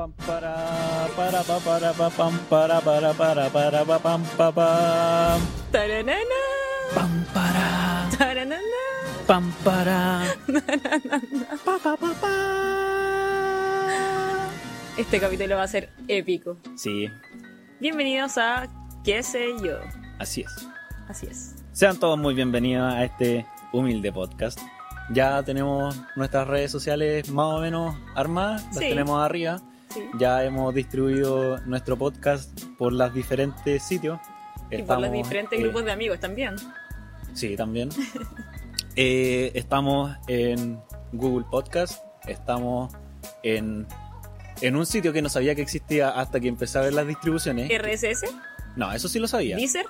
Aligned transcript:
pam 0.00 0.12
para 0.26 0.56
para 1.14 1.42
pa 1.44 1.58
para 1.60 1.92
pa 1.92 2.08
pam 2.08 2.32
para 2.48 2.80
para 2.80 3.12
para 3.12 3.50
para 3.52 3.84
pa 3.84 3.98
pam 3.98 4.22
pa 4.38 4.48
pam 4.50 5.40
Taranana, 5.70 6.40
pam 6.96 7.12
para 7.36 8.08
taranana. 8.16 8.84
pam 9.28 9.44
para 9.62 10.24
pa 11.66 11.76
pa 11.84 11.92
pa 12.00 12.10
pa 12.16 12.34
Este 14.96 15.20
capítulo 15.20 15.56
va 15.56 15.64
a 15.64 15.68
ser 15.68 15.90
épico. 16.08 16.56
Sí, 16.76 17.08
Bienvenidos 17.78 18.38
a 18.38 18.68
¿Qué 19.04 19.22
sé 19.22 19.48
yo? 19.62 19.76
así 20.18 20.40
es. 20.48 20.66
Así 21.08 21.26
es. 21.26 21.56
Sean 21.72 21.98
todos 22.00 22.18
muy 22.18 22.32
bienvenidos 22.34 22.90
a 22.90 23.04
este 23.04 23.44
humilde 23.72 24.10
podcast. 24.12 24.58
Ya 25.12 25.42
tenemos 25.42 25.94
nuestras 26.16 26.46
redes 26.48 26.70
sociales 26.72 27.28
más 27.30 27.52
o 27.52 27.60
menos 27.60 27.96
armadas, 28.14 28.64
las 28.66 28.78
Sí. 28.78 28.88
tenemos 28.88 29.22
arriba. 29.22 29.60
Sí. 29.92 30.02
Ya 30.18 30.44
hemos 30.44 30.74
distribuido 30.74 31.58
nuestro 31.66 31.96
podcast 31.96 32.58
por 32.78 32.92
los 32.92 33.12
diferentes 33.12 33.82
sitios. 33.82 34.18
Y 34.70 34.82
por 34.82 35.00
los 35.00 35.10
diferentes 35.12 35.58
eh, 35.58 35.62
grupos 35.62 35.84
de 35.84 35.92
amigos 35.92 36.20
también. 36.20 36.54
Sí, 37.34 37.56
también. 37.56 37.88
Eh, 38.96 39.52
estamos 39.54 40.14
en 40.26 40.80
Google 41.12 41.46
Podcast, 41.48 42.02
estamos 42.26 42.92
en, 43.44 43.86
en 44.60 44.76
un 44.76 44.84
sitio 44.84 45.12
que 45.12 45.22
no 45.22 45.28
sabía 45.28 45.54
que 45.54 45.62
existía 45.62 46.10
hasta 46.10 46.40
que 46.40 46.48
empecé 46.48 46.78
a 46.78 46.82
ver 46.82 46.92
las 46.92 47.06
distribuciones. 47.06 47.70
RSS, 47.70 48.24
No, 48.76 48.92
eso 48.92 49.08
sí 49.08 49.20
lo 49.20 49.28
sabía. 49.28 49.56
Deezer, 49.56 49.86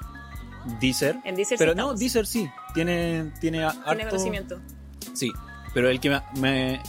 Deezer. 0.81 1.17
en 1.25 1.35
Deezer 1.35 1.57
sí 1.59 1.65
Pero 1.65 1.75
no, 1.75 1.83
estamos. 1.85 1.99
Deezer 2.01 2.27
sí. 2.27 2.49
Tiene, 2.75 3.33
tiene, 3.41 3.59
Tiene 3.59 3.65
harto- 3.65 4.09
conocimiento. 4.11 4.61
Sí, 5.15 5.33
pero 5.73 5.89
el 5.89 5.99
que 5.99 6.11
me, 6.11 6.23
me, 6.39 6.81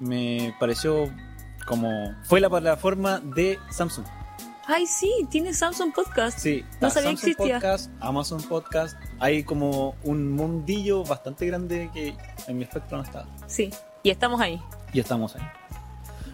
me 0.00 0.54
pareció 0.58 1.08
como... 1.70 2.14
Fue 2.24 2.40
la 2.40 2.50
plataforma 2.50 3.20
de 3.20 3.58
Samsung. 3.70 4.04
Ay, 4.66 4.86
sí, 4.86 5.10
tiene 5.30 5.54
Samsung 5.54 5.92
Podcast. 5.94 6.38
Sí, 6.38 6.64
No 6.80 6.90
sabía 6.90 7.10
Samsung 7.10 7.28
existía. 7.30 7.54
Podcast, 7.54 7.90
Amazon 8.00 8.42
Podcast. 8.42 8.96
Hay 9.18 9.42
como 9.42 9.94
un 10.04 10.30
mundillo 10.32 11.02
bastante 11.04 11.46
grande 11.46 11.90
que 11.94 12.14
en 12.46 12.58
mi 12.58 12.64
espectro 12.64 12.98
no 12.98 13.02
está. 13.04 13.24
Sí. 13.46 13.70
Y 14.02 14.10
estamos 14.10 14.40
ahí. 14.40 14.60
Y 14.92 15.00
estamos 15.00 15.34
ahí. 15.36 15.42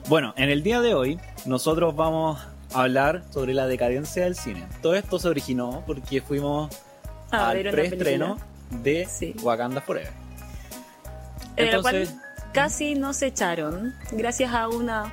Bueno, 0.08 0.34
en 0.36 0.50
el 0.50 0.62
día 0.62 0.80
de 0.80 0.94
hoy 0.94 1.18
nosotros 1.46 1.94
vamos 1.96 2.38
a 2.74 2.82
hablar 2.82 3.24
sobre 3.30 3.54
la 3.54 3.66
decadencia 3.66 4.24
del 4.24 4.34
cine. 4.36 4.66
Todo 4.82 4.94
esto 4.94 5.18
se 5.18 5.28
originó 5.28 5.82
porque 5.86 6.20
fuimos 6.20 6.70
A 7.30 7.48
al 7.50 7.62
preestreno 7.70 8.38
de 8.82 9.06
Sí. 9.06 9.34
Wakanda 9.42 9.80
Forever. 9.80 10.12
En 11.56 11.68
Entonces, 11.68 12.10
cual 12.10 12.22
casi 12.52 12.94
nos 12.94 13.22
echaron 13.22 13.94
gracias 14.12 14.52
a 14.52 14.68
una 14.68 15.12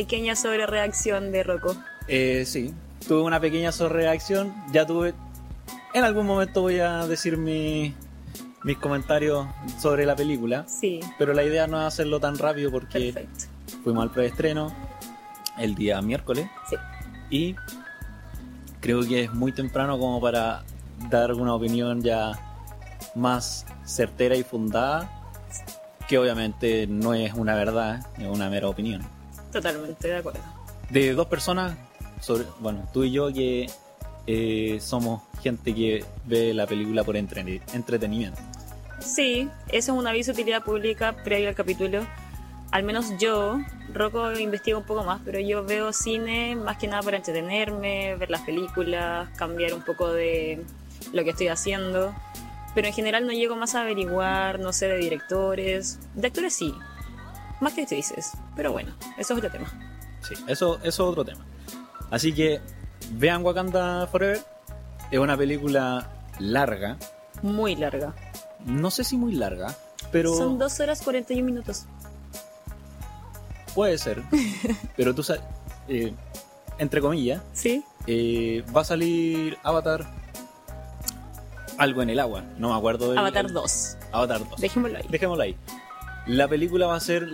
pequeña 0.00 0.36
sobrereacción 0.36 1.32
de 1.32 1.42
Rocco. 1.42 1.74
eh, 2.06 2.44
sí, 2.46 2.74
tuve 3.08 3.22
una 3.22 3.40
pequeña 3.40 3.72
sobrereacción. 3.72 4.52
Ya 4.70 4.84
tuve... 4.86 5.14
En 5.94 6.04
algún 6.04 6.26
momento 6.26 6.60
voy 6.60 6.80
a 6.80 7.06
decir 7.06 7.38
mi- 7.38 7.94
mis 8.62 8.76
comentarios 8.76 9.46
sobre 9.80 10.04
la 10.04 10.14
película. 10.14 10.66
Sí, 10.68 11.00
Pero 11.18 11.32
la 11.32 11.44
idea 11.44 11.66
no 11.66 11.80
es 11.80 11.86
hacerlo 11.86 12.20
tan 12.20 12.36
rápido 12.36 12.70
porque 12.70 13.10
perfecto. 13.14 13.44
fuimos 13.82 14.02
al 14.02 14.10
preestreno 14.10 14.70
el 15.56 15.74
día 15.74 16.02
miércoles. 16.02 16.46
Sí. 16.68 16.76
Y 17.30 17.56
creo 18.80 19.00
que 19.00 19.24
es 19.24 19.32
muy 19.32 19.52
temprano 19.52 19.98
como 19.98 20.20
para 20.20 20.62
dar 21.08 21.32
una 21.32 21.54
opinión 21.54 22.02
ya 22.02 22.32
más 23.14 23.64
certera 23.86 24.36
y 24.36 24.42
fundada, 24.42 25.10
que 26.06 26.18
obviamente 26.18 26.86
no 26.86 27.14
es 27.14 27.32
una 27.32 27.54
verdad, 27.54 28.06
es 28.18 28.26
una 28.28 28.50
mera 28.50 28.68
opinión. 28.68 29.00
Totalmente 29.62 30.08
de 30.08 30.16
acuerdo. 30.18 30.40
De 30.90 31.14
dos 31.14 31.26
personas, 31.28 31.76
sobre, 32.20 32.44
bueno, 32.60 32.86
tú 32.92 33.04
y 33.04 33.10
yo 33.12 33.32
que 33.32 33.70
eh, 34.26 34.78
somos 34.80 35.22
gente 35.42 35.74
que 35.74 36.04
ve 36.26 36.52
la 36.52 36.66
película 36.66 37.04
por 37.04 37.16
entre- 37.16 37.62
entretenimiento. 37.72 38.38
Sí, 39.00 39.48
eso 39.68 39.92
es 39.92 39.98
un 39.98 40.06
aviso 40.06 40.32
de 40.32 40.42
utilidad 40.42 40.62
pública 40.62 41.16
previo 41.24 41.48
al 41.48 41.54
capítulo. 41.54 42.06
Al 42.70 42.82
menos 42.82 43.06
yo, 43.18 43.58
Rocco 43.94 44.32
investiga 44.38 44.76
un 44.76 44.84
poco 44.84 45.04
más, 45.04 45.20
pero 45.24 45.38
yo 45.40 45.64
veo 45.64 45.92
cine 45.92 46.54
más 46.56 46.76
que 46.78 46.88
nada 46.88 47.02
para 47.02 47.16
entretenerme, 47.16 48.16
ver 48.16 48.30
las 48.30 48.42
películas, 48.42 49.28
cambiar 49.36 49.72
un 49.72 49.82
poco 49.82 50.12
de 50.12 50.64
lo 51.12 51.24
que 51.24 51.30
estoy 51.30 51.48
haciendo. 51.48 52.14
Pero 52.74 52.88
en 52.88 52.92
general 52.92 53.26
no 53.26 53.32
llego 53.32 53.56
más 53.56 53.74
a 53.74 53.82
averiguar, 53.82 54.58
no 54.60 54.72
sé, 54.72 54.88
de 54.88 54.98
directores. 54.98 55.98
De 56.14 56.26
actores 56.26 56.54
sí, 56.54 56.74
más 57.60 57.72
que 57.72 57.82
actrices. 57.82 58.32
Pero 58.54 58.72
bueno, 58.72 58.94
eso 59.18 59.32
es 59.34 59.38
otro 59.38 59.50
tema. 59.50 59.68
Sí, 60.22 60.34
eso, 60.46 60.76
eso 60.78 60.88
es 60.88 61.00
otro 61.00 61.24
tema. 61.24 61.44
Así 62.10 62.32
que 62.32 62.60
vean 63.12 63.44
Wakanda 63.44 64.06
Forever. 64.06 64.40
Es 65.10 65.18
una 65.18 65.36
película 65.36 66.08
larga. 66.38 66.96
Muy 67.42 67.76
larga. 67.76 68.14
No 68.64 68.90
sé 68.90 69.04
si 69.04 69.16
muy 69.16 69.34
larga, 69.34 69.74
pero 70.10 70.34
Son 70.34 70.58
2 70.58 70.80
horas 70.80 71.02
41 71.02 71.44
minutos. 71.46 71.84
puede 73.74 73.98
ser. 73.98 74.22
pero 74.96 75.14
tú 75.14 75.22
sabes, 75.22 75.42
eh, 75.88 76.12
entre 76.78 77.00
comillas, 77.00 77.42
¿Sí? 77.52 77.84
eh, 78.06 78.64
va 78.74 78.80
a 78.80 78.84
salir 78.84 79.58
Avatar. 79.62 80.04
Algo 81.78 82.00
en 82.02 82.08
el 82.10 82.18
agua. 82.20 82.42
No 82.58 82.70
me 82.70 82.76
acuerdo 82.76 83.10
del. 83.10 83.18
Avatar 83.18 83.44
el- 83.46 83.52
2. 83.52 83.96
Avatar 84.12 84.40
2. 84.48 84.60
Dejémoslo 84.60 84.96
ahí. 84.98 85.04
Dejémoslo 85.10 85.42
ahí. 85.42 85.56
La 86.26 86.48
película 86.48 86.86
va 86.86 86.96
a 86.96 87.00
ser 87.00 87.28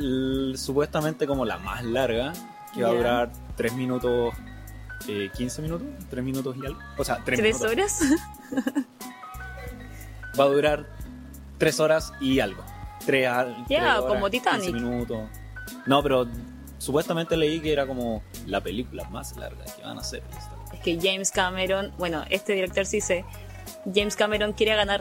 supuestamente 0.57 1.27
como 1.27 1.45
la 1.45 1.59
más 1.59 1.83
larga, 1.85 2.33
que 2.75 2.83
va 2.83 2.91
a 2.91 2.93
durar 2.93 3.33
3 3.57 3.73
minutos, 3.75 4.35
eh, 5.09 5.31
15 5.35 5.63
minutos, 5.63 5.89
3 6.11 6.23
minutos 6.25 6.57
y 6.63 6.67
algo. 6.67 6.79
O 6.99 7.05
sea, 7.05 7.23
3 7.25 7.39
¿Tres 7.39 7.63
horas? 7.63 8.01
Va 10.39 10.45
a 10.45 10.49
durar 10.49 10.87
3 11.59 11.81
horas 11.81 12.13
y 12.21 12.41
algo. 12.41 12.63
3 13.07 13.29
Ya, 13.69 13.99
como 14.01 14.31
Titanic. 14.31 14.73
minutos. 14.73 15.29
No, 15.87 16.03
pero 16.03 16.27
supuestamente 16.79 17.37
leí 17.37 17.61
que 17.61 17.73
era 17.73 17.87
como 17.87 18.23
la 18.47 18.61
película 18.61 19.05
más 19.11 19.37
larga 19.37 19.65
que 19.65 19.83
van 19.83 19.99
a 19.99 20.01
hacer. 20.01 20.23
Es 20.73 20.81
que 20.81 20.99
James 21.01 21.31
Cameron, 21.31 21.93
bueno, 21.99 22.25
este 22.31 22.55
director 22.55 22.87
sí 22.87 23.01
sé, 23.01 23.25
James 23.95 24.17
Cameron 24.17 24.53
quiere 24.53 24.75
ganar. 24.75 25.01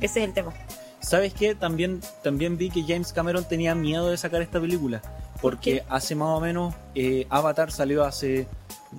Ese 0.00 0.20
es 0.20 0.28
el 0.28 0.34
tema. 0.34 0.52
¿Sabes 1.00 1.32
qué? 1.34 1.54
También, 1.54 2.00
también 2.22 2.56
vi 2.58 2.70
que 2.70 2.82
James 2.82 3.12
Cameron 3.12 3.44
tenía 3.44 3.74
miedo 3.74 4.10
de 4.10 4.16
sacar 4.16 4.42
esta 4.42 4.60
película. 4.60 5.00
Porque 5.40 5.74
qué? 5.76 5.84
hace 5.88 6.14
más 6.16 6.28
o 6.36 6.40
menos 6.40 6.74
eh, 6.96 7.26
Avatar 7.30 7.70
salió 7.70 8.04
hace 8.04 8.48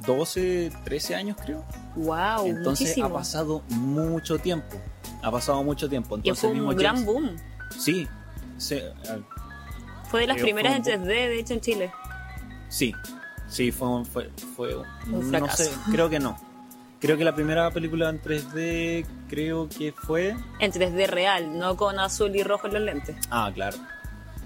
12, 0.06 0.72
13 0.86 1.16
años 1.16 1.38
creo. 1.44 1.66
Wow, 1.96 2.46
Entonces 2.48 2.88
muchísimo. 2.88 3.08
ha 3.08 3.14
pasado 3.14 3.62
mucho 3.70 4.38
tiempo. 4.40 4.78
Ha 5.22 5.32
pasado 5.32 5.62
mucho 5.64 5.90
tiempo. 5.90 6.16
y 6.16 6.20
Entonces 6.20 6.40
fue 6.42 6.50
un 6.52 6.56
mismo 6.58 6.74
gran 6.76 6.96
James- 6.96 7.06
boom. 7.06 7.36
Sí, 7.78 8.08
sí, 8.58 8.80
ah, 9.10 9.18
Fue 10.10 10.22
de 10.22 10.28
las 10.28 10.38
primeras 10.38 10.76
en 10.78 10.84
fue 10.84 10.96
un 10.96 11.04
3D, 11.04 11.08
de 11.08 11.40
hecho, 11.40 11.54
en 11.54 11.62
Chile. 11.62 11.92
sí, 12.70 12.94
sí, 13.50 13.72
fue, 13.74 13.88
un- 13.90 14.06
fue, 14.06 14.30
fue 14.56 14.76
un- 14.78 14.86
Un 15.14 15.32
no 15.32 15.40
fracaso. 15.40 15.64
sé, 15.66 15.72
creo 15.92 16.10
que 16.10 16.20
no. 16.20 16.38
Creo 17.00 17.18
que 17.18 17.24
la 17.24 17.34
primera 17.34 17.72
película 17.72 18.10
en 18.10 18.22
3D 18.22 19.06
creo 19.30 19.70
que 19.70 19.94
fue... 19.94 20.36
En 20.60 20.72
3D 20.72 21.08
real, 21.08 21.58
no 21.58 21.78
con 21.78 21.98
azul 21.98 22.36
y 22.36 22.44
rojo 22.44 22.68
en 22.68 22.74
los 22.74 22.82
lentes. 22.82 23.16
Ah, 23.32 23.50
claro. 23.54 23.78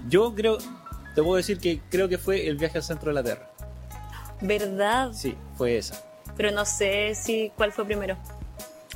Yo 0.08 0.32
creo, 0.34 0.58
te 1.16 1.22
puedo 1.22 1.34
decir 1.34 1.58
que 1.58 1.80
creo 1.90 2.08
que 2.08 2.16
fue 2.16 2.46
El 2.46 2.56
viaje 2.56 2.78
al 2.78 2.84
centro 2.84 3.10
de 3.10 3.14
la 3.14 3.24
Tierra. 3.24 3.50
¿Verdad? 4.40 5.12
Sí, 5.12 5.36
fue 5.56 5.78
esa. 5.78 6.00
Pero 6.36 6.52
no 6.52 6.64
sé 6.64 7.14
si 7.16 7.50
cuál 7.56 7.72
fue 7.72 7.84
primero. 7.84 8.16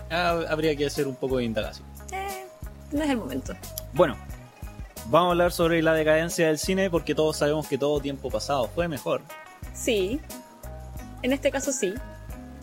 Ah, 0.08 0.40
habría 0.48 0.76
que 0.76 0.86
hacer 0.86 1.08
un 1.08 1.16
poco 1.16 1.38
de 1.38 1.44
indagación. 1.44 1.86
Eh, 2.12 2.46
no 2.92 3.02
es 3.02 3.10
el 3.10 3.16
momento. 3.16 3.54
Bueno, 3.92 4.16
vamos 5.06 5.28
a 5.28 5.30
hablar 5.32 5.52
sobre 5.52 5.82
la 5.82 5.94
decadencia 5.94 6.46
del 6.46 6.58
cine 6.58 6.90
porque 6.90 7.14
todos 7.14 7.36
sabemos 7.36 7.66
que 7.66 7.76
todo 7.76 7.98
tiempo 8.00 8.30
pasado 8.30 8.68
fue 8.68 8.86
mejor. 8.86 9.20
Sí. 9.74 10.20
En 11.22 11.32
este 11.32 11.50
caso 11.50 11.72
sí. 11.72 11.94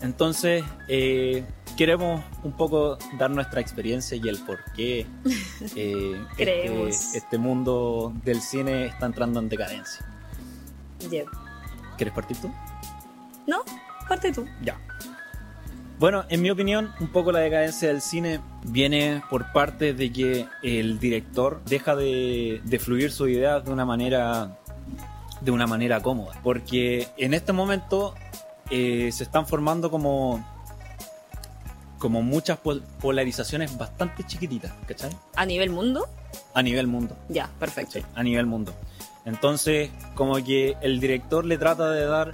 Entonces, 0.02 0.64
eh, 0.88 1.44
queremos 1.78 2.24
un 2.44 2.52
poco 2.54 2.98
dar 3.18 3.32
nuestra 3.32 3.62
experiencia 3.62 4.18
y 4.18 4.28
el 4.28 4.38
por 4.40 4.60
qué 4.74 5.06
eh, 5.76 6.22
este, 6.38 6.88
este 6.90 7.38
mundo 7.38 8.14
del 8.24 8.42
cine 8.42 8.86
está 8.86 9.06
entrando 9.06 9.40
en 9.40 9.50
decadencia. 9.50 10.06
Ya. 11.10 11.24
¿Quieres 11.98 12.14
partir 12.14 12.38
tú? 12.38 12.52
¿No? 13.48 13.64
Parte 14.08 14.32
tú. 14.32 14.46
Ya. 14.62 14.80
Bueno, 15.98 16.26
en 16.28 16.42
mi 16.42 16.50
opinión, 16.50 16.92
un 17.00 17.08
poco 17.08 17.32
la 17.32 17.40
decadencia 17.40 17.88
del 17.88 18.02
cine 18.02 18.42
viene 18.64 19.24
por 19.30 19.52
parte 19.54 19.94
de 19.94 20.12
que 20.12 20.46
el 20.62 21.00
director 21.00 21.62
deja 21.66 21.96
de, 21.96 22.62
de 22.66 22.80
fluir 22.80 23.12
sus 23.12 23.30
ideas 23.30 23.64
de 23.64 23.72
una 23.72 23.86
manera 23.86 24.60
de 25.42 25.52
una 25.52 25.68
manera 25.68 26.02
cómoda. 26.02 26.34
Porque 26.44 27.08
en 27.18 27.34
este 27.34 27.54
momento 27.54 28.14
eh, 28.70 29.10
se 29.12 29.24
están 29.24 29.46
formando 29.48 29.90
como 29.92 30.44
como 32.00 32.22
muchas 32.22 32.58
pol- 32.60 32.84
polarizaciones 33.02 33.76
bastante 33.78 34.24
chiquititas, 34.26 34.72
¿cachai? 34.88 35.10
¿A 35.36 35.46
nivel 35.46 35.70
mundo? 35.72 36.08
A 36.54 36.62
nivel 36.62 36.88
mundo. 36.88 37.16
Ya, 37.30 37.50
perfecto. 37.60 37.94
Sí, 37.94 38.06
a 38.14 38.22
nivel 38.22 38.46
mundo. 38.46 38.74
Entonces, 39.26 39.90
como 40.14 40.36
que 40.44 40.76
el 40.82 41.00
director 41.00 41.46
le 41.46 41.58
trata 41.58 41.90
de 41.92 42.06
dar 42.06 42.34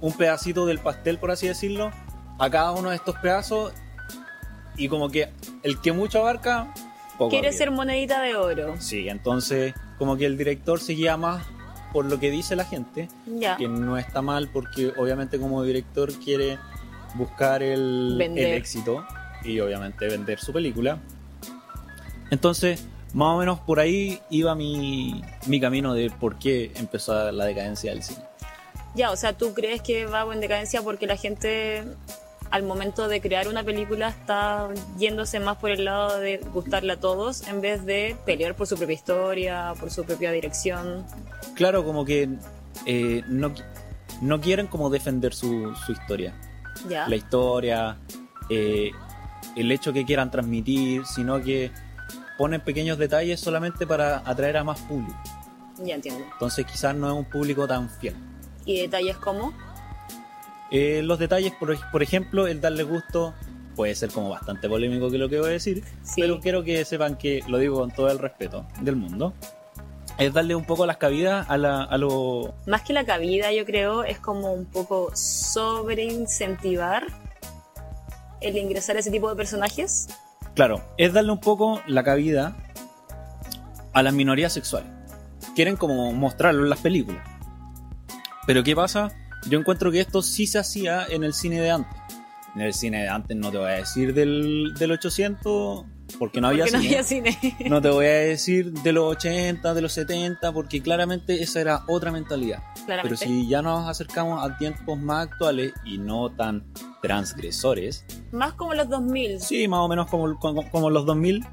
un 0.00 0.12
pedacito 0.14 0.66
del 0.66 0.78
pastel, 0.80 1.18
por 1.18 1.30
así 1.30 1.46
decirlo, 1.46 1.92
a 2.38 2.50
cada 2.50 2.72
uno 2.72 2.90
de 2.90 2.96
estos 2.96 3.14
pedazos 3.16 3.72
y 4.76 4.88
como 4.88 5.08
que 5.10 5.28
el 5.62 5.80
que 5.80 5.92
mucho 5.92 6.18
abarca, 6.20 6.72
poco 7.16 7.30
Quiere 7.30 7.48
arriba. 7.48 7.58
ser 7.58 7.70
monedita 7.70 8.20
de 8.20 8.34
oro. 8.34 8.74
Sí, 8.80 9.08
entonces 9.08 9.74
como 9.98 10.16
que 10.16 10.26
el 10.26 10.36
director 10.36 10.80
se 10.80 10.94
guía 10.94 11.16
más 11.16 11.44
por 11.94 12.04
lo 12.06 12.18
que 12.20 12.30
dice 12.30 12.56
la 12.56 12.64
gente, 12.66 13.08
Ya. 13.24 13.56
que 13.56 13.68
no 13.68 13.96
está 13.96 14.20
mal 14.20 14.48
porque 14.52 14.92
obviamente 14.98 15.38
como 15.38 15.62
director 15.62 16.12
quiere 16.12 16.58
buscar 17.14 17.62
el 17.62 18.20
éxito 18.20 19.06
y 19.44 19.60
obviamente 19.60 20.06
vender 20.08 20.40
su 20.40 20.52
película. 20.52 20.98
Entonces, 22.30 22.84
más 23.12 23.28
o 23.28 23.38
menos 23.38 23.60
por 23.60 23.78
ahí 23.78 24.20
iba 24.28 24.54
mi, 24.56 25.22
mi 25.46 25.60
camino 25.60 25.94
de 25.94 26.10
por 26.10 26.36
qué 26.38 26.72
empezó 26.74 27.30
la 27.30 27.44
decadencia 27.44 27.92
del 27.92 28.02
cine. 28.02 28.24
Ya, 28.96 29.10
o 29.12 29.16
sea, 29.16 29.32
¿tú 29.36 29.54
crees 29.54 29.80
que 29.82 30.06
va 30.06 30.26
en 30.34 30.40
decadencia 30.40 30.82
porque 30.82 31.06
la 31.06 31.16
gente 31.16 31.84
al 32.54 32.62
momento 32.62 33.08
de 33.08 33.20
crear 33.20 33.48
una 33.48 33.64
película 33.64 34.10
está 34.10 34.68
yéndose 34.96 35.40
más 35.40 35.56
por 35.56 35.72
el 35.72 35.86
lado 35.86 36.20
de 36.20 36.38
gustarle 36.52 36.92
a 36.92 37.00
todos 37.00 37.48
en 37.48 37.60
vez 37.60 37.84
de 37.84 38.16
pelear 38.24 38.54
por 38.54 38.68
su 38.68 38.76
propia 38.76 38.94
historia, 38.94 39.74
por 39.80 39.90
su 39.90 40.04
propia 40.04 40.30
dirección? 40.30 41.04
Claro, 41.56 41.84
como 41.84 42.04
que 42.04 42.28
eh, 42.86 43.24
no, 43.26 43.52
no 44.20 44.40
quieren 44.40 44.68
como 44.68 44.88
defender 44.88 45.34
su, 45.34 45.74
su 45.84 45.90
historia. 45.90 46.32
Ya. 46.88 47.08
La 47.08 47.16
historia, 47.16 47.96
eh, 48.48 48.92
el 49.56 49.72
hecho 49.72 49.92
que 49.92 50.04
quieran 50.04 50.30
transmitir, 50.30 51.04
sino 51.06 51.42
que 51.42 51.72
ponen 52.38 52.60
pequeños 52.60 52.98
detalles 52.98 53.40
solamente 53.40 53.84
para 53.84 54.18
atraer 54.24 54.58
a 54.58 54.62
más 54.62 54.80
público. 54.82 55.20
Ya 55.82 55.96
entiendo. 55.96 56.24
Entonces 56.34 56.64
quizás 56.66 56.94
no 56.94 57.08
es 57.08 57.14
un 57.14 57.24
público 57.24 57.66
tan 57.66 57.90
fiel. 57.90 58.14
¿Y 58.64 58.80
detalles 58.80 59.16
como? 59.16 59.52
Eh, 60.76 61.02
los 61.04 61.20
detalles, 61.20 61.52
por, 61.52 61.76
por 61.92 62.02
ejemplo, 62.02 62.48
el 62.48 62.60
darle 62.60 62.82
gusto 62.82 63.32
puede 63.76 63.94
ser 63.94 64.10
como 64.10 64.28
bastante 64.30 64.68
polémico 64.68 65.08
que 65.08 65.18
lo 65.18 65.28
que 65.28 65.38
voy 65.38 65.50
a 65.50 65.52
decir, 65.52 65.84
Sí. 66.02 66.20
pero 66.20 66.40
quiero 66.40 66.64
que 66.64 66.84
sepan 66.84 67.16
que 67.16 67.42
lo 67.46 67.58
digo 67.58 67.76
con 67.78 67.92
todo 67.92 68.10
el 68.10 68.18
respeto 68.18 68.66
del 68.80 68.96
mundo. 68.96 69.34
Es 70.18 70.32
darle 70.32 70.56
un 70.56 70.64
poco 70.64 70.84
las 70.84 70.96
cabidas 70.96 71.46
a, 71.48 71.56
la, 71.58 71.82
a 71.84 71.96
lo... 71.96 72.54
Más 72.66 72.82
que 72.82 72.92
la 72.92 73.04
cabida, 73.04 73.52
yo 73.52 73.64
creo, 73.64 74.02
es 74.02 74.18
como 74.18 74.52
un 74.52 74.64
poco 74.64 75.10
sobreincentivar 75.14 77.06
el 78.40 78.56
ingresar 78.56 78.96
a 78.96 78.98
ese 79.00 79.10
tipo 79.12 79.28
de 79.30 79.36
personajes. 79.36 80.08
Claro, 80.56 80.82
es 80.98 81.12
darle 81.12 81.30
un 81.32 81.40
poco 81.40 81.80
la 81.86 82.02
cabida 82.04 82.56
a 83.92 84.02
las 84.02 84.12
minorías 84.12 84.52
sexuales. 84.52 84.90
Quieren 85.54 85.76
como 85.76 86.12
mostrarlo 86.12 86.64
en 86.64 86.70
las 86.70 86.80
películas. 86.80 87.22
Pero 88.46 88.62
¿qué 88.64 88.74
pasa? 88.76 89.12
Yo 89.48 89.58
encuentro 89.58 89.90
que 89.90 90.00
esto 90.00 90.22
sí 90.22 90.46
se 90.46 90.58
hacía 90.58 91.06
en 91.08 91.24
el 91.24 91.34
cine 91.34 91.60
de 91.60 91.70
antes. 91.70 91.96
En 92.54 92.60
el 92.62 92.72
cine 92.74 93.02
de 93.02 93.08
antes 93.08 93.36
no 93.36 93.50
te 93.50 93.58
voy 93.58 93.66
a 93.70 93.74
decir 93.74 94.14
del, 94.14 94.74
del 94.78 94.92
800 94.92 95.84
porque 96.18 96.40
no 96.40 96.48
había 96.48 96.64
porque 96.64 96.76
no 96.76 96.82
cine. 96.82 96.94
había 96.94 97.02
cine. 97.02 97.56
No 97.68 97.82
te 97.82 97.88
voy 97.88 98.06
a 98.06 98.10
decir 98.10 98.72
de 98.72 98.92
los 98.92 99.04
80, 99.16 99.74
de 99.74 99.80
los 99.80 99.92
70, 99.92 100.52
porque 100.52 100.80
claramente 100.80 101.42
esa 101.42 101.60
era 101.60 101.82
otra 101.88 102.12
mentalidad. 102.12 102.62
Pero 102.74 102.86
Claramente. 102.86 103.16
si 103.26 103.48
ya 103.48 103.60
nos 103.62 103.88
acercamos 103.88 104.44
a 104.44 104.56
tiempos 104.56 104.98
más 104.98 105.26
actuales 105.28 105.72
y 105.84 105.98
no 105.98 106.30
tan 106.30 106.64
transgresores, 107.02 108.04
Más 108.32 108.52
como 108.54 108.74
los 108.74 108.88
2000. 108.88 109.40
sí, 109.40 109.66
más 109.68 109.80
o 109.80 109.88
menos 109.88 110.06
como, 110.08 110.38
como, 110.38 110.70
como 110.70 110.90
los 110.90 111.06
2000, 111.06 111.44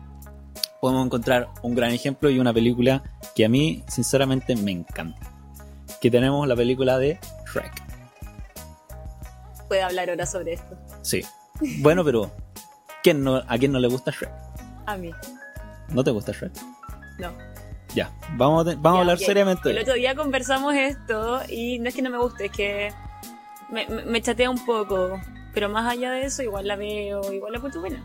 podemos 0.82 1.06
encontrar 1.06 1.50
un 1.64 1.74
gran 1.76 1.92
ejemplo 1.92 2.30
y 2.30 2.40
una 2.40 2.54
película 2.54 3.04
que 3.36 3.46
a 3.46 3.50
mí, 3.50 3.84
sinceramente, 3.88 4.56
me 4.56 4.72
encanta. 4.72 5.20
Que 6.02 6.12
tenemos 6.12 6.48
la 6.48 6.56
película 6.56 6.98
de 6.98 7.20
Shrek. 7.52 7.72
Puede 9.68 9.82
hablar 9.82 10.10
ahora 10.10 10.26
sobre 10.26 10.54
esto. 10.54 10.78
Sí. 11.02 11.24
Bueno, 11.80 12.04
pero 12.04 12.32
¿quién 13.04 13.24
no, 13.24 13.36
¿a 13.48 13.58
quién 13.58 13.72
no 13.72 13.80
le 13.80 13.88
gusta 13.88 14.12
Shrek? 14.12 14.32
A 14.86 14.98
mí. 14.98 15.12
¿No 15.90 16.04
te 16.04 16.12
gusta 16.12 16.32
Shrek? 16.32 16.54
No. 17.20 17.32
Ya, 17.94 18.10
vamos, 18.38 18.68
a, 18.68 18.76
vamos 18.76 18.86
a 18.86 18.94
Ya, 18.94 19.00
hablar 19.02 19.18
seriamente. 19.18 19.70
El 19.70 19.80
otro 19.80 19.94
día 19.96 20.16
conversamos 20.16 20.74
esto 20.74 21.42
y 21.50 21.80
no 21.80 21.90
es 21.90 21.96
que 21.96 22.02
no 22.02 22.10
me 22.10 22.18
guste, 22.18 22.46
es 22.46 22.52
que 22.52 22.94
me, 23.70 24.22
chatea 24.22 24.50
un 24.50 24.66
poco. 24.66 25.20
Pero 25.54 25.68
más 25.68 25.92
allá 25.92 26.12
de 26.12 26.24
eso, 26.24 26.42
igual 26.44 26.68
la 26.68 26.78
veo, 26.78 27.34
igual 27.34 27.52
la 27.52 27.58
encuentro 27.58 27.82
buena. 27.82 28.04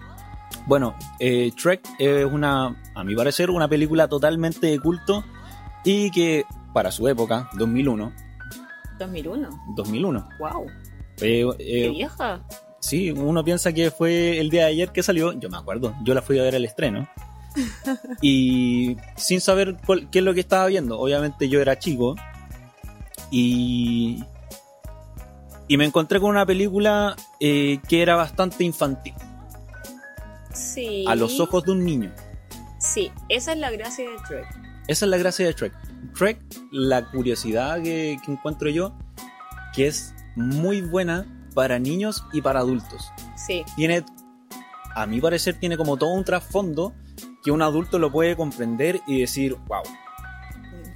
Bueno, 0.67 0.97
eh, 1.21 1.53
Trek 1.61 1.81
es 1.99 2.25
una, 2.25 2.75
a 2.95 3.05
mi 3.05 3.15
parecer, 3.15 3.51
una 3.51 3.69
película 3.69 4.09
totalmente 4.09 4.67
de 4.67 4.81
culto 4.81 5.25
y 5.85 6.11
que 6.11 6.45
para 6.73 6.91
su 6.91 7.07
época, 7.07 7.49
2001, 7.55 8.13
2001. 8.99 9.49
2001, 9.77 10.29
Wow. 10.39 10.67
eh, 11.21 11.45
Qué 11.59 11.89
vieja. 11.91 12.41
sí, 12.81 13.11
uno 13.11 13.45
piensa 13.45 13.73
que 13.73 13.91
fue 13.91 14.39
el 14.41 14.51
día 14.51 14.63
de 14.63 14.69
ayer 14.71 14.93
que 14.93 15.03
salió, 15.03 15.33
yo 15.33 15.49
me 15.51 15.57
acuerdo, 15.57 15.95
yo 16.05 16.15
la 16.15 16.23
fui 16.23 16.39
a 16.39 16.43
ver 16.43 16.55
al 16.57 16.65
estreno 16.65 17.09
y 18.23 18.97
sin 19.17 19.41
saber 19.41 19.77
cuál- 19.87 20.09
qué 20.11 20.19
es 20.21 20.25
lo 20.25 20.35
que 20.35 20.41
estaba 20.41 20.67
viendo, 20.67 20.99
obviamente 20.99 21.49
yo 21.49 21.61
era 21.61 21.79
chico 21.79 22.15
y 23.31 24.23
y 25.69 25.77
me 25.79 25.85
encontré 25.85 26.21
con 26.21 26.31
una 26.31 26.47
película 26.47 27.17
eh, 27.41 27.81
que 27.89 28.01
era 28.03 28.15
bastante 28.15 28.63
infantil, 28.63 29.15
Sí. 30.53 31.05
a 31.09 31.15
los 31.17 31.41
ojos 31.41 31.65
de 31.65 31.73
un 31.73 31.85
niño. 31.85 32.13
Sí, 32.79 33.11
esa 33.29 33.53
es 33.53 33.59
la 33.59 33.71
gracia 33.73 34.09
de 34.09 34.17
Trek. 34.29 34.47
Esa 34.87 35.07
es 35.07 35.11
la 35.11 35.17
gracia 35.17 35.45
de 35.45 35.55
Trek. 35.55 35.73
Trek, 36.17 36.39
la 36.73 37.11
curiosidad 37.11 37.83
que, 37.83 38.17
que 38.25 38.33
encuentro 38.33 38.69
yo, 38.71 38.93
que 39.75 39.87
es 39.87 40.15
muy 40.35 40.81
buena 40.81 41.27
para 41.55 41.79
niños 41.79 42.25
y 42.33 42.41
para 42.43 42.61
adultos. 42.61 43.11
Sí, 43.37 43.65
Tiene, 43.77 44.05
a 44.95 45.07
mi 45.07 45.21
parecer, 45.21 45.59
tiene 45.59 45.77
como 45.77 45.97
todo 45.97 46.11
un 46.13 46.25
trasfondo 46.25 46.93
que 47.43 47.51
un 47.51 47.63
adulto 47.63 47.99
lo 47.99 48.11
puede 48.11 48.37
comprender 48.37 49.01
y 49.07 49.21
decir, 49.21 49.57
wow, 49.69 49.83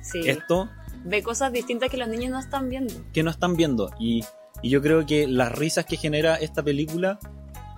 sí. 0.02 0.20
esto 0.28 0.68
Ve 1.04 1.22
cosas 1.22 1.50
distintas 1.52 1.88
que 1.88 1.96
los 1.96 2.08
niños 2.08 2.30
no 2.30 2.38
están 2.38 2.68
viendo. 2.68 2.92
que 3.14 3.22
no 3.22 3.30
están 3.30 3.56
viendo. 3.56 3.90
Y, 3.98 4.22
y 4.60 4.68
yo 4.68 4.82
creo 4.82 5.06
que 5.06 5.26
las 5.26 5.50
risas 5.50 5.86
que 5.86 5.96
genera 5.96 6.34
esta 6.36 6.62
película 6.62 7.18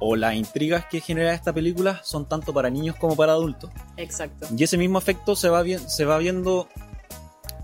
o 0.00 0.16
las 0.16 0.34
intrigas 0.34 0.86
que 0.86 1.00
genera 1.00 1.32
esta 1.32 1.52
película 1.52 2.00
son 2.02 2.28
tanto 2.28 2.52
para 2.52 2.68
niños 2.68 2.96
como 2.96 3.14
para 3.14 3.32
adultos. 3.32 3.70
Exacto. 3.96 4.48
Y 4.56 4.64
ese 4.64 4.76
mismo 4.76 4.98
efecto 4.98 5.36
se 5.36 5.48
va, 5.48 5.62
vi- 5.62 5.78
se 5.78 6.04
va 6.04 6.18
viendo 6.18 6.66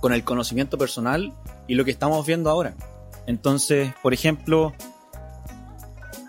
con 0.00 0.12
el 0.12 0.24
conocimiento 0.24 0.78
personal 0.78 1.34
y 1.66 1.74
lo 1.74 1.84
que 1.84 1.90
estamos 1.90 2.26
viendo 2.26 2.50
ahora. 2.50 2.74
Entonces, 3.26 3.92
por 4.02 4.14
ejemplo, 4.14 4.72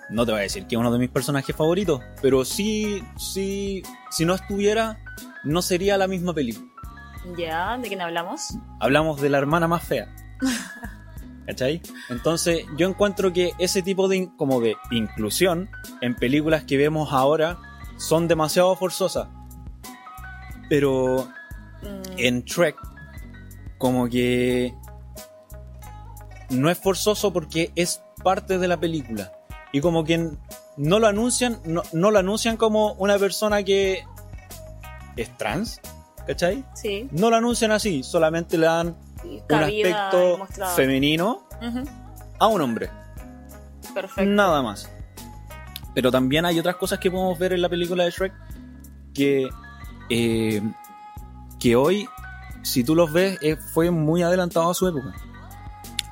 no 0.10 0.26
te 0.26 0.32
voy 0.32 0.40
a 0.40 0.44
decir 0.44 0.66
que 0.68 0.76
es 0.76 0.80
uno 0.80 0.92
de 0.92 1.00
mis 1.00 1.10
personajes 1.10 1.56
favoritos, 1.56 2.02
pero 2.22 2.44
sí, 2.44 3.04
sí, 3.18 3.84
si 4.10 4.26
no 4.26 4.36
estuviera, 4.36 5.00
no 5.44 5.62
sería 5.62 5.98
la 5.98 6.08
misma 6.08 6.34
película. 6.34 6.68
¿Ya? 7.38 7.78
¿De 7.78 7.88
quién 7.88 8.02
hablamos? 8.02 8.42
Hablamos 8.80 9.22
de 9.22 9.30
la 9.30 9.38
hermana 9.38 9.68
más 9.68 9.84
fea. 9.84 10.14
¿Cachai? 11.46 11.82
Entonces, 12.10 12.66
yo 12.78 12.88
encuentro 12.88 13.34
que 13.34 13.54
ese 13.58 13.82
tipo 13.82 14.08
de, 14.08 14.30
como 14.38 14.62
de 14.62 14.76
inclusión 14.92 15.70
en 16.02 16.16
películas 16.16 16.64
que 16.64 16.78
vemos 16.78 17.12
ahora 17.12 17.58
son 17.98 18.28
demasiado 18.28 18.76
forzosas. 18.76 19.28
Pero 20.70 21.28
Mm, 21.82 22.02
en 22.18 22.46
Trek 22.46 22.76
como 23.80 24.08
que 24.08 24.76
no 26.52 26.70
es 26.70 26.78
forzoso 26.78 27.34
porque 27.34 27.72
es 27.76 28.04
parte 28.24 28.60
de 28.60 28.68
la 28.68 28.80
película 28.80 29.32
y 29.72 29.82
como 29.82 30.04
que 30.04 30.30
no 30.78 31.00
lo 31.00 31.08
anuncian 31.08 31.60
no, 31.66 31.82
no 31.92 32.12
lo 32.12 32.20
anuncian 32.20 32.56
como 32.58 32.94
una 32.94 33.18
persona 33.18 33.64
que 33.64 34.04
es 35.16 35.36
trans 35.38 35.82
¿cachai? 36.28 36.64
sí. 36.76 37.10
no 37.12 37.32
lo 37.32 37.38
anuncian 37.38 37.72
así 37.72 38.04
solamente 38.04 38.60
le 38.60 38.68
dan 38.68 38.98
un 39.24 39.56
aspecto 39.56 40.48
femenino 40.76 41.48
a 42.38 42.48
un 42.48 42.62
hombre 42.62 42.92
Perfecto. 43.94 44.30
nada 44.30 44.62
más. 44.62 44.90
Pero 45.94 46.12
también 46.12 46.46
hay 46.46 46.60
otras 46.60 46.76
cosas 46.76 47.00
que 47.00 47.10
podemos 47.12 47.38
ver 47.38 47.54
en 47.54 47.62
la 47.62 47.70
película 47.70 48.04
de 48.06 48.12
Shrek 48.12 48.34
que, 49.14 49.50
eh, 50.10 50.62
que 51.60 51.76
hoy, 51.76 52.08
si 52.62 52.84
tú 52.84 52.96
los 52.96 53.12
ves, 53.12 53.38
eh, 53.42 53.56
fue 53.74 53.92
muy 53.92 54.22
adelantado 54.24 54.70
a 54.70 54.74
su 54.74 54.88
época. 54.88 55.14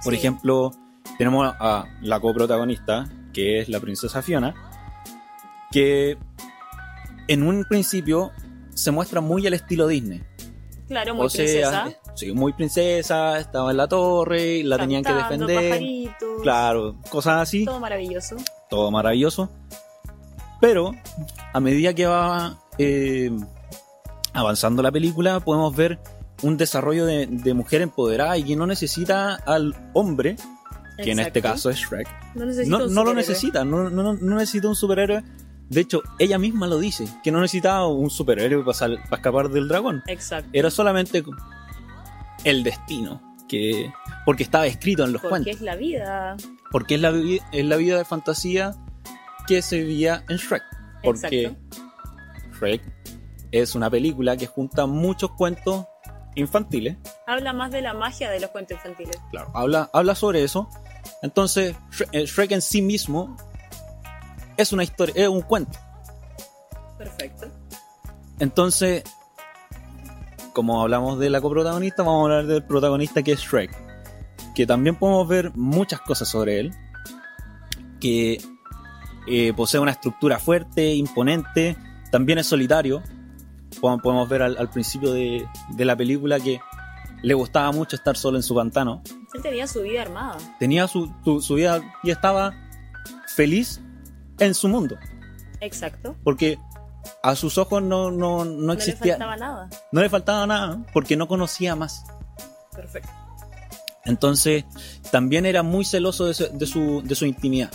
Por 0.03 0.13
Sí. 0.13 0.19
ejemplo, 0.19 0.71
tenemos 1.17 1.53
a 1.59 1.85
la 2.01 2.19
coprotagonista, 2.19 3.09
que 3.33 3.59
es 3.59 3.69
la 3.69 3.79
princesa 3.79 4.21
Fiona, 4.21 4.53
que 5.71 6.17
en 7.27 7.43
un 7.43 7.65
principio 7.65 8.31
se 8.73 8.91
muestra 8.91 9.21
muy 9.21 9.45
al 9.47 9.53
estilo 9.53 9.87
Disney. 9.87 10.23
Claro, 10.87 11.15
muy 11.15 11.25
o 11.25 11.29
sea, 11.29 11.43
princesa. 11.43 11.89
sí, 12.15 12.31
muy 12.31 12.53
princesa, 12.53 13.39
estaba 13.39 13.71
en 13.71 13.77
la 13.77 13.87
torre, 13.89 14.63
la 14.63 14.77
tenían 14.77 15.03
que 15.03 15.13
defender. 15.13 15.55
pajaritos, 15.69 16.41
Claro, 16.43 16.95
cosas 17.09 17.41
así 17.41 17.65
Todo 17.65 17.79
maravilloso. 17.81 18.37
todo 18.69 18.89
maravilloso. 18.91 19.49
Pero 20.61 20.91
a 21.53 21.59
medida 21.59 21.93
que 21.93 22.05
va 22.05 22.57
eh, 22.77 23.29
avanzando 24.33 24.81
la 24.81 24.91
película, 24.91 25.39
podemos 25.41 25.75
ver 25.75 25.99
un 26.43 26.57
desarrollo 26.57 27.05
de, 27.05 27.25
de 27.27 27.53
mujer 27.53 27.81
empoderada 27.81 28.37
y 28.37 28.43
que 28.43 28.55
no 28.55 28.67
necesita 28.67 29.35
al 29.35 29.75
hombre 29.93 30.35
que 30.97 31.11
en 31.11 31.19
este 31.19 31.41
caso 31.43 31.69
es 31.69 31.77
Shrek. 31.77 32.07
No, 32.35 32.45
No, 32.79 32.87
no 32.87 33.03
lo 33.03 33.13
necesita, 33.13 33.63
no, 33.63 33.89
no, 33.89 34.13
no 34.13 34.35
necesita 34.35 34.67
un 34.67 34.75
superhéroe. 34.75 35.23
De 35.69 35.81
hecho, 35.81 36.01
ella 36.17 36.39
misma 36.39 36.65
lo 36.65 36.79
dice, 36.79 37.05
que 37.23 37.31
no 37.31 37.39
necesitaba 37.41 37.87
un 37.87 38.09
superhéroe 38.09 38.63
para, 38.63 38.73
sal- 38.73 38.99
para 39.03 39.17
escapar 39.17 39.49
del 39.49 39.67
dragón. 39.67 40.01
Exacto. 40.07 40.49
Era 40.53 40.71
solamente 40.71 41.23
el 42.43 42.63
destino, 42.63 43.21
que 43.47 43.91
porque 44.25 44.43
estaba 44.43 44.65
escrito 44.65 45.03
en 45.03 45.13
los 45.13 45.21
Porque 45.21 45.29
cuentos. 45.29 45.55
es 45.55 45.61
la 45.61 45.75
vida. 45.75 46.35
Porque 46.71 46.95
es 46.95 47.01
la, 47.01 47.13
es 47.51 47.65
la 47.65 47.75
vida 47.75 47.97
de 47.97 48.05
fantasía 48.05 48.73
que 49.47 49.61
se 49.61 49.79
vivía 49.83 50.23
en 50.29 50.37
Shrek. 50.37 50.63
Porque 51.03 51.43
Exacto. 51.45 51.85
Shrek 52.59 52.81
es 53.51 53.75
una 53.75 53.89
película 53.89 54.35
que 54.35 54.47
junta 54.47 54.85
muchos 54.85 55.31
cuentos 55.31 55.85
infantiles. 56.37 56.97
Habla 57.25 57.53
más 57.53 57.71
de 57.71 57.81
la 57.81 57.93
magia 57.93 58.29
de 58.29 58.39
los 58.39 58.49
cuentos 58.51 58.77
infantiles. 58.77 59.17
Claro, 59.31 59.51
habla, 59.53 59.89
habla 59.93 60.15
sobre 60.15 60.43
eso. 60.43 60.69
Entonces, 61.21 61.75
Shrek, 61.91 62.09
eh, 62.13 62.25
Shrek 62.25 62.51
en 62.51 62.61
sí 62.61 62.81
mismo 62.81 63.35
es 64.55 64.71
una 64.71 64.83
historia, 64.83 65.13
es 65.15 65.27
un 65.27 65.41
cuento. 65.41 65.77
Perfecto. 66.97 67.47
Entonces, 68.39 69.03
como 70.53 70.81
hablamos 70.81 71.19
de 71.19 71.29
la 71.29 71.41
coprotagonista, 71.41 72.03
vamos 72.03 72.21
a 72.21 72.23
hablar 72.23 72.47
del 72.47 72.63
protagonista 72.63 73.23
que 73.23 73.33
es 73.33 73.39
Shrek. 73.39 73.75
Que 74.55 74.65
también 74.65 74.95
podemos 74.95 75.27
ver 75.27 75.51
muchas 75.55 76.01
cosas 76.01 76.27
sobre 76.27 76.59
él. 76.59 76.73
Que 77.99 78.41
eh, 79.27 79.53
posee 79.55 79.79
una 79.79 79.91
estructura 79.91 80.39
fuerte, 80.39 80.93
imponente. 80.95 81.77
También 82.11 82.39
es 82.39 82.47
solitario. 82.47 83.03
Podemos 83.81 84.27
ver 84.29 84.41
al, 84.41 84.57
al 84.57 84.69
principio 84.69 85.11
de, 85.13 85.47
de 85.69 85.85
la 85.85 85.95
película 85.95 86.39
que 86.39 86.59
le 87.23 87.33
gustaba 87.33 87.71
mucho 87.71 87.95
estar 87.95 88.15
solo 88.17 88.37
en 88.37 88.43
su 88.43 88.55
pantano. 88.55 89.01
Él 89.33 89.41
tenía 89.41 89.67
su 89.67 89.81
vida 89.81 90.01
armada. 90.03 90.37
Tenía 90.59 90.87
su, 90.87 91.11
su- 91.23 91.41
su 91.41 91.55
vida 91.55 91.81
y 92.03 92.11
estaba 92.11 92.53
feliz 93.35 93.81
en 94.39 94.53
su 94.53 94.67
mundo. 94.67 94.97
Exacto. 95.61 96.15
Porque 96.23 96.59
a 97.23 97.35
sus 97.35 97.57
ojos 97.57 97.81
no, 97.81 98.11
no, 98.11 98.45
no 98.45 98.51
No 98.53 98.67
le 98.67 98.73
existía. 98.73 99.13
faltaba 99.13 99.37
nada. 99.37 99.69
no 99.91 100.01
le 100.01 100.09
faltaba 100.09 100.45
nada 100.47 100.85
porque 100.93 101.15
no 101.17 101.27
conocía 101.27 101.75
más. 101.75 102.03
Perfecto. 102.75 103.09
Entonces, 104.05 104.63
también 105.11 105.45
era 105.45 105.63
muy 105.63 105.83
celoso 105.85 106.25
de 106.25 106.33
su, 106.33 106.47
de 106.57 106.65
su, 106.65 107.01
de 107.03 107.15
su 107.15 107.25
intimidad. 107.25 107.71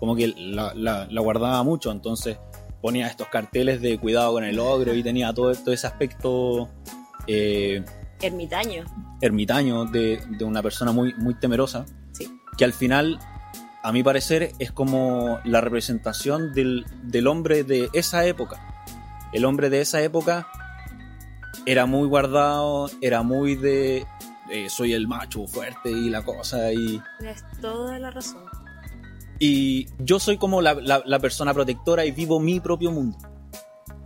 Como 0.00 0.16
que 0.16 0.28
la, 0.36 0.72
la- 0.74 1.06
la 1.10 1.20
guardaba 1.20 1.62
mucho, 1.62 1.90
entonces 1.92 2.38
ponía 2.82 3.06
estos 3.06 3.28
carteles 3.28 3.80
de 3.80 3.96
cuidado 3.98 4.32
con 4.34 4.44
el 4.44 4.58
ogro 4.58 4.92
y 4.94 5.02
tenía 5.02 5.32
todo, 5.32 5.54
todo 5.54 5.72
ese 5.72 5.86
aspecto 5.86 6.68
eh, 7.26 7.82
Ermitaño. 8.20 8.84
ermitaño 9.20 9.84
de, 9.86 10.20
de 10.28 10.44
una 10.44 10.62
persona 10.62 10.92
muy, 10.92 11.14
muy 11.14 11.34
temerosa, 11.34 11.86
Sí. 12.12 12.28
que 12.58 12.64
al 12.64 12.72
final, 12.72 13.18
a 13.82 13.92
mi 13.92 14.02
parecer, 14.02 14.52
es 14.58 14.70
como 14.72 15.38
la 15.44 15.60
representación 15.60 16.52
del, 16.52 16.84
del 17.04 17.26
hombre 17.28 17.64
de 17.64 17.88
esa 17.94 18.26
época. 18.26 18.60
El 19.32 19.44
hombre 19.46 19.70
de 19.70 19.80
esa 19.80 20.02
época 20.02 20.46
era 21.64 21.86
muy 21.86 22.06
guardado, 22.08 22.90
era 23.00 23.22
muy 23.22 23.54
de 23.54 24.04
eh, 24.50 24.68
soy 24.68 24.92
el 24.92 25.08
macho 25.08 25.46
fuerte 25.46 25.90
y 25.90 26.10
la 26.10 26.22
cosa 26.22 26.72
y, 26.72 27.00
Tienes 27.18 27.44
toda 27.60 27.98
la 27.98 28.10
razón. 28.10 28.44
Y 29.44 29.88
yo 29.98 30.20
soy 30.20 30.36
como 30.38 30.62
la, 30.62 30.74
la- 30.74 31.02
la 31.04 31.18
persona 31.18 31.52
protectora 31.52 32.04
y 32.04 32.12
vivo 32.12 32.38
mi 32.38 32.60
propio 32.60 32.92
mundo. 32.92 33.18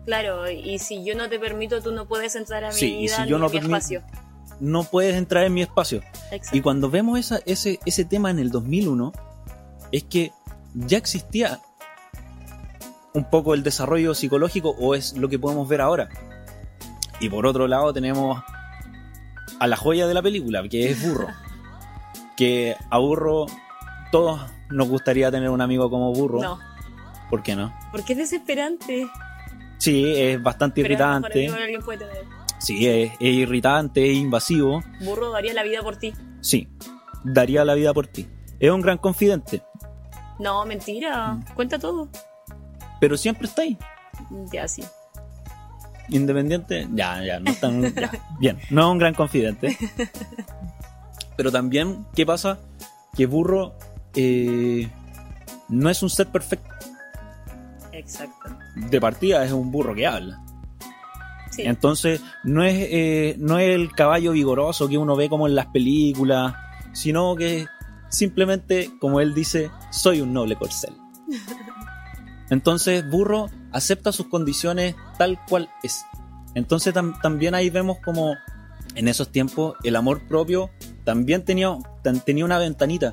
Claro, 0.07 0.51
y 0.51 0.79
si 0.79 1.05
yo 1.05 1.15
no 1.15 1.29
te 1.29 1.39
permito, 1.39 1.83
tú 1.83 1.93
no 1.93 2.07
puedes 2.07 2.37
entrar 2.37 2.65
a 2.65 2.69
mi 2.69 2.75
Sí, 2.75 2.95
y 2.95 2.99
vida 3.03 3.17
si 3.17 3.23
ni 3.23 3.29
yo 3.29 3.39
no 3.39 3.49
mi 3.49 3.59
permito- 3.59 3.77
espacio. 3.77 4.03
No 4.61 4.85
puedes 4.85 5.15
entrar 5.17 5.45
en 5.45 5.53
mi 5.53 5.61
espacio. 5.61 6.01
Exacto. 6.33 6.57
Y 6.57 6.61
cuando 6.63 6.89
vemos 6.89 7.19
esa- 7.19 7.41
ese, 7.45 7.79
ese 7.85 8.05
tema 8.07 8.31
en 8.31 8.39
el 8.39 8.51
2001, 8.51 9.13
es 9.93 10.05
que 10.05 10.33
ya 10.75 10.97
existía 10.97 11.61
un 13.13 13.29
poco 13.29 13.53
el 13.55 13.63
desarrollo 13.63 14.15
psicológico 14.15 14.75
o 14.79 14.95
es 14.95 15.13
lo 15.19 15.29
que 15.29 15.39
podemos 15.39 15.69
ver 15.69 15.81
ahora. 15.83 16.09
Y 17.21 17.29
por 17.29 17.47
otro 17.47 17.67
lado 17.69 17.93
tenemos 17.93 18.43
a 19.59 19.67
la 19.67 19.77
joya 19.77 20.07
de 20.07 20.15
la 20.15 20.23
película, 20.23 20.67
que 20.69 20.91
es 20.91 21.03
Burro. 21.07 21.27
que 22.39 22.77
a 22.91 22.99
Burro 22.99 23.47
todos 24.13 24.41
nos 24.71 24.89
gustaría 24.89 25.31
tener 25.31 25.51
un 25.51 25.61
amigo 25.61 25.89
como 25.91 26.13
Burro. 26.13 26.41
No, 26.43 26.59
¿Por 27.31 27.43
qué 27.43 27.57
no? 27.57 27.75
porque 27.93 28.13
es 28.13 28.19
desesperante. 28.19 29.09
Sí, 29.79 30.05
es 30.17 30.43
bastante 30.43 30.83
Pero 30.83 30.95
irritante. 30.95 31.49
alguien 31.49 31.83
puede 31.83 31.99
tener. 32.07 32.25
Sí, 32.59 32.87
es, 32.87 33.13
es 33.21 33.35
irritante, 33.35 34.11
es 34.11 34.17
invasivo. 34.17 34.83
Burro 35.05 35.31
daría 35.31 35.53
la 35.55 35.63
vida 35.63 35.83
por 35.83 35.97
ti. 35.97 36.15
Sí, 36.41 36.69
daría 37.25 37.65
la 37.65 37.75
vida 37.75 37.93
por 37.93 38.07
ti. 38.07 38.27
Es 38.59 38.71
un 38.71 38.81
gran 38.81 38.97
confidente, 38.99 39.63
No, 40.39 40.65
mentira. 40.65 41.35
Mm. 41.35 41.45
Cuenta 41.55 41.79
todo. 41.79 42.09
pero 43.01 43.17
siempre 43.19 43.47
está 43.47 43.63
ahí. 43.63 43.77
Ya, 44.53 44.67
sí. 44.67 44.83
Independiente, 46.09 46.87
ya, 46.95 47.23
ya, 47.23 47.41
no 47.41 47.51
es 47.51 47.61
tan. 47.61 47.83
ya, 47.95 48.11
bien, 48.39 48.59
no 48.71 48.83
es 48.83 48.87
un 48.93 48.99
gran 48.99 49.13
confidente. 49.15 49.77
Pero 51.37 51.53
también, 51.53 52.07
¿qué 52.15 52.25
pasa? 52.25 52.59
Que 53.15 53.27
Burro 53.27 53.75
eh, 54.17 54.91
no 55.69 55.89
es 55.91 56.03
un 56.03 56.11
ser 56.11 56.27
perfecto. 56.29 56.75
Exacto. 57.93 58.57
De 58.75 59.01
partida 59.01 59.45
es 59.45 59.53
un 59.53 59.71
burro 59.71 59.95
que 59.95 60.07
habla. 60.07 60.43
Sí. 61.51 61.63
Entonces, 61.63 62.21
no 62.45 62.63
es, 62.65 62.75
eh, 62.77 63.37
no 63.39 63.59
es 63.59 63.75
el 63.75 63.91
caballo 63.93 64.33
vigoroso 64.33 64.89
que 64.89 64.99
uno 64.99 65.17
ve 65.17 65.29
como 65.29 65.47
en 65.47 65.55
las 65.55 65.67
películas, 65.67 66.55
sino 66.93 67.35
que 67.37 67.67
simplemente, 68.11 68.91
como 69.01 69.21
él 69.21 69.33
dice, 69.35 69.71
soy 69.91 70.21
un 70.21 70.33
noble 70.35 70.57
corcel. 70.57 70.93
Entonces, 72.51 73.09
Burro 73.11 73.49
acepta 73.73 74.13
sus 74.13 74.29
condiciones 74.29 74.95
tal 75.19 75.39
cual 75.49 75.69
es. 75.83 76.05
Entonces, 76.55 76.95
tam- 76.95 77.21
también 77.21 77.55
ahí 77.55 77.71
vemos 77.71 77.99
como 78.05 78.35
en 78.95 79.09
esos 79.09 79.31
tiempos 79.33 79.75
el 79.83 79.97
amor 79.97 80.27
propio 80.29 80.71
también 81.05 81.45
tenía, 81.45 81.77
tenía 82.25 82.45
una 82.45 82.59
ventanita. 82.59 83.13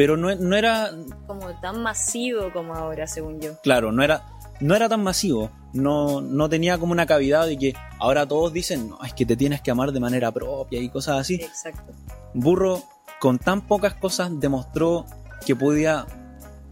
Pero 0.00 0.16
no, 0.16 0.34
no 0.34 0.56
era, 0.56 0.92
Como 1.26 1.60
tan 1.60 1.82
masivo 1.82 2.50
como 2.54 2.74
ahora, 2.74 3.06
según 3.06 3.38
yo. 3.38 3.60
claro, 3.60 3.92
no 3.92 4.02
era, 4.02 4.24
no 4.58 4.74
era 4.74 4.88
tan 4.88 5.02
masivo, 5.02 5.50
no, 5.74 6.22
no 6.22 6.48
tenía 6.48 6.78
como 6.78 6.92
una 6.92 7.04
cavidad 7.04 7.46
de 7.46 7.58
que 7.58 7.74
ahora 7.98 8.26
todos 8.26 8.50
dicen, 8.50 8.88
no, 8.88 9.04
es 9.04 9.12
que 9.12 9.26
te 9.26 9.36
tienes 9.36 9.60
que 9.60 9.70
amar 9.70 9.92
de 9.92 10.00
manera 10.00 10.32
propia 10.32 10.80
y 10.80 10.88
cosas 10.88 11.20
así. 11.20 11.34
Exacto. 11.34 11.92
Burro, 12.32 12.82
con 13.20 13.38
tan 13.38 13.60
pocas 13.66 13.92
cosas, 13.92 14.30
demostró 14.40 15.04
que 15.44 15.54
podía, 15.54 16.06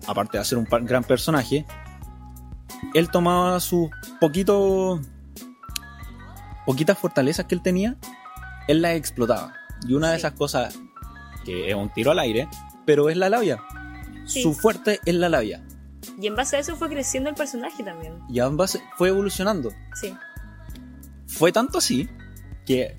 aparte 0.07 0.39
de 0.39 0.45
ser 0.47 0.57
un 0.57 0.65
gran 0.65 1.05
personaje, 1.05 1.67
él 2.95 3.11
tomaba 3.11 3.61
sus 3.61 3.91
poquitos, 4.23 5.03
poquitas 6.65 6.97
fortalezas 6.97 7.45
que 7.45 7.55
él 7.57 7.61
tenía, 7.61 7.95
él 8.69 8.81
las 8.81 8.93
explotaba. 8.93 9.53
Y 9.87 9.93
una 9.93 10.13
de 10.13 10.17
esas 10.17 10.33
cosas, 10.33 10.79
que 11.45 11.69
es 11.69 11.75
un 11.75 11.93
tiro 11.93 12.11
al 12.11 12.21
aire, 12.21 12.49
pero 12.89 13.11
es 13.11 13.19
la 13.19 13.29
labia. 13.29 13.63
Sí. 14.25 14.43
Su 14.43 14.55
fuerte 14.55 14.99
es 15.05 15.15
la 15.15 15.29
labia. 15.29 15.63
Y 16.19 16.27
en 16.27 16.35
base 16.35 16.57
a 16.57 16.61
eso 16.61 16.75
fue 16.75 16.89
creciendo 16.89 17.29
el 17.29 17.37
personaje 17.37 17.83
también. 17.85 18.15
Y 18.31 18.41
ambas 18.41 18.79
fue 18.97 19.11
evolucionando. 19.11 19.73
Sí. 19.93 20.17
Fue 21.27 21.53
tanto 21.53 21.77
así 21.77 22.09
que, 22.65 22.99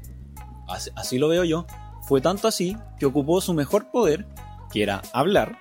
así, 0.67 0.91
así 0.95 1.17
lo 1.17 1.27
veo 1.27 1.43
yo, 1.43 1.65
fue 2.03 2.21
tanto 2.21 2.47
así 2.47 2.77
que 2.99 3.07
ocupó 3.07 3.41
su 3.41 3.55
mejor 3.55 3.89
poder, 3.89 4.27
que 4.71 4.83
era 4.83 5.01
hablar, 5.11 5.57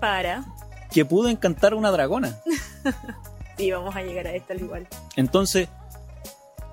Para. 0.00 0.44
que 0.92 1.04
pudo 1.04 1.28
encantar 1.28 1.72
a 1.72 1.76
una 1.76 1.90
dragona. 1.90 2.38
Y 3.58 3.72
vamos 3.72 3.94
a 3.96 4.02
llegar 4.02 4.26
a 4.28 4.32
esto 4.32 4.52
al 4.52 4.60
igual. 4.60 4.88
Entonces, 5.16 5.68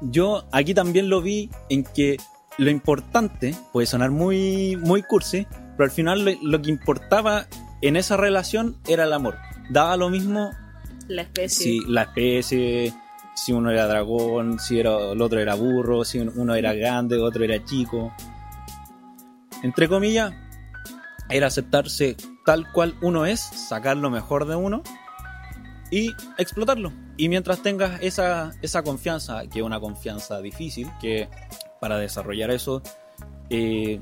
yo 0.01 0.45
aquí 0.51 0.75
también 0.75 1.09
lo 1.09 1.19
vi 1.21 1.49
en 1.67 1.83
que 1.83 2.17
lo 2.57 2.69
importante, 2.69 3.55
puede 3.73 3.87
sonar 3.87 4.11
muy, 4.11 4.77
muy 4.77 5.03
cursi, 5.03 5.47
pero 5.77 5.85
al 5.85 5.91
final 5.91 6.25
lo, 6.25 6.31
lo 6.41 6.61
que 6.61 6.69
importaba 6.69 7.47
en 7.81 7.95
esa 7.95 8.17
relación 8.17 8.77
era 8.87 9.03
el 9.03 9.13
amor. 9.13 9.37
Daba 9.69 9.97
lo 9.97 10.09
mismo 10.09 10.51
La 11.07 11.21
especie. 11.23 11.65
si 11.65 11.79
la 11.87 12.03
especie, 12.03 12.93
si 13.35 13.51
uno 13.51 13.71
era 13.71 13.87
dragón, 13.87 14.59
si 14.59 14.79
era, 14.79 15.11
el 15.11 15.21
otro 15.21 15.39
era 15.39 15.55
burro, 15.55 16.03
si 16.03 16.19
uno 16.19 16.55
era 16.55 16.73
grande, 16.73 17.17
otro 17.17 17.43
era 17.43 17.63
chico. 17.63 18.11
Entre 19.63 19.87
comillas, 19.87 20.33
era 21.29 21.47
aceptarse 21.47 22.15
tal 22.45 22.71
cual 22.71 22.95
uno 23.01 23.25
es, 23.25 23.39
sacar 23.39 23.97
lo 23.97 24.09
mejor 24.09 24.47
de 24.47 24.55
uno 24.55 24.81
y 25.91 26.13
explotarlo. 26.37 26.91
Y 27.17 27.29
mientras 27.29 27.61
tengas 27.61 28.01
esa, 28.01 28.51
esa 28.61 28.83
confianza, 28.83 29.47
que 29.47 29.59
es 29.59 29.65
una 29.65 29.79
confianza 29.79 30.41
difícil, 30.41 30.89
que 31.01 31.29
para 31.79 31.97
desarrollar 31.97 32.51
eso, 32.51 32.81
eh, 33.49 33.99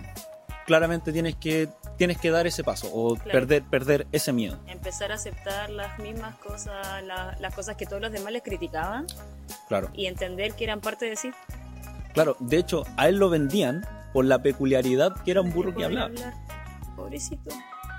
claramente 0.65 1.12
tienes 1.13 1.36
que, 1.36 1.69
tienes 1.98 2.17
que 2.17 2.31
dar 2.31 2.48
ese 2.48 2.63
paso 2.63 2.89
o 2.93 3.15
Claro. 3.15 3.31
perder, 3.31 3.63
perder 3.63 4.07
ese 4.12 4.34
miedo. 4.34 4.57
Empezar 4.67 5.12
a 5.12 5.15
aceptar 5.15 5.69
las 5.69 5.98
mismas 6.00 6.36
cosas, 6.36 7.03
la- 7.03 7.36
las 7.39 7.53
cosas 7.53 7.75
que 7.75 7.86
todos 7.86 8.01
los 8.01 8.12
demás 8.12 8.31
les 8.34 8.41
criticaban 8.43 9.05
Claro. 9.67 9.89
y 9.93 10.07
entender 10.07 10.53
que 10.53 10.63
eran 10.63 10.81
parte 10.81 11.05
de 11.05 11.15
sí. 11.15 11.31
Claro, 12.13 12.36
de 12.39 12.57
hecho, 12.57 12.84
a 12.98 13.07
él 13.10 13.17
lo 13.17 13.29
vendían 13.29 13.86
por 14.13 14.25
la 14.25 14.39
peculiaridad 14.41 15.13
que 15.24 15.31
era 15.31 15.41
un 15.41 15.51
burro 15.53 15.75
que 15.75 15.84
hablaba. 15.86 16.05
hablar. 16.07 16.34
Pobrecito. 16.95 17.51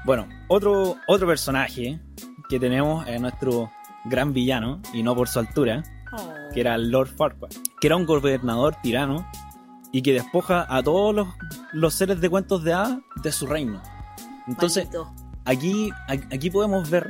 Bueno, 0.05 0.29
otro, 0.49 0.97
otro 1.07 1.27
personaje 1.27 2.01
que 2.49 2.59
tenemos 2.61 3.07
es 3.09 3.21
nuestro 3.21 3.71
gran 4.05 4.33
villano, 4.33 4.81
y 4.93 5.03
no 5.03 5.15
por 5.17 5.29
su 5.29 5.39
altura, 5.41 5.83
Oh. 6.13 6.33
que 6.55 6.61
era 6.61 6.79
Lord 6.79 7.09
Farquaad, 7.17 7.51
que 7.81 7.89
era 7.89 7.97
un 7.97 8.07
gobernador 8.07 8.77
tirano 8.83 9.29
y 9.97 10.03
que 10.03 10.13
despoja 10.13 10.67
a 10.69 10.83
todos 10.83 11.15
los, 11.15 11.27
los 11.73 11.95
seres 11.95 12.21
de 12.21 12.29
cuentos 12.29 12.63
de 12.63 12.75
hadas 12.75 12.99
de 13.23 13.33
su 13.33 13.47
reino. 13.47 13.81
Entonces, 14.47 14.85
Maldito. 14.85 15.11
aquí, 15.47 15.91
aquí 16.07 16.51
podemos 16.51 16.91
ver 16.91 17.09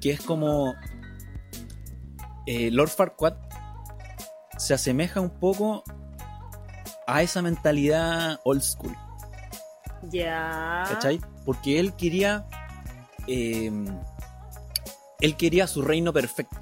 que 0.00 0.12
es 0.12 0.20
como 0.20 0.76
eh, 2.46 2.70
Lord 2.70 2.90
Farquaad 2.90 3.34
se 4.58 4.74
asemeja 4.74 5.20
un 5.20 5.30
poco 5.40 5.82
a 7.08 7.22
esa 7.22 7.42
mentalidad 7.42 8.38
old 8.44 8.62
school, 8.62 8.96
Ya. 10.08 10.84
¿cachai? 10.88 11.20
Porque 11.44 11.80
él 11.80 11.94
quería 11.96 12.46
eh, 13.26 13.72
él 15.20 15.36
quería 15.36 15.66
su 15.66 15.82
reino 15.82 16.12
perfecto. 16.12 16.56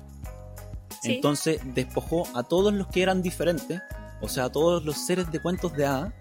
Sí. 1.02 1.16
Entonces 1.16 1.60
despojó 1.74 2.26
a 2.34 2.42
todos 2.42 2.72
los 2.72 2.86
que 2.86 3.02
eran 3.02 3.20
diferentes, 3.20 3.82
o 4.20 4.28
sea, 4.28 4.50
todos 4.50 4.84
los 4.84 4.96
seres 5.06 5.30
de 5.30 5.40
cuentos 5.40 5.72
de 5.74 5.86
hadas, 5.86 6.12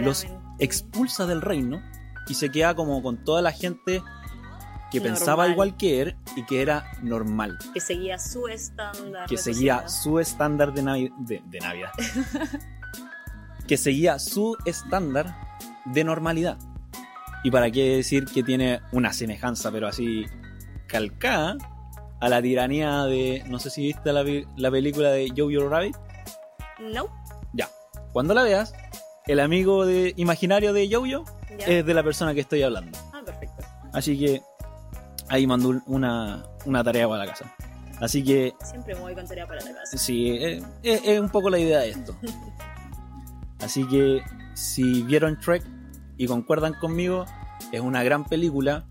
los 0.00 0.26
expulsa 0.58 1.26
del 1.26 1.40
reino 1.42 1.82
y 2.28 2.34
se 2.34 2.50
queda 2.50 2.74
como 2.74 3.02
con 3.02 3.22
toda 3.24 3.42
la 3.42 3.52
gente 3.52 4.02
que 4.90 4.98
Normal. 4.98 5.16
pensaba 5.18 5.48
igual 5.48 5.76
que 5.76 6.02
él 6.02 6.16
y 6.36 6.44
que 6.44 6.60
era 6.62 6.84
normal, 7.02 7.58
Que 7.72 7.80
seguía 7.80 8.18
su 8.18 8.46
estándar. 8.48 9.26
que 9.28 9.36
de 9.36 9.42
seguía 9.42 9.88
su 9.88 10.18
estándar 10.20 10.72
de, 10.74 10.82
navi- 10.82 11.14
de, 11.18 11.42
de 11.46 11.58
Navidad, 11.60 11.90
que 13.66 13.76
seguía 13.76 14.18
su 14.18 14.56
estándar 14.64 15.34
de 15.86 16.04
normalidad. 16.04 16.58
Y 17.44 17.50
para 17.50 17.70
qué 17.70 17.96
decir 17.96 18.24
que 18.26 18.42
tiene 18.42 18.80
una 18.92 19.12
semejanza, 19.12 19.70
pero 19.72 19.88
así 19.88 20.26
calcada, 20.86 21.56
a 22.20 22.28
la 22.28 22.40
tiranía 22.40 23.02
de, 23.04 23.42
no 23.48 23.58
sé 23.58 23.70
si 23.70 23.82
viste 23.82 24.12
la, 24.12 24.24
la 24.56 24.70
película 24.70 25.10
de 25.10 25.28
Jojo 25.36 25.68
Rabbit, 25.68 25.96
No. 26.92 27.06
Cuando 28.12 28.34
la 28.34 28.42
veas, 28.42 28.74
el 29.26 29.40
amigo 29.40 29.86
de, 29.86 30.12
imaginario 30.16 30.72
de 30.72 30.88
Jojo 30.90 31.24
Ya. 31.58 31.66
es 31.66 31.86
de 31.86 31.94
la 31.94 32.02
persona 32.02 32.34
que 32.34 32.40
estoy 32.40 32.62
hablando. 32.62 32.98
Ah, 33.12 33.22
perfecto. 33.24 33.62
Así 33.92 34.18
que 34.18 34.42
ahí 35.28 35.46
mandó 35.46 35.68
un- 35.70 35.82
una, 35.86 36.44
una 36.64 36.82
tarea 36.84 37.08
para 37.08 37.24
la 37.24 37.30
casa. 37.32 37.52
Así 38.00 38.24
que 38.24 38.54
Siempre 38.64 38.94
me 38.94 39.00
voy 39.00 39.14
con 39.14 39.26
tarea 39.26 39.46
para 39.46 39.60
la 39.62 39.72
casa. 39.74 39.96
sí, 39.96 40.28
eh, 40.30 40.62
es, 40.82 41.02
es 41.04 41.20
un 41.20 41.28
poco 41.30 41.48
la 41.50 41.58
idea 41.58 41.80
de 41.80 41.90
esto. 41.90 42.16
Así 43.60 43.86
que 43.86 44.22
si 44.54 45.02
vieron 45.02 45.38
Trek 45.38 45.62
y 46.16 46.26
concuerdan 46.26 46.74
conmigo, 46.74 47.24
es 47.70 47.80
una 47.80 48.02
gran 48.02 48.24
película. 48.24 48.84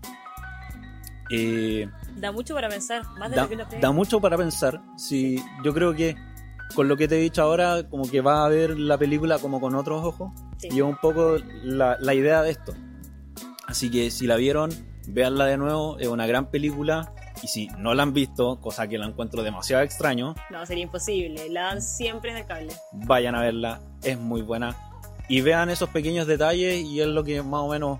Eh, 1.30 1.88
Da 2.16 2.30
mucho 2.32 2.54
para 2.54 2.68
pensar, 2.68 3.02
más 3.18 3.30
de 3.30 3.36
da, 3.36 3.42
lo 3.42 3.48
que 3.48 3.54
uno 3.54 3.68
cree. 3.68 3.80
da 3.80 3.90
mucho 3.92 4.20
para 4.20 4.36
pensar. 4.36 4.80
Sí, 4.96 5.42
yo 5.64 5.72
creo 5.74 5.94
que 5.94 6.16
con 6.74 6.88
lo 6.88 6.96
que 6.96 7.08
te 7.08 7.16
he 7.16 7.20
dicho 7.20 7.42
ahora, 7.42 7.88
como 7.88 8.08
que 8.10 8.20
va 8.20 8.44
a 8.44 8.48
ver 8.48 8.78
la 8.78 8.98
película 8.98 9.38
como 9.38 9.60
con 9.60 9.74
otros 9.74 10.04
ojos. 10.04 10.30
Sí. 10.58 10.68
Y 10.70 10.76
es 10.76 10.82
un 10.82 10.96
poco 10.96 11.36
la, 11.62 11.96
la 12.00 12.14
idea 12.14 12.42
de 12.42 12.50
esto. 12.50 12.74
Así 13.66 13.90
que 13.90 14.10
si 14.10 14.26
la 14.26 14.36
vieron, 14.36 14.70
véanla 15.08 15.46
de 15.46 15.56
nuevo. 15.56 15.98
Es 15.98 16.08
una 16.08 16.26
gran 16.26 16.50
película. 16.50 17.12
Y 17.42 17.48
si 17.48 17.66
no 17.78 17.94
la 17.94 18.02
han 18.04 18.12
visto, 18.12 18.60
cosa 18.60 18.86
que 18.86 18.98
la 18.98 19.06
encuentro 19.06 19.42
demasiado 19.42 19.82
extraño, 19.82 20.34
No, 20.50 20.64
sería 20.66 20.84
imposible. 20.84 21.48
La 21.48 21.62
dan 21.62 21.82
siempre 21.82 22.30
en 22.30 22.36
el 22.38 22.46
cable. 22.46 22.72
vayan 22.92 23.34
a 23.34 23.40
verla. 23.40 23.80
Es 24.02 24.18
muy 24.18 24.42
buena. 24.42 24.76
Y 25.28 25.40
vean 25.40 25.70
esos 25.70 25.88
pequeños 25.88 26.26
detalles 26.26 26.82
y 26.84 27.00
es 27.00 27.06
lo 27.06 27.24
que 27.24 27.42
más 27.42 27.60
o 27.62 27.68
menos 27.68 27.98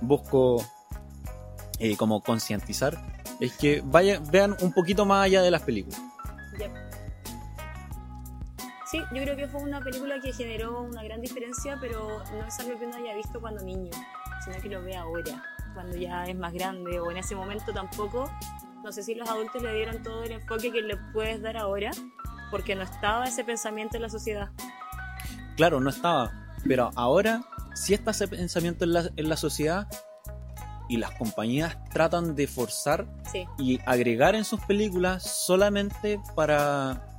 busco 0.00 0.64
eh, 1.78 1.96
como 1.96 2.22
concientizar. 2.22 2.96
Es 3.40 3.52
que 3.56 3.82
vayan, 3.84 4.22
vean 4.30 4.56
un 4.60 4.72
poquito 4.72 5.04
más 5.04 5.24
allá 5.24 5.42
de 5.42 5.50
las 5.50 5.62
películas. 5.62 6.00
Ya. 6.58 6.70
Sí, 8.94 9.02
yo 9.12 9.22
creo 9.22 9.34
que 9.34 9.48
fue 9.48 9.60
una 9.60 9.80
película 9.80 10.20
que 10.20 10.32
generó 10.32 10.82
una 10.82 11.02
gran 11.02 11.20
diferencia, 11.20 11.76
pero 11.80 12.22
no 12.32 12.46
es 12.46 12.60
algo 12.60 12.78
que 12.78 12.86
uno 12.86 12.94
haya 12.94 13.12
visto 13.16 13.40
cuando 13.40 13.60
niño, 13.64 13.90
sino 14.44 14.56
que 14.62 14.68
lo 14.68 14.84
ve 14.84 14.94
ahora, 14.94 15.42
cuando 15.74 15.96
ya 15.96 16.22
es 16.26 16.36
más 16.36 16.52
grande 16.52 17.00
o 17.00 17.10
en 17.10 17.16
ese 17.16 17.34
momento 17.34 17.72
tampoco. 17.72 18.30
No 18.84 18.92
sé 18.92 19.02
si 19.02 19.16
los 19.16 19.28
adultos 19.28 19.60
le 19.64 19.74
dieron 19.74 20.00
todo 20.04 20.22
el 20.22 20.30
enfoque 20.30 20.70
que 20.70 20.80
le 20.80 20.96
puedes 21.12 21.42
dar 21.42 21.56
ahora, 21.56 21.90
porque 22.52 22.76
no 22.76 22.82
estaba 22.82 23.24
ese 23.24 23.42
pensamiento 23.42 23.96
en 23.96 24.02
la 24.02 24.10
sociedad. 24.10 24.50
Claro, 25.56 25.80
no 25.80 25.90
estaba. 25.90 26.30
Pero 26.64 26.92
ahora 26.94 27.42
sí 27.74 27.94
está 27.94 28.12
ese 28.12 28.28
pensamiento 28.28 28.84
en 28.84 28.92
la, 28.92 29.10
en 29.16 29.28
la 29.28 29.36
sociedad 29.36 29.88
y 30.88 30.98
las 30.98 31.10
compañías 31.18 31.76
tratan 31.90 32.36
de 32.36 32.46
forzar 32.46 33.08
Sí, 33.32 33.44
y 33.58 33.80
agregar 33.86 34.36
en 34.36 34.44
sus 34.44 34.60
películas 34.60 35.24
solamente 35.24 36.20
para 36.36 37.13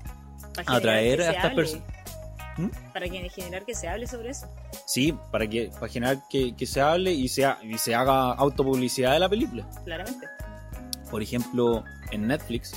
para 0.55 0.77
atraer 0.77 1.21
a 1.21 1.31
estas 1.31 1.53
personas. 1.53 1.87
¿Mm? 2.57 2.67
Para 2.93 3.09
que 3.09 3.29
generar 3.29 3.65
que 3.65 3.75
se 3.75 3.87
hable 3.89 4.07
sobre 4.07 4.29
eso. 4.29 4.47
Sí, 4.85 5.13
para 5.31 5.45
que 5.47 5.69
para 5.77 5.87
generar 5.91 6.23
que, 6.29 6.55
que 6.55 6.65
se 6.65 6.79
hable 6.81 7.11
y 7.11 7.27
se, 7.27 7.45
ha- 7.45 7.59
y 7.61 7.77
se 7.77 7.93
haga 7.93 8.31
autopublicidad 8.33 9.11
de 9.13 9.19
la 9.19 9.27
película. 9.29 9.67
Claramente. 9.83 10.25
Por 11.11 11.21
ejemplo, 11.21 11.83
en 12.11 12.27
Netflix 12.27 12.73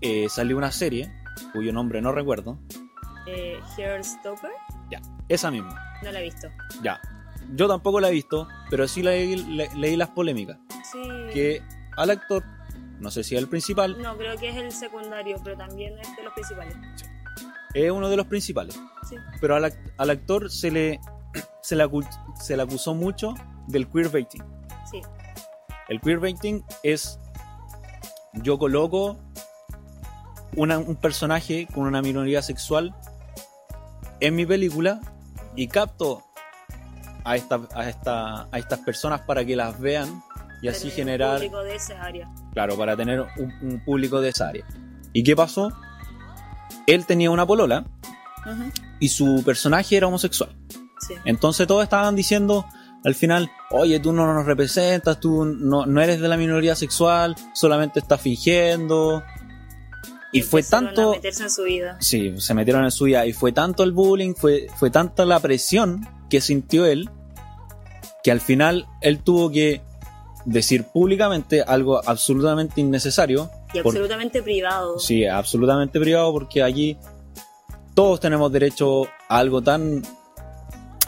eh, 0.00 0.26
salió 0.28 0.56
una 0.56 0.70
serie 0.72 1.10
cuyo 1.52 1.72
nombre 1.72 2.00
no 2.02 2.12
recuerdo. 2.12 2.58
Eh, 3.26 3.58
Hairstopper, 3.78 4.50
Esa 5.28 5.50
misma. 5.50 5.74
no 6.02 6.10
la 6.12 6.20
he 6.20 6.24
visto. 6.24 6.48
Ya. 6.82 7.00
Yo 7.54 7.68
tampoco 7.68 8.00
la 8.00 8.08
he 8.08 8.12
visto, 8.12 8.48
pero 8.70 8.86
sí 8.88 9.02
leí, 9.02 9.36
le- 9.36 9.70
leí 9.76 9.96
las 9.96 10.10
polémicas. 10.10 10.58
Sí. 10.92 11.00
Que 11.32 11.62
al 11.96 12.10
actor, 12.10 12.44
no 13.02 13.10
sé 13.10 13.22
si 13.24 13.34
es 13.34 13.42
el 13.42 13.48
principal, 13.48 14.00
No, 14.00 14.16
creo 14.16 14.36
que 14.38 14.48
es 14.48 14.56
el 14.56 14.72
secundario, 14.72 15.36
pero 15.44 15.56
también 15.56 15.98
es 15.98 16.16
de 16.16 16.22
los 16.22 16.32
principales. 16.32 16.74
es 17.74 17.90
uno 17.90 18.08
de 18.08 18.16
los 18.16 18.26
principales. 18.26 18.78
Sí. 19.08 19.16
Pero 19.40 19.56
al, 19.56 19.64
act- 19.64 19.92
al 19.98 20.10
actor 20.10 20.50
se 20.50 20.70
le, 20.70 21.00
se, 21.62 21.76
le 21.76 21.88
se 22.40 22.56
le 22.56 22.62
acusó 22.62 22.94
mucho 22.94 23.34
del 23.66 23.88
queerbaiting. 23.88 24.42
Sí. 24.90 25.00
El 25.88 26.00
queerbaiting 26.00 26.64
es 26.82 27.18
yo 28.34 28.58
coloco 28.58 29.18
una- 30.56 30.78
un 30.78 30.96
personaje 30.96 31.66
con 31.74 31.84
una 31.86 32.00
minoría 32.02 32.40
sexual 32.42 32.94
en 34.20 34.34
mi 34.36 34.46
película 34.46 35.00
y 35.56 35.68
capto 35.68 36.22
a, 37.24 37.36
esta, 37.36 37.60
a, 37.74 37.88
esta, 37.88 38.48
a 38.50 38.58
estas 38.58 38.78
personas 38.80 39.20
para 39.22 39.44
que 39.44 39.56
las 39.56 39.78
vean 39.80 40.22
y 40.62 40.68
así 40.68 40.88
Tener 40.88 40.92
un 40.92 40.96
generar, 40.96 41.36
público 41.36 41.62
de 41.64 41.74
esa 41.74 42.02
área. 42.02 42.30
claro, 42.52 42.76
para 42.76 42.96
tener 42.96 43.20
un, 43.20 43.52
un 43.62 43.84
público 43.84 44.20
de 44.20 44.30
esa 44.30 44.48
área. 44.48 44.64
¿Y 45.12 45.22
qué 45.22 45.36
pasó? 45.36 45.72
Él 46.86 47.04
tenía 47.04 47.30
una 47.30 47.46
polola 47.46 47.84
y 48.98 49.08
su 49.08 49.42
personaje 49.44 49.96
era 49.96 50.06
homosexual. 50.06 50.56
Sí. 51.06 51.14
Entonces 51.24 51.66
todos 51.66 51.82
estaban 51.82 52.16
diciendo 52.16 52.64
al 53.04 53.14
final, 53.14 53.50
oye, 53.70 53.98
tú 53.98 54.12
no 54.12 54.32
nos 54.32 54.46
representas, 54.46 55.18
tú 55.18 55.44
no, 55.44 55.86
no 55.86 56.00
eres 56.00 56.20
de 56.20 56.28
la 56.28 56.36
minoría 56.36 56.76
sexual, 56.76 57.34
solamente 57.52 57.98
estás 57.98 58.20
fingiendo. 58.20 59.24
Y 60.30 60.42
fue 60.42 60.62
tanto... 60.62 61.10
A 61.10 61.16
meterse 61.16 61.42
en 61.42 61.50
su 61.50 61.64
vida. 61.64 61.96
Sí, 62.00 62.40
se 62.40 62.54
metieron 62.54 62.84
en 62.84 62.90
su 62.90 63.04
vida 63.04 63.26
y 63.26 63.32
fue 63.32 63.52
tanto 63.52 63.82
el 63.82 63.92
bullying, 63.92 64.34
fue, 64.34 64.68
fue 64.76 64.90
tanta 64.90 65.24
la 65.24 65.40
presión 65.40 66.06
que 66.30 66.40
sintió 66.40 66.86
él, 66.86 67.10
que 68.22 68.30
al 68.30 68.40
final 68.40 68.86
él 69.00 69.18
tuvo 69.18 69.50
que 69.50 69.82
decir 70.44 70.84
públicamente 70.84 71.62
algo 71.62 72.00
absolutamente 72.08 72.80
innecesario. 72.80 73.50
Y 73.72 73.80
por- 73.80 73.92
absolutamente 73.92 74.42
privado. 74.42 74.98
Sí, 74.98 75.24
absolutamente 75.26 75.98
privado 76.00 76.32
porque 76.32 76.62
allí 76.62 76.96
todos 77.94 78.20
tenemos 78.20 78.50
derecho 78.52 79.04
a 79.28 79.38
algo 79.38 79.62
tan, 79.62 80.02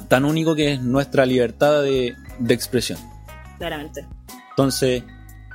tan 0.09 0.25
único 0.25 0.55
que 0.55 0.75
es 0.75 0.81
nuestra 0.83 1.27
libertad 1.27 1.83
de, 1.83 2.15
de 2.39 2.55
expresión. 2.55 2.99
Claramente. 3.59 4.07
Entonces, 4.51 5.03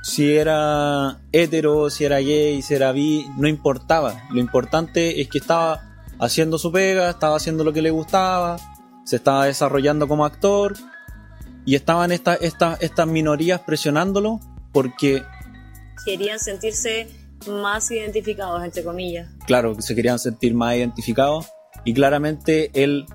si 0.02 0.32
era 0.32 1.20
hetero, 1.32 1.90
si 1.90 2.04
era 2.04 2.18
gay, 2.18 2.62
si 2.62 2.74
era 2.74 2.92
bi, 2.92 3.26
no 3.36 3.48
importaba. 3.48 4.22
Lo 4.30 4.40
importante 4.40 5.20
es 5.20 5.28
que 5.28 5.38
estaba 5.38 5.80
haciendo 6.18 6.58
su 6.58 6.70
pega, 6.72 7.10
estaba 7.10 7.36
haciendo 7.36 7.64
lo 7.64 7.72
que 7.72 7.80
le 7.82 7.90
gustaba, 7.90 8.56
se 9.04 9.16
estaba 9.16 9.46
desarrollando 9.46 10.06
como 10.06 10.24
actor 10.24 10.74
y 11.70 11.74
estaban 11.76 12.10
estas 12.10 12.38
estas 12.42 12.82
estas 12.82 13.06
minorías 13.06 13.60
presionándolo 13.60 14.40
porque 14.72 15.22
Querían 16.04 16.38
sentirse 16.40 17.06
más 17.46 17.90
identificados, 17.90 18.64
entre 18.64 18.82
comillas. 18.82 19.28
claro, 19.46 19.76
que 19.76 19.82
se 19.82 19.94
querían 19.94 20.18
sentir 20.18 20.52
más 20.54 20.74
identificados 20.74 21.46
y 21.84 21.92
claramente 21.94 22.70
él, 22.74 23.06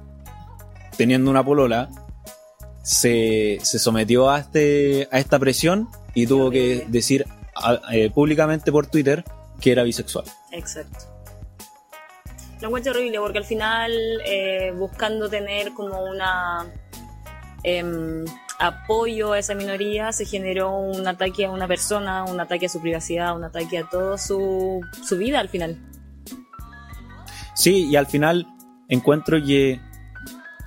teniendo 0.97 1.29
una 1.31 1.43
polola, 1.43 1.89
se, 2.83 3.57
se 3.63 3.79
sometió 3.79 4.29
a, 4.29 4.39
este, 4.39 5.07
a 5.11 5.19
esta 5.19 5.37
presión 5.39 5.89
y 6.13 6.27
tuvo 6.27 6.49
que 6.51 6.85
decir 6.87 7.25
a- 7.55 7.79
eh, 7.91 8.09
públicamente 8.11 8.71
por 8.71 8.87
Twitter 8.87 9.23
que 9.59 9.71
era 9.71 9.83
bisexual. 9.83 10.25
Exacto. 10.51 11.05
Lo 12.61 12.67
encuentro 12.67 12.91
horrible 12.93 13.19
porque 13.19 13.39
al 13.39 13.45
final, 13.45 13.91
eh, 14.25 14.71
buscando 14.77 15.29
tener 15.29 15.73
como 15.73 16.03
una. 16.05 16.65
em, 17.63 18.23
apoyo 18.59 19.33
a 19.33 19.39
esa 19.39 19.55
minoría, 19.55 20.11
se 20.11 20.25
generó 20.25 20.77
un 20.77 21.07
ataque 21.07 21.45
a 21.45 21.51
una 21.51 21.67
persona, 21.67 22.23
un 22.23 22.39
ataque 22.39 22.67
a 22.67 22.69
su 22.69 22.81
privacidad, 22.81 23.35
un 23.35 23.43
ataque 23.43 23.77
a 23.77 23.89
toda 23.89 24.17
su, 24.17 24.81
su 25.03 25.17
vida 25.17 25.39
al 25.39 25.49
final. 25.49 25.77
Sí, 27.55 27.87
y 27.89 27.95
al 27.95 28.05
final 28.05 28.47
encuentro 28.89 29.43
que. 29.43 29.79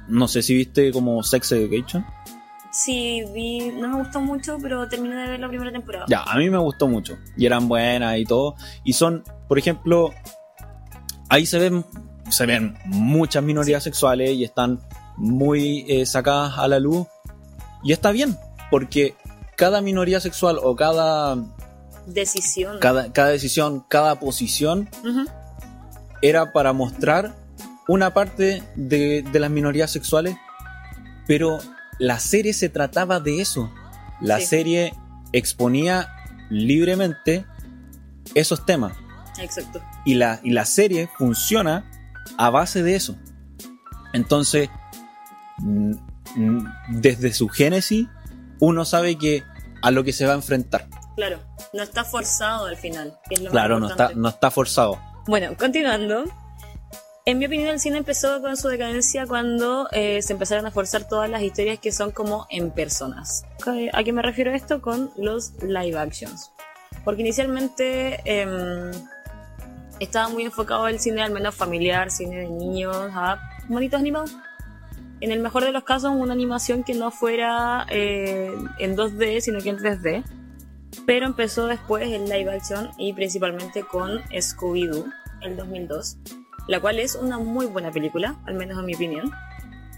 No 0.09 0.27
sé 0.27 0.43
si 0.43 0.55
viste 0.55 0.91
como 0.91 1.23
Sex 1.23 1.53
Education. 1.53 2.05
Sí, 2.73 3.25
vi, 3.35 3.71
no 3.71 3.89
me 3.89 3.99
gustó 3.99 4.21
mucho, 4.21 4.57
pero 4.61 4.89
terminé 4.89 5.17
de 5.17 5.31
ver 5.31 5.41
la 5.41 5.49
primera 5.49 5.71
temporada. 5.71 6.07
Ya, 6.09 6.23
a 6.23 6.37
mí 6.37 6.49
me 6.49 6.59
gustó 6.59 6.89
mucho. 6.89 7.19
Y 7.37 7.45
eran 7.45 7.69
buenas 7.69 8.17
y 8.19 8.25
todo. 8.25 8.57
Y 8.85 8.95
son, 8.95 9.23
por 9.49 9.59
ejemplo, 9.59 10.13
ahí 11.29 11.45
se 11.45 11.59
ven, 11.59 11.85
se 12.31 12.47
ven 12.47 12.79
muchas 12.87 13.43
minorías 13.43 13.83
sexuales 13.83 14.31
y 14.31 14.45
están 14.45 14.81
muy 15.17 15.85
eh, 15.89 16.07
sacadas 16.07 16.57
a 16.57 16.69
la 16.69 16.79
luz. 16.79 17.07
Y 17.83 17.93
está 17.93 18.11
bien, 18.13 18.37
porque 18.71 19.15
cada 19.57 19.81
minoría 19.81 20.21
sexual 20.21 20.59
o 20.63 20.77
cada, 20.77 21.37
Decisión. 22.07 22.79
cada, 22.81 23.13
cada 23.13 23.29
decisión, 23.29 23.85
cada 23.89 24.19
posición 24.19 24.89
era 26.23 26.53
para 26.53 26.73
mostrar 26.73 27.35
una 27.87 28.13
parte 28.15 28.63
de, 28.77 29.23
de 29.23 29.41
las 29.41 29.51
minorías 29.51 29.91
sexuales, 29.91 30.37
pero 31.27 31.59
la 31.99 32.19
serie 32.19 32.53
se 32.53 32.69
trataba 32.69 33.21
de 33.21 33.41
eso. 33.41 33.71
La 34.21 34.39
Sí. 34.41 34.47
serie 34.47 34.95
exponía 35.33 36.09
libremente 36.51 37.45
esos 38.35 38.65
temas. 38.67 38.93
Exacto. 39.39 39.81
Y 40.05 40.15
la, 40.15 40.41
y 40.43 40.51
la 40.51 40.65
serie 40.65 41.09
funciona 41.17 41.89
a 42.37 42.51
base 42.51 42.83
de 42.83 42.97
eso. 42.97 43.17
Entonces, 44.13 44.69
mm, 45.59 45.93
desde 46.89 47.33
su 47.33 47.49
génesis, 47.49 48.07
uno 48.61 48.85
sabe 48.85 49.17
que 49.17 49.43
a 49.83 49.91
lo 49.91 50.05
que 50.05 50.13
se 50.13 50.27
va 50.27 50.33
a 50.33 50.37
enfrentar. 50.37 50.89
Claro. 51.17 51.39
No 51.73 51.83
está 51.83 52.05
forzado 52.05 52.67
al 52.67 52.77
final. 52.77 53.19
que 53.29 53.35
es 53.35 53.41
lo 53.41 53.47
más 53.47 53.53
Claro, 53.53 53.79
no 53.81 53.89
está, 53.91 54.11
no 54.15 54.29
está 54.29 54.51
forzado. 54.51 54.99
Bueno, 55.27 55.57
continuando. 55.59 56.25
En 57.27 57.39
mi 57.39 57.45
opinión, 57.45 57.69
el 57.69 57.79
cine 57.81 57.99
empezó 57.99 58.41
con 58.41 58.57
su 58.57 58.69
decadencia 58.69 59.27
cuando 59.27 59.87
eh, 59.93 60.23
se 60.23 60.33
empezaron 60.33 60.65
a 60.65 60.71
forzar 60.71 61.07
todas 61.07 61.29
las 61.29 61.43
historias 61.43 61.79
que 61.79 61.93
son 61.93 62.11
como 62.11 62.47
en 62.49 62.71
personas. 62.71 63.45
¿Qué- 63.63 63.91
¿A 63.93 64.03
qué 64.03 64.13
me 64.15 64.23
refiero 64.23 64.51
esto? 64.55 64.81
Con 64.81 65.11
los 65.19 65.53
live 65.63 65.99
actions. 65.99 66.51
Porque 67.05 67.21
inicialmente 67.21 68.21
em, 68.25 68.91
estaba 70.01 70.29
muy 70.31 70.45
enfocado 70.45 70.89
el 70.89 70.99
cine, 71.01 71.21
al 71.23 71.31
menos 71.33 71.55
familiar, 71.55 72.11
cine 72.11 72.37
de 72.37 72.49
niños, 72.49 72.97
a 73.13 73.39
monitos 73.69 74.01
animados. 74.01 74.35
En 75.21 75.33
el 75.33 75.41
mejor 75.41 75.65
de 75.65 75.73
los 75.73 75.83
casos, 75.85 76.13
una 76.15 76.33
animación 76.33 76.85
que 76.85 76.95
no 76.95 77.11
fuera 77.11 77.87
eh, 77.91 78.53
en 78.79 78.97
2D, 78.97 79.41
sino 79.41 79.61
que 79.61 79.71
en 79.71 79.79
3D. 79.79 80.25
Pero 81.07 81.27
empezó 81.27 81.67
después 81.67 82.09
el 82.11 82.25
live 82.29 82.51
action 82.51 82.91
y 82.99 83.13
principalmente 83.13 83.83
con 83.83 84.21
Scooby-Doo, 84.31 85.05
el 85.43 85.57
2002, 85.57 86.19
la 86.67 86.81
cual 86.81 86.99
es 86.99 87.15
una 87.15 87.39
muy 87.39 87.67
buena 87.67 87.91
película, 87.91 88.37
al 88.47 88.55
menos 88.55 88.79
en 88.79 88.87
mi 88.87 88.95
opinión. 88.95 89.31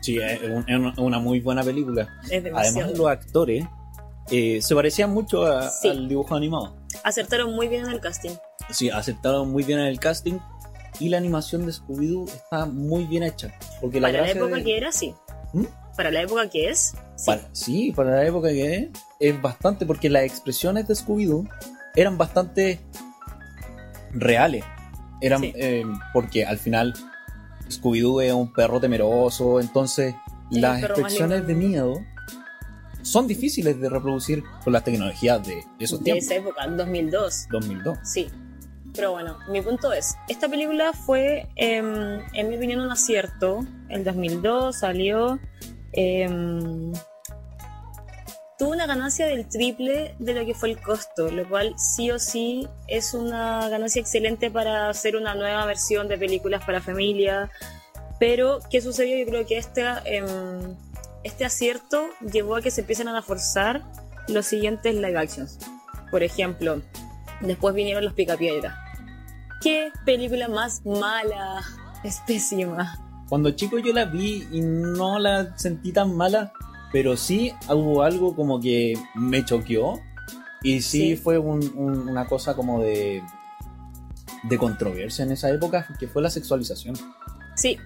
Sí, 0.03 0.19
es 0.19 0.41
un- 0.43 0.65
es 0.69 0.99
una- 0.99 1.19
muy 1.19 1.41
buena 1.41 1.63
película. 1.63 2.09
Es. 2.31 2.43
Además, 2.55 2.97
los 2.97 3.07
actores 3.09 3.67
eh, 4.33 4.63
se 4.63 4.75
parecían 4.77 5.11
mucho 5.11 5.45
a- 5.45 5.69
Sí. 5.69 5.89
al 5.89 6.09
dibujo 6.09 6.35
animado. 6.37 6.77
Acertaron 7.05 7.53
muy 7.55 7.67
bien 7.69 7.87
en 7.87 7.91
el 7.93 8.01
casting. 8.01 8.31
Sí, 8.71 8.89
aceptaron 8.89 9.51
muy 9.51 9.65
bien 9.65 9.81
en 9.81 9.87
el 9.87 9.99
casting 9.99 10.39
y 11.01 11.09
la 11.09 11.17
animación 11.19 11.67
de 11.67 11.73
Scooby-Doo 11.73 12.27
está 12.29 12.67
muy 12.67 13.05
bien 13.05 13.23
hecha. 13.25 13.53
Porque 13.81 14.01
Para 14.01 14.21
la 14.21 14.31
época 14.31 14.57
de- 14.57 14.65
que 14.65 14.77
era, 14.77 14.93
sí. 14.93 15.15
¿Mm? 15.53 15.65
Para 15.97 16.11
la 16.13 16.23
época 16.23 16.49
que 16.49 16.69
es, 16.71 16.95
sí. 17.17 17.27
Para- 17.27 17.49
sí, 17.53 17.93
para 17.97 18.11
la 18.11 18.25
época 18.27 18.49
que 18.51 18.75
es, 18.77 18.89
es 19.19 19.43
bastante, 19.43 19.85
porque 19.87 20.09
las 20.09 20.23
expresiones 20.25 20.87
de 20.87 20.95
Scooby-Doo 20.95 21.49
eran 21.97 22.17
bastante 22.17 22.81
reales. 24.13 24.65
Eran, 25.21 25.41
Sí. 25.43 25.53
eh, 25.57 25.85
porque 26.13 26.45
al 26.45 26.59
final 26.59 26.95
Scooby-Doo 27.71 28.21
es 28.23 28.33
un 28.33 28.53
perro 28.53 28.81
temeroso, 28.81 29.61
entonces 29.61 30.15
las 30.51 30.83
expresiones 30.83 31.47
de 31.47 31.55
miedo 31.55 31.95
son 33.03 33.27
difíciles 33.27 33.81
de 33.81 33.89
reproducir 33.89 34.43
con 34.65 34.73
las 34.73 34.85
tecnologías 34.85 35.47
de 35.47 35.65
esos 35.79 36.01
de 36.01 36.05
tiempos. 36.05 36.25
esa 36.25 36.35
época, 36.37 36.67
2002. 36.67 37.47
2002. 37.51 37.99
Sí. 38.03 38.29
Pero 38.95 39.13
bueno, 39.13 39.39
mi 39.49 39.61
punto 39.63 39.93
es, 39.93 40.17
esta 40.29 40.49
película 40.49 40.93
fue, 40.93 41.49
em, 41.57 42.21
en 42.35 42.49
mi 42.49 42.57
opinión, 42.57 42.81
un 42.81 42.91
acierto. 42.91 43.61
El 43.89 44.05
2002 44.05 44.79
salió... 44.79 45.39
em, 45.93 46.93
tuvo 48.61 48.73
una 48.73 48.87
ganancia 48.87 49.27
del 49.27 49.49
triple 49.49 50.15
de 50.19 50.35
lo 50.35 50.45
que 50.45 50.53
fue 50.53 50.69
el 50.69 50.79
costo, 50.79 51.31
lo 51.31 51.49
cual 51.49 51.75
sí 51.79 52.11
o 52.11 52.19
sí 52.19 52.69
es 52.89 53.15
una 53.15 53.67
ganancia 53.71 54.01
excelente 54.03 54.51
para 54.51 54.91
hacer 54.91 55.17
una 55.17 55.35
nueva 55.35 55.65
versión 55.65 56.09
de 56.09 56.19
películas 56.19 56.63
para 56.67 56.83
familia. 56.83 57.51
Pero, 58.19 58.59
¿qué 58.71 58.83
sucedió? 58.83 59.17
Yo 59.17 59.25
creo 59.25 59.47
que 59.47 59.57
este, 59.57 59.83
este 61.25 61.47
acierto 61.47 62.11
llevó 62.31 62.57
a 62.57 62.61
que 62.61 62.71
se 62.71 62.83
empiecen 62.83 63.09
a 63.09 63.23
forzar 63.23 63.83
los 64.29 64.45
siguientes 64.45 64.95
live 64.95 65.19
actions. 65.19 65.59
Por 66.11 66.23
ejemplo, 66.23 66.83
Después 67.41 67.75
vinieron 67.75 68.05
los 68.05 68.13
Picapiedra. 68.15 68.77
¿Qué 69.63 69.91
película 70.05 70.49
más 70.49 70.85
mala? 70.85 71.61
Es 72.05 72.21
pésima. 72.27 72.99
Cuando 73.29 73.51
chico 73.53 73.79
yo 73.79 73.93
la 73.93 74.07
vi 74.07 74.47
y 74.51 74.61
no 74.61 75.19
la 75.19 75.57
sentí 75.57 75.93
tan 75.93 76.17
mala, 76.17 76.53
pero 76.93 77.17
sí 77.17 77.53
hubo 77.69 78.03
algo 78.03 78.35
como 78.35 78.61
que 78.61 78.95
me 79.15 79.45
choqueó 79.45 80.01
y 80.63 80.81
sí, 80.83 81.11
Sí. 81.11 81.17
fue 81.17 81.39
un- 81.39 81.73
un- 81.77 82.09
una 82.09 82.27
cosa 82.27 82.55
como 82.55 82.81
de 82.83 83.23
de 84.45 84.57
controversia 84.57 85.23
en 85.23 85.33
esa 85.33 85.51
época, 85.51 85.87
que 85.99 86.09
fue 86.09 86.23
la 86.23 86.31
sexualización. 86.31 86.97
Sí. 87.57 87.79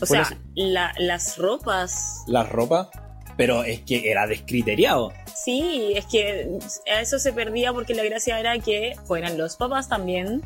O 0.00 0.06
Fue 0.06 0.24
sea, 0.24 0.38
la- 0.54 0.92
la- 0.94 0.94
las 1.00 1.36
ropas. 1.36 2.22
Las 2.28 2.48
ropas, 2.48 2.88
pero 3.36 3.64
es 3.64 3.80
que 3.80 4.10
era 4.10 4.26
descriteriado. 4.26 5.12
Sí, 5.34 5.92
es 5.94 6.06
que 6.06 6.58
a 6.90 7.00
eso 7.00 7.18
se 7.18 7.32
perdía 7.32 7.72
porque 7.72 7.94
la 7.94 8.04
gracia 8.04 8.38
era 8.40 8.58
que 8.58 8.94
fueran 9.06 9.38
los 9.38 9.56
papás 9.56 9.88
también 9.88 10.42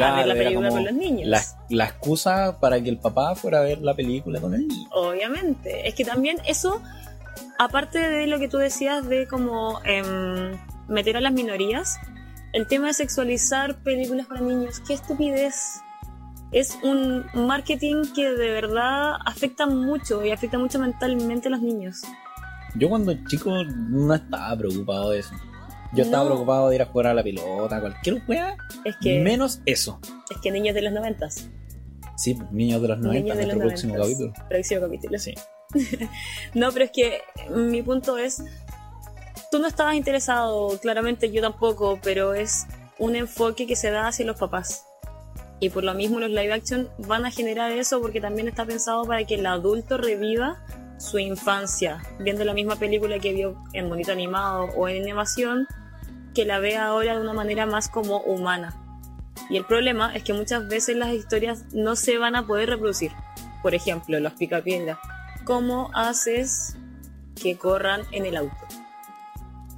a 0.00 0.16
ver 0.16 0.26
la 0.26 0.34
película 0.34 0.70
con 0.70 0.84
los 0.84 0.94
niños. 0.94 1.28
La, 1.28 1.42
la 1.68 1.84
excusa 1.84 2.58
para 2.60 2.80
que 2.80 2.88
el 2.88 2.98
papá 2.98 3.34
fuera 3.34 3.58
a 3.58 3.62
ver 3.62 3.80
la 3.82 3.94
película 3.94 4.40
con 4.40 4.54
el 4.54 4.68
niño. 4.68 4.88
Obviamente. 4.92 5.86
Es 5.86 5.94
que 5.94 6.04
también 6.04 6.38
eso, 6.46 6.80
aparte 7.58 7.98
de 7.98 8.26
lo 8.26 8.38
que 8.38 8.48
tú 8.48 8.56
decías 8.56 9.06
de 9.08 9.26
como 9.26 9.80
em, 9.84 10.56
meter 10.88 11.16
a 11.16 11.20
las 11.20 11.32
minorías, 11.32 11.98
el 12.52 12.66
tema 12.66 12.88
de 12.88 12.94
sexualizar 12.94 13.82
películas 13.82 14.26
para 14.26 14.40
niños, 14.40 14.80
qué 14.86 14.94
estupidez. 14.94 15.80
Es 16.52 16.78
un 16.82 17.24
marketing 17.34 18.04
que 18.14 18.30
de 18.30 18.50
verdad 18.52 19.14
afecta 19.24 19.66
mucho 19.66 20.24
y 20.24 20.30
afecta 20.30 20.58
mucho 20.58 20.78
mentalmente 20.78 21.48
a 21.48 21.50
los 21.50 21.62
niños. 21.62 22.02
Yo 22.74 22.88
cuando 22.88 23.14
chico 23.26 23.50
no 23.64 24.14
estaba 24.14 24.56
preocupado 24.56 25.10
de 25.10 25.20
eso. 25.20 25.34
Yo 25.94 26.04
estaba 26.04 26.24
preocupado 26.26 26.68
de 26.70 26.76
ir 26.76 26.82
a 26.82 26.86
jugar 26.86 27.08
a 27.08 27.14
la 27.14 27.22
pelota, 27.22 27.80
cualquier 27.80 28.22
wea, 28.26 28.56
Es 28.84 28.96
que, 29.02 29.20
menos 29.20 29.60
eso. 29.66 30.00
es 30.30 30.38
que 30.40 30.50
niños 30.50 30.74
de 30.74 30.82
los 30.82 30.92
noventas. 30.92 31.48
Sí, 32.16 32.38
Niños 32.50 32.80
de 32.80 32.88
los 32.88 32.98
90, 32.98 33.20
Niños 33.22 33.36
de 33.36 33.46
los 33.46 33.56
nuestro 33.56 33.68
próximo 33.68 33.94
noventas. 33.96 34.18
capítulo. 34.28 34.48
Próximo 34.48 34.80
capítulo. 34.82 35.18
Sí. 35.18 35.34
No, 36.54 36.70
pero 36.72 36.84
es 36.86 36.90
que 36.92 37.20
mi 37.50 37.82
punto 37.82 38.16
es, 38.18 38.42
tú 39.50 39.58
no 39.58 39.66
estabas 39.66 39.94
interesado, 39.94 40.78
claramente 40.80 41.30
yo 41.30 41.40
tampoco, 41.42 41.98
pero 42.02 42.34
es 42.34 42.66
un 42.98 43.16
enfoque 43.16 43.66
que 43.66 43.74
se 43.76 43.90
da 43.90 44.08
hacia 44.08 44.24
los 44.26 44.38
papás. 44.38 44.84
Y 45.62 45.70
por 45.70 45.84
lo 45.84 45.94
mismo 45.94 46.18
los 46.18 46.30
live 46.30 46.52
action 46.52 46.88
van 46.98 47.24
a 47.24 47.30
generar 47.30 47.70
eso 47.70 48.00
porque 48.00 48.20
también 48.20 48.48
está 48.48 48.66
pensado 48.66 49.04
para 49.04 49.24
que 49.24 49.36
el 49.36 49.46
adulto 49.46 49.96
reviva 49.96 50.58
su 50.98 51.20
infancia, 51.20 52.02
viendo 52.18 52.44
la 52.44 52.52
misma 52.52 52.74
película 52.74 53.20
que 53.20 53.32
vio 53.32 53.62
en 53.72 53.88
bonito 53.88 54.10
animado 54.10 54.64
o 54.76 54.88
en 54.88 55.00
animación, 55.02 55.68
que 56.34 56.44
la 56.44 56.58
vea 56.58 56.86
ahora 56.86 57.14
de 57.14 57.20
una 57.20 57.32
manera 57.32 57.64
más 57.64 57.88
como 57.88 58.22
humana. 58.22 58.74
Y 59.50 59.56
el 59.56 59.64
problema 59.64 60.12
es 60.16 60.24
que 60.24 60.32
muchas 60.32 60.66
veces 60.66 60.96
las 60.96 61.14
historias 61.14 61.72
no 61.72 61.94
se 61.94 62.18
van 62.18 62.34
a 62.34 62.44
poder 62.44 62.68
reproducir. 62.68 63.12
Por 63.62 63.76
ejemplo, 63.76 64.18
los 64.18 64.32
picapiedras. 64.32 64.98
¿Cómo 65.44 65.92
haces 65.94 66.76
que 67.40 67.56
corran 67.56 68.00
en 68.10 68.26
el 68.26 68.36
auto? 68.36 68.66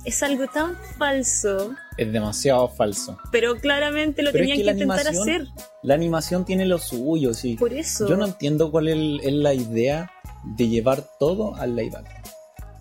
Es 0.07 0.23
algo 0.23 0.47
tan 0.47 0.79
falso, 0.97 1.75
Es 1.97 2.13
demasiado 2.13 2.69
falso. 2.69 3.17
pero 3.31 3.57
claramente 3.57 4.23
lo 4.23 4.33
Pero 4.33 4.45
es 4.45 4.51
tenían 4.51 4.67
que 4.77 4.83
intentar 4.83 5.07
hacer. 5.09 5.47
La 5.83 5.95
animación 5.95 6.45
tiene 6.45 6.67
lo 6.67 6.79
suyo, 6.79 7.35
sí. 7.35 7.57
Por 7.57 7.73
eso. 7.73 8.09
Yo 8.09 8.17
no 8.17 8.27
entiendo 8.27 8.71
cuál 8.71 8.89
es, 8.89 9.25
es 9.25 9.33
la 9.33 9.55
idea 9.55 10.11
de 10.45 10.69
llevar 10.69 11.05
todo 11.21 11.55
al 11.55 11.77
live 11.77 11.97
action. 11.97 12.23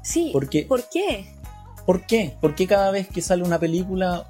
Sí, 0.02 0.30
porque- 0.34 0.63
¿por 0.63 0.89
qué? 0.89 1.28
¿Por 1.86 2.06
qué? 2.08 2.36
¿Por 2.41 2.56
qué 2.56 2.65
cada 2.65 2.91
vez 2.91 3.08
que 3.08 3.21
sale 3.21 3.43
una 3.43 3.60
película 3.60 4.26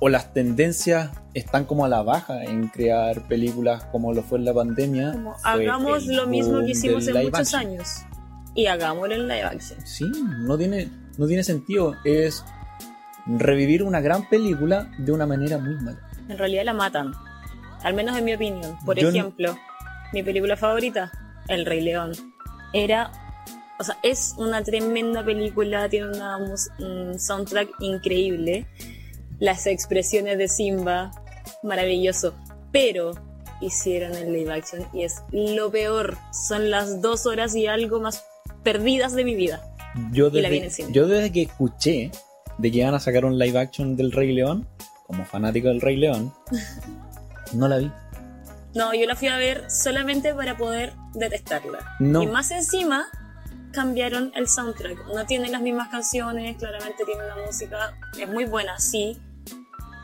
o 0.00 0.08
las 0.08 0.32
tendencias 0.34 1.10
están 1.34 1.64
como 1.64 1.84
a 1.84 1.88
la 1.88 2.02
baja 2.02 2.44
en 2.44 2.68
crear 2.68 3.26
películas 3.26 3.84
como 3.86 4.12
lo 4.12 4.22
fue 4.22 4.38
en 4.38 4.44
la 4.44 4.54
pandemia? 4.54 5.12
Como 5.12 5.34
hagamos 5.44 6.06
lo 6.06 6.26
mismo 6.26 6.60
que 6.60 6.70
hicimos 6.72 7.06
en 7.08 7.16
muchos 7.22 7.54
action. 7.54 7.60
años. 7.60 7.88
y 8.54 8.66
hagámoslo 8.66 9.14
en 9.14 9.22
live 9.28 9.42
action. 9.44 9.78
Sí, 9.86 10.04
no 10.40 10.58
tiene, 10.58 10.90
no 11.16 11.26
tiene 11.26 11.42
sentido. 11.42 11.94
Es 12.04 12.44
revivir 13.26 13.82
una 13.82 14.00
gran 14.00 14.28
película 14.28 14.90
de 14.98 15.12
una 15.12 15.26
manera 15.26 15.58
muy 15.58 15.74
mala. 15.76 15.98
En 16.28 16.38
realidad 16.38 16.64
la 16.64 16.72
matan. 16.72 17.12
Al 17.82 17.94
menos 17.94 18.16
en 18.16 18.24
mi 18.24 18.34
opinión. 18.34 18.76
Por 18.84 18.96
Yo 18.96 19.10
no- 19.10 19.16
ejemplo, 19.16 19.56
mi 20.12 20.22
película 20.22 20.56
favorita, 20.56 21.10
El 21.48 21.66
Rey 21.66 21.80
León. 21.80 22.12
Era. 22.72 23.10
O 23.78 23.84
sea, 23.84 23.98
es 24.02 24.34
una 24.38 24.62
tremenda 24.62 25.24
película, 25.24 25.88
tiene 25.88 26.08
una 26.08 26.36
un 26.78 27.18
soundtrack 27.18 27.68
increíble. 27.80 28.66
Las 29.40 29.66
expresiones 29.66 30.38
de 30.38 30.46
Simba, 30.46 31.10
maravilloso. 31.64 32.34
Pero 32.70 33.12
hicieron 33.60 34.14
el 34.14 34.32
live 34.32 34.52
action 34.52 34.86
y 34.92 35.02
es 35.02 35.22
lo 35.32 35.70
peor. 35.70 36.16
Son 36.32 36.70
las 36.70 37.02
dos 37.02 37.26
horas 37.26 37.54
y 37.56 37.66
algo 37.66 38.00
más 38.00 38.24
perdidas 38.62 39.14
de 39.14 39.24
mi 39.24 39.34
vida. 39.34 39.60
Yo 40.12 40.30
desde, 40.30 40.90
yo 40.92 41.06
desde 41.08 41.32
que 41.32 41.42
escuché 41.42 42.10
de 42.62 42.70
que 42.70 42.78
iban 42.78 42.94
a 42.94 43.00
sacar 43.00 43.24
un 43.24 43.38
live 43.38 43.58
action 43.58 43.96
del 43.96 44.12
Rey 44.12 44.32
León, 44.32 44.68
como 45.06 45.24
fanático 45.24 45.66
del 45.68 45.80
Rey 45.80 45.96
León, 45.96 46.32
no 47.52 47.66
la 47.66 47.78
vi. 47.78 47.90
No, 48.74 48.94
yo 48.94 49.04
la 49.06 49.16
fui 49.16 49.28
a 49.28 49.36
ver 49.36 49.68
solamente 49.68 50.32
para 50.32 50.56
poder 50.56 50.94
detestarla. 51.12 51.96
No. 51.98 52.22
Y 52.22 52.28
más 52.28 52.52
encima, 52.52 53.04
cambiaron 53.72 54.32
el 54.36 54.46
soundtrack. 54.46 55.06
No 55.12 55.26
tiene 55.26 55.48
las 55.48 55.60
mismas 55.60 55.88
canciones, 55.88 56.56
claramente 56.56 57.04
tiene 57.04 57.24
una 57.24 57.44
música, 57.44 57.94
es 58.18 58.28
muy 58.28 58.44
buena, 58.44 58.78
sí, 58.78 59.18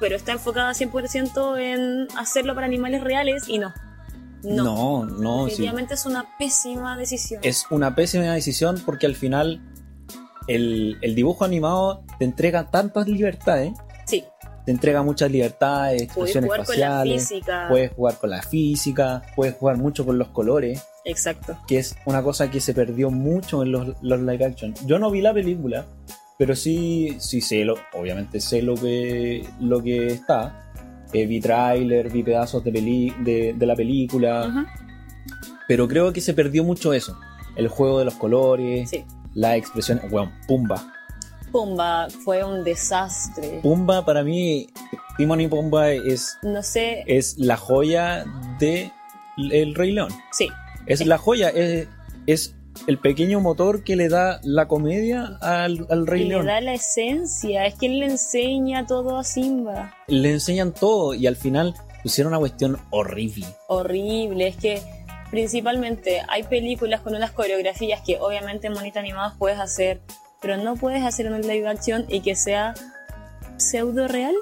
pero 0.00 0.16
está 0.16 0.32
enfocada 0.32 0.72
100% 0.72 1.58
en 1.60 2.08
hacerlo 2.18 2.56
para 2.56 2.66
animales 2.66 3.02
reales 3.02 3.44
y 3.48 3.58
no. 3.58 3.72
No. 4.42 4.64
No, 4.64 5.04
no, 5.06 5.44
sí. 5.44 5.50
Definitivamente 5.50 5.94
es 5.94 6.06
una 6.06 6.36
pésima 6.38 6.96
decisión. 6.96 7.40
Es 7.44 7.66
una 7.70 7.94
pésima 7.94 8.34
decisión 8.34 8.82
porque 8.84 9.06
al 9.06 9.14
final 9.14 9.60
el, 10.48 10.98
el 11.02 11.14
dibujo 11.14 11.44
animado 11.44 12.02
te 12.18 12.24
entrega 12.24 12.70
tantas 12.70 13.06
libertades, 13.06 13.72
Sí, 14.06 14.24
te 14.64 14.72
entrega 14.72 15.02
muchas 15.02 15.30
libertades, 15.30 16.08
puedes 16.14 16.34
expresiones 16.34 16.48
con 16.50 16.58
la 16.58 16.64
faciales, 16.64 17.28
física. 17.28 17.66
puedes 17.68 17.92
jugar 17.92 18.14
con 18.18 18.30
la 18.30 18.42
física, 18.42 19.22
puedes 19.36 19.54
jugar 19.54 19.76
mucho 19.76 20.04
con 20.06 20.18
los 20.18 20.28
colores. 20.28 20.82
Exacto. 21.04 21.56
que 21.66 21.78
es 21.78 21.96
una 22.04 22.22
cosa 22.22 22.50
que 22.50 22.60
se 22.60 22.74
perdió 22.74 23.10
mucho 23.10 23.62
en 23.62 23.72
los, 23.72 23.94
los 24.02 24.20
live 24.20 24.44
action. 24.44 24.74
Yo 24.84 24.98
no 24.98 25.10
vi 25.10 25.22
la 25.22 25.32
película, 25.32 25.86
pero 26.38 26.54
sí, 26.54 27.16
sí 27.18 27.40
sé, 27.40 27.64
lo, 27.64 27.76
obviamente 27.94 28.40
sé 28.40 28.60
lo 28.60 28.74
que, 28.74 29.46
lo 29.60 29.82
que 29.82 30.08
está. 30.08 30.70
Eh, 31.14 31.24
vi 31.24 31.40
tráiler, 31.40 32.10
vi 32.10 32.22
pedazos 32.22 32.62
de, 32.62 32.70
peli- 32.72 33.14
de, 33.24 33.54
de 33.56 33.66
la 33.66 33.74
película, 33.74 34.46
Ujú, 34.48 34.66
pero 35.66 35.88
creo 35.88 36.12
que 36.12 36.20
se 36.20 36.34
perdió 36.34 36.62
mucho 36.64 36.92
eso. 36.92 37.18
El 37.56 37.68
juego 37.68 37.98
de 38.00 38.04
los 38.04 38.14
colores, 38.14 38.90
Sí. 38.90 39.04
La 39.38 39.56
expresión, 39.56 40.00
bueno, 40.10 40.32
Pumba. 40.48 40.92
Pumba 41.52 42.08
fue 42.24 42.42
un 42.44 42.64
desastre. 42.64 43.60
Pumba 43.62 44.04
para 44.04 44.22
mí, 44.24 44.66
Timon 45.16 45.40
y 45.40 45.48
Pumba 45.48 45.92
es, 45.92 46.36
No 46.42 46.62
sé. 46.62 47.04
es 47.06 47.38
la 47.38 47.56
joya 47.56 48.24
de 48.58 48.90
El 49.38 49.74
Rey 49.74 49.92
León. 49.92 50.10
Sí, 50.32 50.48
Es 50.86 51.06
la 51.06 51.18
joya, 51.18 51.50
es, 51.50 51.86
es 52.26 52.54
el 52.86 52.98
pequeño 52.98 53.40
motor 53.40 53.82
que 53.84 53.96
le 53.96 54.08
da 54.08 54.40
la 54.42 54.66
comedia 54.68 55.38
al, 55.40 55.86
al 55.88 56.06
Rey 56.06 56.24
León. 56.24 56.44
le 56.46 56.52
da 56.52 56.60
la 56.60 56.74
esencia. 56.74 57.64
Es 57.66 57.74
que 57.76 57.86
él 57.86 58.00
le 58.00 58.06
enseña 58.06 58.86
todo 58.86 59.18
a 59.18 59.24
Simba. 59.24 59.94
Le 60.08 60.32
enseñan 60.32 60.72
todo 60.74 61.14
y 61.14 61.26
al 61.26 61.36
final 61.36 61.74
pusieron 62.02 62.32
una 62.32 62.40
cuestión 62.40 62.76
horrible. 62.90 63.46
horrible. 63.68 64.48
Es 64.48 64.56
que 64.56 64.82
principalmente 65.30 66.22
hay 66.28 66.42
películas 66.44 67.00
con 67.00 67.14
unas 67.14 67.32
coreografías 67.32 68.00
que 68.04 68.18
obviamente 68.20 68.66
en 68.66 68.72
monitos 68.72 68.98
animados 68.98 69.34
puedes 69.38 69.58
hacer, 69.58 70.00
pero 70.40 70.56
no 70.56 70.76
puedes 70.76 71.02
hacer 71.04 71.26
en 71.26 71.34
un 71.34 71.42
live 71.42 71.68
action 71.68 72.04
y 72.08 72.20
que 72.20 72.34
sea 72.34 72.74
pseudo 73.56 74.08
real. 74.08 74.34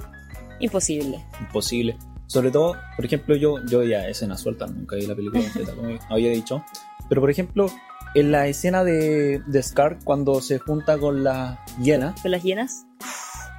Imposible. 0.60 1.24
Imposible. 1.40 1.96
Sobre 2.26 2.50
todo, 2.50 2.76
por 2.96 3.04
ejemplo, 3.04 3.36
yo, 3.36 3.64
yo 3.66 3.82
ya 3.84 4.08
escena 4.08 4.36
suelta, 4.36 4.66
nunca 4.66 4.96
vi 4.96 5.06
la 5.06 5.14
película 5.14 5.42
completa, 5.42 5.74
como 5.74 5.98
había 6.10 6.30
dicho. 6.30 6.64
Pero 7.08 7.20
por 7.20 7.30
ejemplo, 7.30 7.70
en 8.14 8.32
la 8.32 8.48
escena 8.48 8.82
de, 8.82 9.42
de 9.46 9.62
Scar 9.62 9.98
cuando 10.02 10.40
se 10.40 10.58
junta 10.58 10.98
con 10.98 11.22
la 11.22 11.64
hiena, 11.80 12.14
¿Con 12.20 12.30
las 12.30 12.42
hienas? 12.42 12.86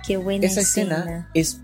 Qué 0.05 0.17
buena 0.17 0.45
esa 0.45 0.61
escena. 0.61 0.99
escena 0.99 1.31
es 1.33 1.61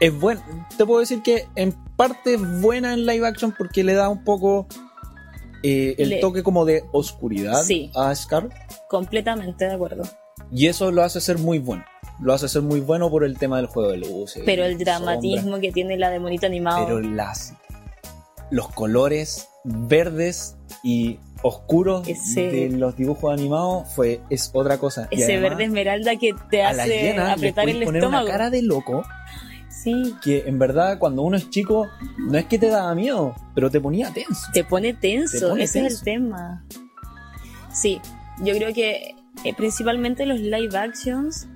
es 0.00 0.18
buena. 0.18 0.42
Te 0.76 0.84
puedo 0.84 1.00
decir 1.00 1.22
que 1.22 1.48
en 1.54 1.74
parte 1.96 2.36
buena 2.36 2.92
en 2.92 3.06
live 3.06 3.26
action 3.26 3.54
porque 3.56 3.82
le 3.84 3.94
da 3.94 4.08
un 4.08 4.22
poco 4.24 4.66
eh, 5.62 5.94
el 5.98 6.10
Le- 6.10 6.20
toque 6.20 6.42
como 6.42 6.64
de 6.64 6.84
oscuridad 6.92 7.62
Sí. 7.64 7.90
a 7.94 8.14
Scar. 8.14 8.48
Completamente 8.88 9.64
de 9.64 9.72
acuerdo. 9.74 10.02
Y 10.52 10.66
eso 10.68 10.92
lo 10.92 11.02
hace 11.02 11.20
ser 11.20 11.38
muy 11.38 11.58
bueno. 11.58 11.84
Lo 12.20 12.32
hace 12.32 12.48
ser 12.48 12.62
muy 12.62 12.80
bueno 12.80 13.10
por 13.10 13.24
el 13.24 13.36
tema 13.38 13.56
del 13.56 13.66
juego 13.66 13.90
de 13.90 13.98
luces. 13.98 14.42
Pero 14.46 14.64
el 14.64 14.72
sombras. 14.76 14.98
dramatismo 15.00 15.58
que 15.60 15.72
tiene 15.72 15.96
la 15.98 16.10
de 16.10 16.20
monito 16.20 16.46
animado. 16.46 16.84
Pero 16.86 17.00
las 17.00 17.54
los 18.50 18.68
colores 18.68 19.48
verdes 19.64 20.56
y 20.84 21.18
oscuros 21.42 22.06
Ese- 22.06 22.48
de 22.50 22.70
los 22.70 22.94
dibujos 22.96 23.32
animados 23.32 23.88
fue 23.92 24.20
es 24.30 24.50
otra 24.54 24.78
cosa. 24.78 25.08
Y 25.10 25.16
ese 25.22 25.32
además, 25.34 25.50
verde 25.50 25.64
esmeralda 25.64 26.16
que 26.16 26.30
te 26.50 26.62
a 26.62 26.72
la 26.72 26.84
hace 26.84 27.12
le 27.14 27.18
apretar 27.18 27.64
puedes 27.64 27.80
el 27.80 27.84
poner 27.84 28.02
estómago. 28.02 28.24
una 28.24 28.32
cara 28.32 28.50
de 28.50 28.62
loco 28.62 29.02
Sí, 29.86 30.16
que 30.20 30.42
en 30.48 30.58
verdad 30.58 30.98
cuando 30.98 31.22
uno 31.22 31.36
es 31.36 31.48
chico 31.48 31.86
no 32.18 32.36
es 32.36 32.46
que 32.46 32.58
te 32.58 32.66
daba 32.66 32.92
miedo, 32.96 33.36
pero 33.54 33.70
te 33.70 33.80
ponía 33.80 34.12
tenso. 34.12 34.48
te 34.52 34.64
pone 34.64 34.94
tenso, 34.94 35.38
Te 35.38 35.46
pone 35.46 35.62
ese 35.62 35.86
es 35.86 35.98
el 35.98 36.02
tema. 36.02 36.64
Sí, 37.72 38.00
yo 38.42 38.52
creo 38.56 38.74
que 38.74 39.14
eh, 39.44 39.54
principalmente 39.56 40.26
los 40.26 40.40
live 40.40 40.76
actions 40.76 41.46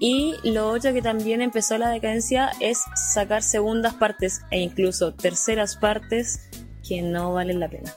y 0.00 0.34
lo 0.44 0.70
otro 0.70 0.94
que 0.94 1.02
también 1.02 1.42
empezó 1.42 1.76
la 1.76 1.90
decadencia 1.90 2.52
es 2.58 2.82
sacar 2.94 3.42
segundas 3.42 3.92
partes 3.92 4.40
e 4.50 4.60
incluso 4.60 5.12
terceras 5.12 5.76
partes 5.76 6.48
que 6.88 7.02
no 7.02 7.34
valen 7.34 7.60
la 7.60 7.68
pena. 7.68 7.92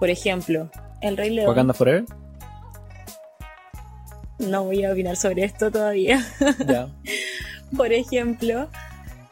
Por 0.00 0.10
ejemplo, 0.10 0.68
El 1.00 1.16
Rey 1.16 1.30
León. 1.30 1.48
Wakanda 1.48 1.74
Forever. 1.74 2.06
No 4.40 4.64
voy 4.64 4.82
a 4.82 4.90
opinar 4.90 5.14
sobre 5.14 5.44
esto 5.44 5.70
todavía. 5.70 6.26
Ya. 6.66 6.88
Por 7.76 7.92
ejemplo, 7.92 8.68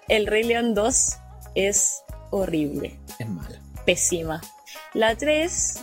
El 0.09 0.27
Rey 0.27 0.44
León 0.44 0.74
2 0.74 1.16
es 1.55 2.03
horrible, 2.31 2.98
Es 3.18 3.29
mala. 3.29 3.61
pésima. 3.85 4.40
La 4.94 5.14
3... 5.16 5.83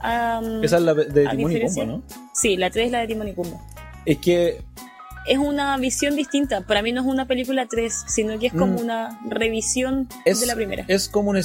am, 0.00 0.62
Esa 0.64 0.76
es 0.76 0.82
la 0.82 0.94
de 0.94 1.26
Timón 1.28 1.52
y 1.52 1.60
Pumba, 1.60 1.84
¿no? 1.84 2.02
Sí, 2.34 2.56
la 2.56 2.70
3 2.70 2.86
es 2.86 2.92
la 2.92 2.98
de 3.00 3.06
Timón 3.08 3.28
y 3.28 3.32
Pumba. 3.32 3.58
Es 4.04 4.18
que 4.18 4.62
Es 5.26 5.38
una 5.38 5.76
visión 5.78 6.14
distinta. 6.14 6.60
Para 6.60 6.82
mí 6.82 6.92
no 6.92 7.00
es 7.00 7.06
una 7.08 7.26
película 7.26 7.66
3, 7.66 8.04
sino 8.06 8.38
que 8.38 8.46
es 8.46 8.52
como 8.52 8.74
Mm. 8.78 8.80
una 8.80 9.20
revisión 9.28 10.08
es, 10.24 10.40
de 10.40 10.46
la 10.46 10.54
primera. 10.54 10.84
es 10.86 11.08
como 11.08 11.30
un... 11.30 11.40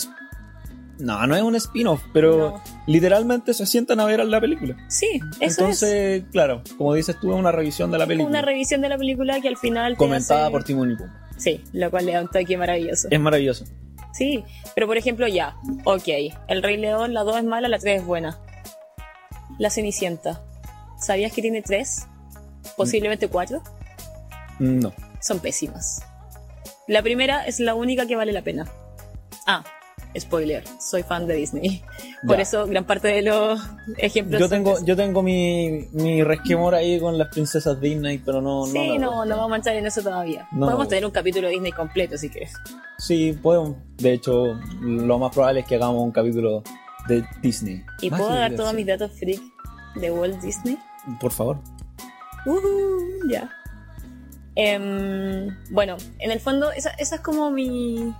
No, 1.01 1.25
no 1.27 1.35
es 1.35 1.41
un 1.41 1.55
spin-off, 1.55 2.03
pero 2.13 2.51
No. 2.51 2.63
literalmente 2.87 3.53
se 3.53 3.65
sientan 3.65 3.99
a 3.99 4.05
ver 4.05 4.23
la 4.25 4.39
película. 4.39 4.75
Sí, 4.87 5.19
eso 5.39 5.45
es. 5.45 5.57
Entonces, 5.59 6.23
claro, 6.31 6.61
como 6.77 6.93
dices 6.93 7.17
tú, 7.19 7.31
es 7.33 7.39
una 7.39 7.51
revisión 7.51 7.91
de 7.91 7.97
la 7.97 8.05
película. 8.07 8.29
una 8.29 8.41
revisión 8.41 8.81
de 8.81 8.89
la 8.89 8.97
película 8.97 9.41
que 9.41 9.47
al 9.47 9.57
final 9.57 9.97
comentada 9.97 10.43
hace- 10.43 10.51
por 10.51 10.63
Timón 10.63 10.91
y 10.91 10.95
Pumba. 10.95 11.27
Sí, 11.37 11.63
lo 11.73 11.89
cual 11.89 12.05
le 12.05 12.13
da 12.13 12.21
un 12.21 12.27
toque 12.29 12.55
maravilloso. 12.57 13.07
Es 13.09 13.19
maravilloso. 13.19 13.65
Sí, 14.13 14.43
pero 14.75 14.85
por 14.87 14.97
ejemplo 14.97 15.27
ya, 15.27 15.55
ok, 15.85 16.07
El 16.47 16.61
Rey 16.61 16.77
León, 16.77 17.13
la 17.13 17.23
2 17.23 17.37
es 17.37 17.43
mala, 17.45 17.67
la 17.67 17.79
3 17.79 18.01
es 18.01 18.05
buena. 18.05 18.37
La 19.57 19.69
Cenicienta, 19.69 20.43
¿sabías 20.99 21.31
que 21.31 21.41
tiene 21.41 21.61
3? 21.61 22.07
Posiblemente 22.77 23.27
4. 23.27 23.61
No. 24.59 24.93
Son 25.19 25.39
pésimas. 25.39 26.03
La 26.87 27.01
primera 27.01 27.45
es 27.45 27.59
la 27.59 27.73
única 27.73 28.05
que 28.05 28.15
vale 28.15 28.33
la 28.33 28.41
pena. 28.43 28.67
Ah, 29.47 29.63
spoiler, 30.19 30.63
soy 30.80 31.04
fan 31.04 31.28
de 31.28 31.36
Disney. 31.36 31.84
Por 32.26 32.38
Ya. 32.38 32.43
eso 32.43 32.67
gran 32.67 32.86
parte 32.86 33.08
de 33.08 33.21
los 33.21 33.60
ejemplos 33.97 34.39
Yo 34.39 34.50
tengo, 34.50 34.76
yo 34.86 34.95
tengo 34.95 35.24
mi, 35.24 35.88
mi 35.93 36.24
resquemor 36.24 36.76
ahí 36.76 37.00
con 37.00 37.17
las 37.17 37.30
princesas 37.30 37.80
Disney, 37.80 38.17
pero 38.19 38.41
no. 38.41 38.65
Sí, 38.65 38.97
no, 38.97 39.26
no 39.26 39.38
vamos 39.38 39.54
a 39.54 39.56
entrar 39.58 39.76
en 39.76 39.86
eso 39.86 40.02
todavía. 40.02 40.47
No. 40.52 40.65
Podemos 40.67 40.88
tener 40.88 41.06
un 41.06 41.12
capítulo 41.12 41.47
de 41.47 41.54
Disney 41.54 41.71
completo 41.71 42.17
si 42.17 42.30
quieres. 42.30 42.54
Sí, 42.97 43.38
podemos. 43.41 43.76
De 43.97 44.13
hecho, 44.13 44.60
lo 44.82 45.17
más 45.19 45.34
probable 45.34 45.62
es 45.62 45.65
que 45.65 45.76
hagamos 45.76 46.02
un 46.04 46.12
capítulo 46.12 46.63
de 47.08 47.24
Disney. 47.41 47.84
¿Y 48.02 48.10
Más 48.10 48.19
puedo 48.19 48.34
dar 48.36 48.56
todos 48.56 48.74
mis 48.74 48.86
datos 48.86 49.12
freak 49.17 49.41
de 49.95 50.12
Walt 50.12 50.39
Disney? 50.41 50.78
Por 51.19 51.32
favor. 51.32 51.58
Ujú, 52.45 52.60
ya. 53.30 53.50
Em, 54.56 55.47
bueno, 55.71 55.95
en 56.19 56.32
el 56.32 56.39
fondo, 56.39 56.71
esa, 56.71 56.89
esa 56.91 57.15
es 57.15 57.21
como 57.21 57.50
mi, 57.52 58.13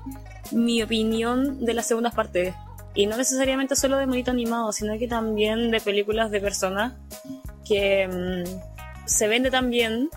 mi 0.52 0.82
opinión 0.82 1.64
de 1.66 1.74
las 1.74 1.88
segundas 1.88 2.14
partes. 2.14 2.54
Y 2.94 3.08
no 3.08 3.16
necesariamente 3.18 3.76
solo 3.76 3.98
de 3.98 4.06
monito 4.06 4.32
animado, 4.32 4.72
sino 4.74 4.98
que 4.98 5.08
también 5.08 5.72
de 5.72 5.80
películas 5.80 6.30
de 6.30 6.42
personas 6.42 6.94
que 7.66 8.04
em, 8.04 8.44
se 9.06 9.28
vende 9.28 9.50
también 9.50 10.10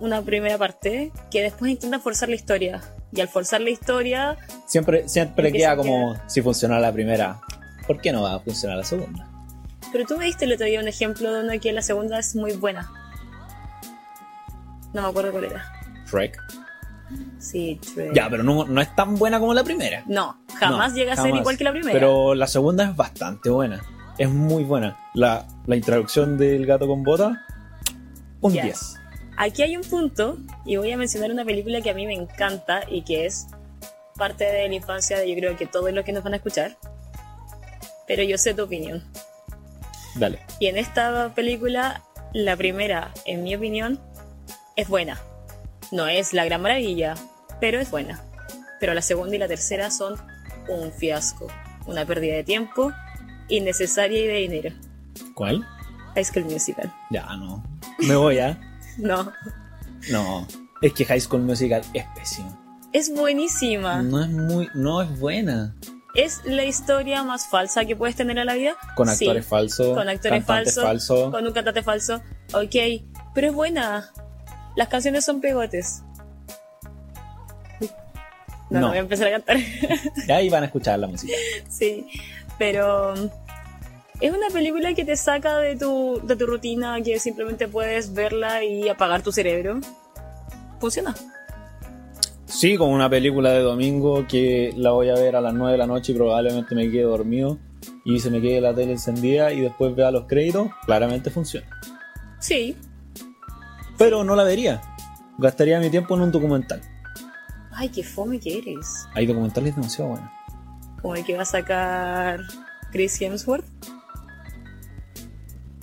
una 0.00 0.22
primera 0.22 0.58
parte 0.58 1.10
que 1.30 1.42
después 1.42 1.70
intentan 1.70 2.00
forzar 2.00 2.28
la 2.28 2.34
historia. 2.34 2.82
Y 3.12 3.22
al 3.22 3.28
forzar 3.28 3.62
la 3.62 3.70
historia, 3.70 4.36
Siempre, 4.66 5.08
siempre 5.08 5.50
queda 5.50 5.76
como 5.76 6.14
si 6.26 6.42
funciona 6.42 6.78
la 6.78 6.92
primera. 6.92 7.40
¿Por 7.86 8.00
qué 8.00 8.12
no 8.12 8.22
va 8.22 8.34
a 8.34 8.40
funcionar 8.40 8.76
la 8.76 8.84
segunda? 8.84 9.26
Pero 9.90 10.04
tú 10.04 10.18
me 10.18 10.26
diste 10.26 10.44
el 10.44 10.52
otro 10.52 10.66
día 10.66 10.80
un 10.80 10.88
ejemplo 10.88 11.32
de 11.32 11.42
una 11.42 11.58
que 11.58 11.72
la 11.72 11.80
segunda 11.80 12.18
es 12.18 12.36
muy 12.36 12.52
buena. 12.52 12.90
No 14.92 15.02
me 15.02 15.08
acuerdo 15.08 15.32
cuál 15.32 15.44
era. 15.44 15.72
Shrek. 16.06 16.38
Sí, 17.38 17.78
Shrek. 17.82 18.14
Ya, 18.14 18.28
pero 18.28 18.42
no, 18.42 18.64
no 18.66 18.80
es 18.80 18.94
tan 18.94 19.16
buena 19.16 19.40
como 19.40 19.54
la 19.54 19.64
primera. 19.64 20.02
No, 20.06 20.38
jamás 20.58 20.90
No, 20.92 20.96
llega 20.96 21.14
a 21.14 21.16
ser 21.16 21.34
igual 21.34 21.56
que 21.56 21.64
la 21.64 21.72
primera. 21.72 21.92
Pero 21.92 22.34
la 22.34 22.46
segunda 22.46 22.84
es 22.84 22.96
bastante 22.96 23.50
buena. 23.50 23.80
Es 24.18 24.28
muy 24.28 24.64
buena. 24.64 24.96
La, 25.14 25.46
la 25.66 25.76
introducción 25.76 26.36
del 26.36 26.66
gato 26.66 26.86
con 26.86 27.02
bota, 27.04 27.44
un 28.40 28.52
Ya. 28.52 28.64
10. 28.64 28.94
Aquí 29.36 29.62
hay 29.62 29.76
un 29.76 29.84
punto, 29.84 30.36
y 30.66 30.76
voy 30.76 30.90
a 30.90 30.96
mencionar 30.96 31.30
una 31.30 31.44
película 31.44 31.80
que 31.80 31.90
a 31.90 31.94
mí 31.94 32.06
me 32.06 32.14
encanta 32.14 32.80
y 32.90 33.02
que 33.02 33.24
es 33.26 33.46
parte 34.16 34.44
de 34.44 34.68
la 34.68 34.74
infancia 34.74 35.16
de 35.18 35.30
yo 35.30 35.36
creo 35.36 35.56
que 35.56 35.66
todos 35.66 35.92
los 35.92 36.04
que 36.04 36.12
nos 36.12 36.24
van 36.24 36.32
a 36.32 36.36
escuchar. 36.36 36.76
Pero 38.08 38.22
yo 38.24 38.36
sé 38.36 38.54
tu 38.54 38.64
opinión. 38.64 39.04
Dale. 40.16 40.40
Y 40.58 40.66
en 40.66 40.76
esta 40.76 41.32
película, 41.34 42.02
la 42.32 42.56
primera, 42.56 43.12
en 43.26 43.44
mi 43.44 43.54
opinión, 43.54 44.00
es 44.74 44.88
buena. 44.88 45.20
No 45.92 46.06
es 46.06 46.32
la 46.32 46.44
gran 46.44 46.62
maravilla, 46.62 47.14
pero 47.60 47.80
es 47.80 47.90
buena. 47.90 48.20
Pero 48.80 48.94
la 48.94 49.02
segunda 49.02 49.34
y 49.36 49.38
la 49.38 49.48
tercera 49.48 49.90
son 49.90 50.16
un 50.68 50.92
fiasco, 50.92 51.48
una 51.86 52.04
pérdida 52.04 52.36
de 52.36 52.44
tiempo, 52.44 52.92
innecesaria 53.48 54.18
y 54.20 54.26
de 54.26 54.34
dinero. 54.34 54.76
¿Cuál? 55.34 55.64
High 56.14 56.24
School 56.24 56.44
Musical. 56.46 56.92
Ya, 57.10 57.24
no. 57.36 57.62
Me 58.00 58.16
voy, 58.16 58.38
¿ah? 58.38 58.58
No, 58.98 59.32
No. 60.10 60.46
Es 60.82 60.92
que 60.92 61.04
High 61.04 61.20
School 61.20 61.42
Musical 61.42 61.82
es 61.94 62.04
pésimo. 62.14 62.56
es 62.92 63.12
buenísima. 63.14 64.02
No 64.02 64.22
es 64.22 64.28
muy. 64.28 64.68
No 64.74 65.02
es 65.02 65.18
buena. 65.18 65.74
¿Es 66.14 66.40
la 66.44 66.64
historia 66.64 67.22
más 67.24 67.46
falsa 67.48 67.84
que 67.84 67.94
puedes 67.96 68.16
tener 68.16 68.38
en 68.38 68.46
la 68.46 68.54
vida? 68.54 68.76
Con 68.96 69.08
Sí. 69.08 69.24
actores 69.24 69.46
falsos. 69.46 69.96
Con 69.96 70.08
actores 70.08 70.44
falsos, 70.44 70.82
falsos. 70.84 71.30
con 71.30 71.46
un 71.46 71.52
cantante 71.52 71.82
falso. 71.82 72.22
Ok, 72.54 72.74
pero 73.34 73.48
es 73.48 73.54
buena. 73.54 74.10
Las 74.78 74.86
canciones 74.86 75.24
son 75.24 75.40
pegotes. 75.40 76.04
No, 77.80 77.88
no, 78.70 78.80
No. 78.80 78.88
voy 78.90 78.98
a 78.98 79.00
empezar 79.00 79.26
a 79.26 79.30
cantar. 79.32 79.56
Y 80.28 80.30
ahí 80.30 80.48
van 80.48 80.62
a 80.62 80.66
escuchar 80.66 80.98
la 81.00 81.08
música. 81.08 81.32
sí, 81.68 82.06
pero 82.58 83.12
es 84.20 84.30
una 84.32 84.48
película 84.52 84.94
que 84.94 85.04
te 85.04 85.16
saca 85.16 85.58
de 85.58 85.74
tu, 85.74 86.20
de 86.24 86.36
tu 86.36 86.46
rutina, 86.46 87.00
que 87.02 87.18
simplemente 87.18 87.66
puedes 87.66 88.14
verla 88.14 88.62
y 88.62 88.88
apagar 88.88 89.22
tu 89.22 89.32
cerebro. 89.32 89.80
Funciona. 90.78 91.12
Sí, 92.46 92.76
como 92.76 92.92
una 92.92 93.10
película 93.10 93.50
de 93.50 93.60
domingo 93.60 94.26
que 94.28 94.72
la 94.76 94.90
voy 94.92 95.08
a 95.10 95.14
ver 95.14 95.34
a 95.34 95.40
las 95.40 95.54
9 95.54 95.72
de 95.72 95.78
la 95.78 95.86
noche 95.88 96.12
y 96.12 96.14
probablemente 96.14 96.76
me 96.76 96.88
quede 96.88 97.02
dormido 97.02 97.58
y 98.04 98.20
se 98.20 98.30
me 98.30 98.40
quede 98.40 98.60
la 98.60 98.72
tele 98.74 98.92
encendida 98.92 99.52
y 99.52 99.60
después 99.60 99.92
vea 99.96 100.12
los 100.12 100.26
créditos, 100.26 100.68
claramente 100.86 101.30
funciona. 101.30 101.66
Sí, 102.38 102.76
Pero 103.98 104.24
no 104.24 104.34
la 104.36 104.44
vería. 104.44 104.80
Gastaría 105.38 105.78
mi 105.80 105.90
tiempo 105.90 106.14
en 106.14 106.22
un 106.22 106.32
documental. 106.32 106.80
Ay, 107.72 107.88
qué 107.90 108.02
fome 108.02 108.40
que 108.40 108.58
eres. 108.58 109.06
Hay 109.14 109.26
documentales 109.26 109.74
demasiado 109.76 110.10
buenos. 110.10 110.30
Como 111.02 111.14
el 111.14 111.24
que 111.24 111.36
va 111.36 111.42
a 111.42 111.46
sacar 111.46 112.40
Chris 112.90 113.20
Hemsworth. 113.20 113.64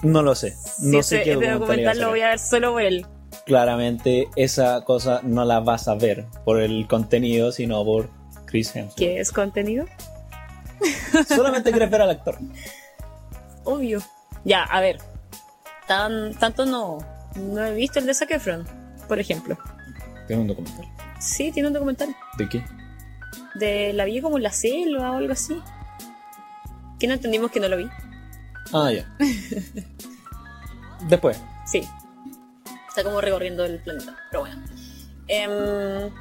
No 0.03 0.21
lo 0.21 0.35
sé. 0.35 0.55
No 0.79 1.01
Sí, 1.01 1.09
sé 1.09 1.21
ese- 1.21 1.23
qué 1.39 1.49
documental 1.51 1.99
lo 1.99 2.09
voy 2.09 2.21
a 2.21 2.29
ver 2.29 2.39
solo 2.39 2.73
por 2.73 2.81
él. 2.81 3.05
Claramente 3.45 4.27
esa 4.35 4.81
cosa 4.83 5.21
no 5.23 5.45
la 5.45 5.59
vas 5.59 5.87
a 5.87 5.95
ver 5.95 6.25
por 6.43 6.59
el 6.61 6.87
contenido, 6.87 7.51
sino 7.51 7.83
por 7.85 8.09
Chris 8.45 8.75
Hemsworth. 8.75 8.97
¿Qué 8.97 9.19
es 9.19 9.31
contenido? 9.31 9.85
Solamente 11.27 11.71
quieres 11.71 11.89
ver 11.89 12.01
al 12.01 12.09
actor. 12.09 12.37
Obvio. 13.63 14.01
Ya, 14.43 14.63
a 14.63 14.81
ver. 14.81 14.97
Tan, 15.87 16.33
tanto 16.35 16.65
no. 16.65 16.97
No 17.35 17.63
he 17.65 17.73
visto 17.73 17.99
el 17.99 18.05
de 18.05 18.13
Zac 18.13 18.31
Efron, 18.31 18.65
por 19.07 19.19
ejemplo. 19.19 19.57
Tiene 20.27 20.41
un 20.41 20.47
documental. 20.47 20.85
Sí, 21.19 21.51
tiene 21.51 21.67
un 21.67 21.73
documental. 21.73 22.15
¿De 22.37 22.49
qué? 22.49 22.63
De 23.55 23.93
la 23.93 24.05
vi 24.05 24.21
como 24.21 24.37
en 24.37 24.43
la 24.43 24.51
selva 24.51 25.11
o 25.11 25.17
algo 25.17 25.33
así. 25.33 25.61
Que 26.99 27.07
no 27.07 27.13
entendimos 27.13 27.51
que 27.51 27.59
no 27.59 27.67
lo 27.67 27.77
vi. 27.77 27.87
Ah, 28.73 28.91
ya. 28.91 29.05
Después. 31.09 31.39
Sí. 31.65 31.83
Está 32.87 33.03
como 33.03 33.21
recorriendo 33.21 33.65
el 33.65 33.79
planeta. 33.79 34.15
Pero 34.31 34.41
bueno. 34.41 34.63
Em, 35.27 36.11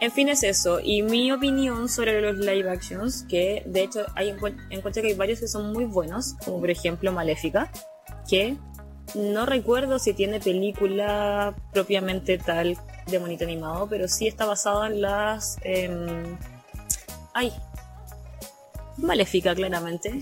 en 0.00 0.12
fin, 0.12 0.28
es 0.28 0.42
eso. 0.42 0.80
Y 0.80 1.02
mi 1.02 1.32
opinión 1.32 1.88
sobre 1.88 2.20
los 2.20 2.36
live 2.36 2.70
actions, 2.70 3.24
que 3.28 3.62
de 3.66 3.84
hecho 3.84 4.04
hay, 4.14 4.30
encuent- 4.30 4.60
encuentro 4.70 5.02
que 5.02 5.08
hay 5.08 5.14
varios 5.14 5.40
que 5.40 5.48
son 5.48 5.72
muy 5.72 5.84
buenos, 5.86 6.34
como 6.44 6.60
por 6.60 6.70
ejemplo 6.70 7.10
Maléfica, 7.12 7.70
que 8.28 8.56
no 9.14 9.46
recuerdo 9.46 9.98
si 9.98 10.12
tiene 10.12 10.40
película 10.40 11.54
propiamente 11.72 12.38
tal 12.38 12.76
de 13.06 13.18
monito 13.18 13.44
animado, 13.44 13.86
pero 13.88 14.08
sí 14.08 14.26
está 14.26 14.46
basada 14.46 14.86
en 14.86 15.02
las... 15.02 15.58
em, 15.62 16.36
ay. 17.32 17.52
Maléfica, 18.96 19.54
claramente. 19.54 20.20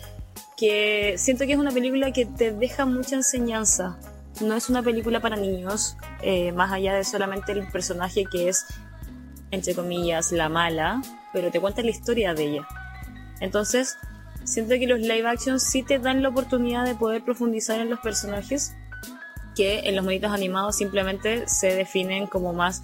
que 0.56 1.14
siento 1.18 1.44
que 1.44 1.52
es 1.52 1.58
una 1.58 1.72
película 1.72 2.12
que 2.12 2.26
te 2.26 2.52
deja 2.52 2.86
mucha 2.86 3.16
enseñanza. 3.16 3.98
No 4.40 4.54
es 4.54 4.70
una 4.70 4.82
película 4.82 5.20
para 5.20 5.36
niños, 5.36 5.96
eh, 6.22 6.52
más 6.52 6.72
allá 6.72 6.94
de 6.94 7.04
solamente 7.04 7.52
el 7.52 7.68
personaje 7.68 8.24
que 8.30 8.48
es, 8.48 8.64
entre 9.50 9.74
comillas, 9.74 10.32
la 10.32 10.48
mala, 10.48 11.02
pero 11.32 11.50
te 11.50 11.60
cuenta 11.60 11.82
la 11.82 11.90
historia 11.90 12.32
de 12.32 12.44
ella. 12.44 12.68
Entonces, 13.40 13.98
siento 14.44 14.74
que 14.74 14.86
los 14.86 15.00
live 15.00 15.28
action 15.28 15.60
sí 15.60 15.82
te 15.82 15.98
dan 15.98 16.22
la 16.22 16.28
oportunidad 16.28 16.84
de 16.84 16.94
poder 16.94 17.24
profundizar 17.24 17.80
en 17.80 17.90
los 17.90 18.00
personajes 18.00 18.74
que 19.54 19.80
en 19.80 19.96
los 19.96 20.04
monitos 20.04 20.30
animados 20.30 20.76
simplemente 20.76 21.46
se 21.48 21.74
definen 21.74 22.26
como 22.26 22.52
más 22.52 22.82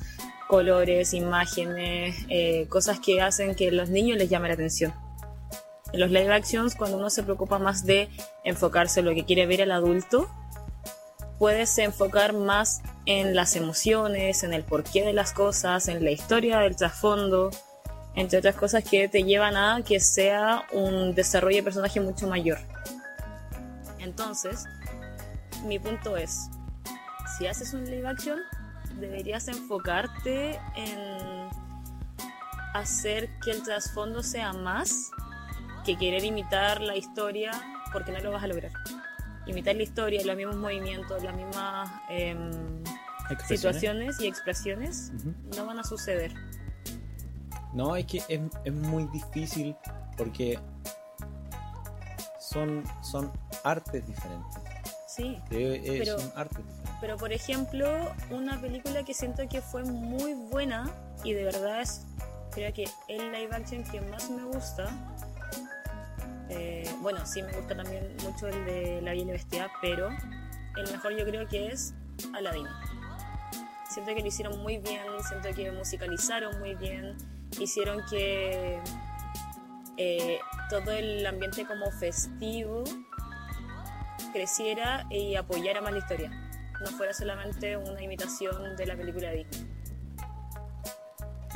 colores, 0.49 1.14
imágenes, 1.14 2.16
eh, 2.29 2.66
cosas 2.68 3.01
que 3.01 3.21
hacen 3.21 3.55
que 3.55 3.71
los 3.71 3.90
niños 3.90 4.18
les 4.18 4.29
llame 4.29 4.49
la 4.49 4.55
atención. 4.55 4.92
En 5.92 6.01
los 6.01 6.11
live 6.11 6.33
actions, 6.33 6.75
cuando 6.75 6.99
uno 6.99 7.11
se 7.11 7.23
preocupa 7.23 7.59
más 7.59 7.87
de 7.87 8.09
enfocarse 8.44 9.01
en 9.01 9.07
lo 9.07 9.14
que 9.14 9.25
quiere 9.25 9.47
ver 9.47 9.61
el 9.61 9.71
adulto, 9.71 10.29
puedes 11.38 11.79
enfocar 11.79 12.33
más 12.33 12.83
en 13.07 13.35
las 13.35 13.57
emociones, 13.57 14.42
en 14.42 14.53
el 14.53 14.64
porqué 14.64 15.05
de 15.05 15.12
las 15.12 15.33
cosas, 15.33 15.88
en 15.88 16.05
la 16.05 16.11
historia 16.11 16.59
del 16.59 16.77
trasfondo, 16.77 17.51
entre 18.19 18.41
otras 18.41 18.57
cosas 18.57 18.83
que 18.83 19.09
te 19.09 19.23
llevan 19.23 19.57
a 19.57 19.81
que 19.87 20.01
sea 20.01 20.67
un 20.73 21.15
desarrollo 21.15 21.59
de 21.59 21.63
personaje 21.63 22.01
mucho 22.01 22.27
mayor. 22.27 22.59
Entonces, 24.01 24.65
mi 25.65 25.79
punto 25.79 26.17
es, 26.17 26.49
si 27.37 27.47
haces 27.47 27.75
un 27.75 27.85
live 27.85 28.09
action, 28.09 28.41
deberías 28.99 29.47
enfocarte 29.47 30.59
en 30.75 31.49
hacer 32.75 33.31
que 33.45 33.53
el 33.53 33.63
trasfondo 33.63 34.25
sea 34.25 34.53
más 34.53 35.11
que 35.85 35.97
querer 35.97 36.25
imitar 36.25 36.81
la 36.81 36.97
historia 36.97 37.53
porque 37.93 38.11
no 38.11 38.19
lo 38.19 38.33
vas 38.33 38.43
a 38.43 38.49
lograr. 38.49 38.73
Imitar 39.47 39.77
la 39.77 39.85
historia, 39.85 40.25
los 40.25 40.37
mismos 40.37 40.57
movimientos, 40.57 41.23
las 41.23 41.37
mismas 41.37 41.89
em, 42.11 42.51
situaciones 43.47 44.19
y 44.19 44.27
expresiones 44.27 45.13
no 45.57 45.67
van 45.67 45.79
a 45.79 45.85
suceder. 45.85 46.35
No, 47.73 47.97
es 47.97 48.07
que 48.07 48.19
es, 48.29 48.41
es 48.65 48.73
muy 48.73 49.05
difícil 49.07 49.77
porque 50.17 50.59
son, 52.41 52.83
son 53.03 53.31
artes 53.65 54.07
diferentes. 54.07 54.63
Sí, 55.07 55.37
Eh, 55.51 55.83
eh, 55.85 55.97
Pero- 55.99 56.19
son 56.19 56.33
artes 56.37 56.59
diferentes. 56.59 56.95
pero 57.01 57.17
por 57.17 57.33
ejemplo, 57.33 57.89
una 58.31 58.61
película 58.61 59.03
que 59.05 59.15
siento 59.15 59.47
que 59.49 59.61
fue 59.61 59.85
muy 59.85 60.35
buena 60.35 60.91
y 61.25 61.33
de 61.33 61.45
verdad 61.45 61.81
es, 61.83 62.07
creo 62.53 62.73
que 62.73 62.89
el 63.09 63.33
live 63.33 63.55
action 63.55 63.83
que 63.85 64.01
más 64.03 64.31
me 64.31 64.45
gusta. 64.45 64.89
eh, 66.51 66.91
bueno, 67.03 67.27
sí 67.27 67.43
me 67.43 67.53
gusta 67.53 67.77
también 67.77 68.16
mucho 68.25 68.49
el 68.49 68.64
de 68.64 69.03
La 69.03 69.11
Bella 69.11 69.33
Bestia, 69.33 69.71
pero 69.83 70.09
el 70.09 70.91
mejor 70.91 71.14
yo 71.14 71.25
creo 71.27 71.47
que 71.47 71.69
es 71.69 71.93
Aladdin. 72.35 72.66
Siento 73.91 74.14
que 74.14 74.21
lo 74.23 74.27
hicieron 74.27 74.59
muy 74.62 74.79
bien, 74.79 75.03
siento 75.29 75.51
que 75.55 75.71
musicalizaron 75.73 76.59
muy 76.59 76.75
bien, 76.75 77.16
hicieron 77.65 78.03
que 78.11 78.81
eh, 79.97 80.39
todo 80.71 80.93
el 80.93 81.27
ambiente 81.27 81.67
como 81.67 81.91
festivo 81.91 82.85
creciera 84.33 85.07
y 85.11 85.35
apoyara 85.37 85.81
más 85.81 85.93
la 85.93 85.99
historia. 85.99 86.31
No 86.81 86.87
fuera 86.97 87.13
solamente 87.13 87.77
una 87.77 88.01
imitación 88.03 88.77
de 88.77 88.87
la 88.87 88.97
película 88.97 89.31
de 89.31 89.45
Disney. 89.45 89.69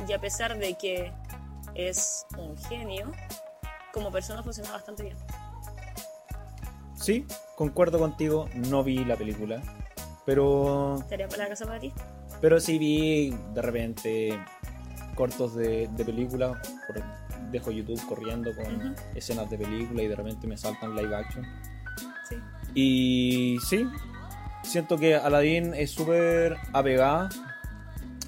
Y 0.07 0.13
a 0.13 0.19
pesar 0.19 0.57
de 0.57 0.75
que 0.77 1.13
es 1.75 2.25
un 2.37 2.57
genio, 2.57 3.11
como 3.93 4.11
persona 4.11 4.43
funciona 4.43 4.71
bastante 4.71 5.03
bien. 5.03 5.17
Sí, 6.95 7.25
concuerdo 7.55 7.99
contigo, 7.99 8.49
no 8.53 8.83
vi 8.83 9.05
la 9.05 9.15
película, 9.15 9.61
pero, 10.25 10.97
¿Estaría 10.99 11.27
para 11.27 11.43
la 11.43 11.49
casa 11.49 11.65
para 11.65 11.79
ti? 11.79 11.93
pero 12.41 12.59
sí 12.59 12.77
vi 12.77 13.33
de 13.53 13.61
repente 13.61 14.39
cortos 15.15 15.55
de, 15.55 15.87
de 15.95 16.05
película, 16.05 16.61
por- 16.87 17.03
dejo 17.51 17.71
YouTube 17.71 18.03
corriendo 18.07 18.51
con 18.55 18.65
Ujú. 18.75 18.95
escenas 19.15 19.49
de 19.49 19.57
película 19.57 20.01
y 20.01 20.07
de 20.07 20.15
repente 20.15 20.47
me 20.47 20.57
saltan 20.57 20.95
live 20.95 21.15
action 21.15 21.45
Y 22.73 23.57
sí, 23.67 23.87
siento 24.63 24.97
que 24.97 25.15
Aladdin 25.15 25.73
es 25.75 25.91
súper 25.91 26.57
apegada. 26.73 27.29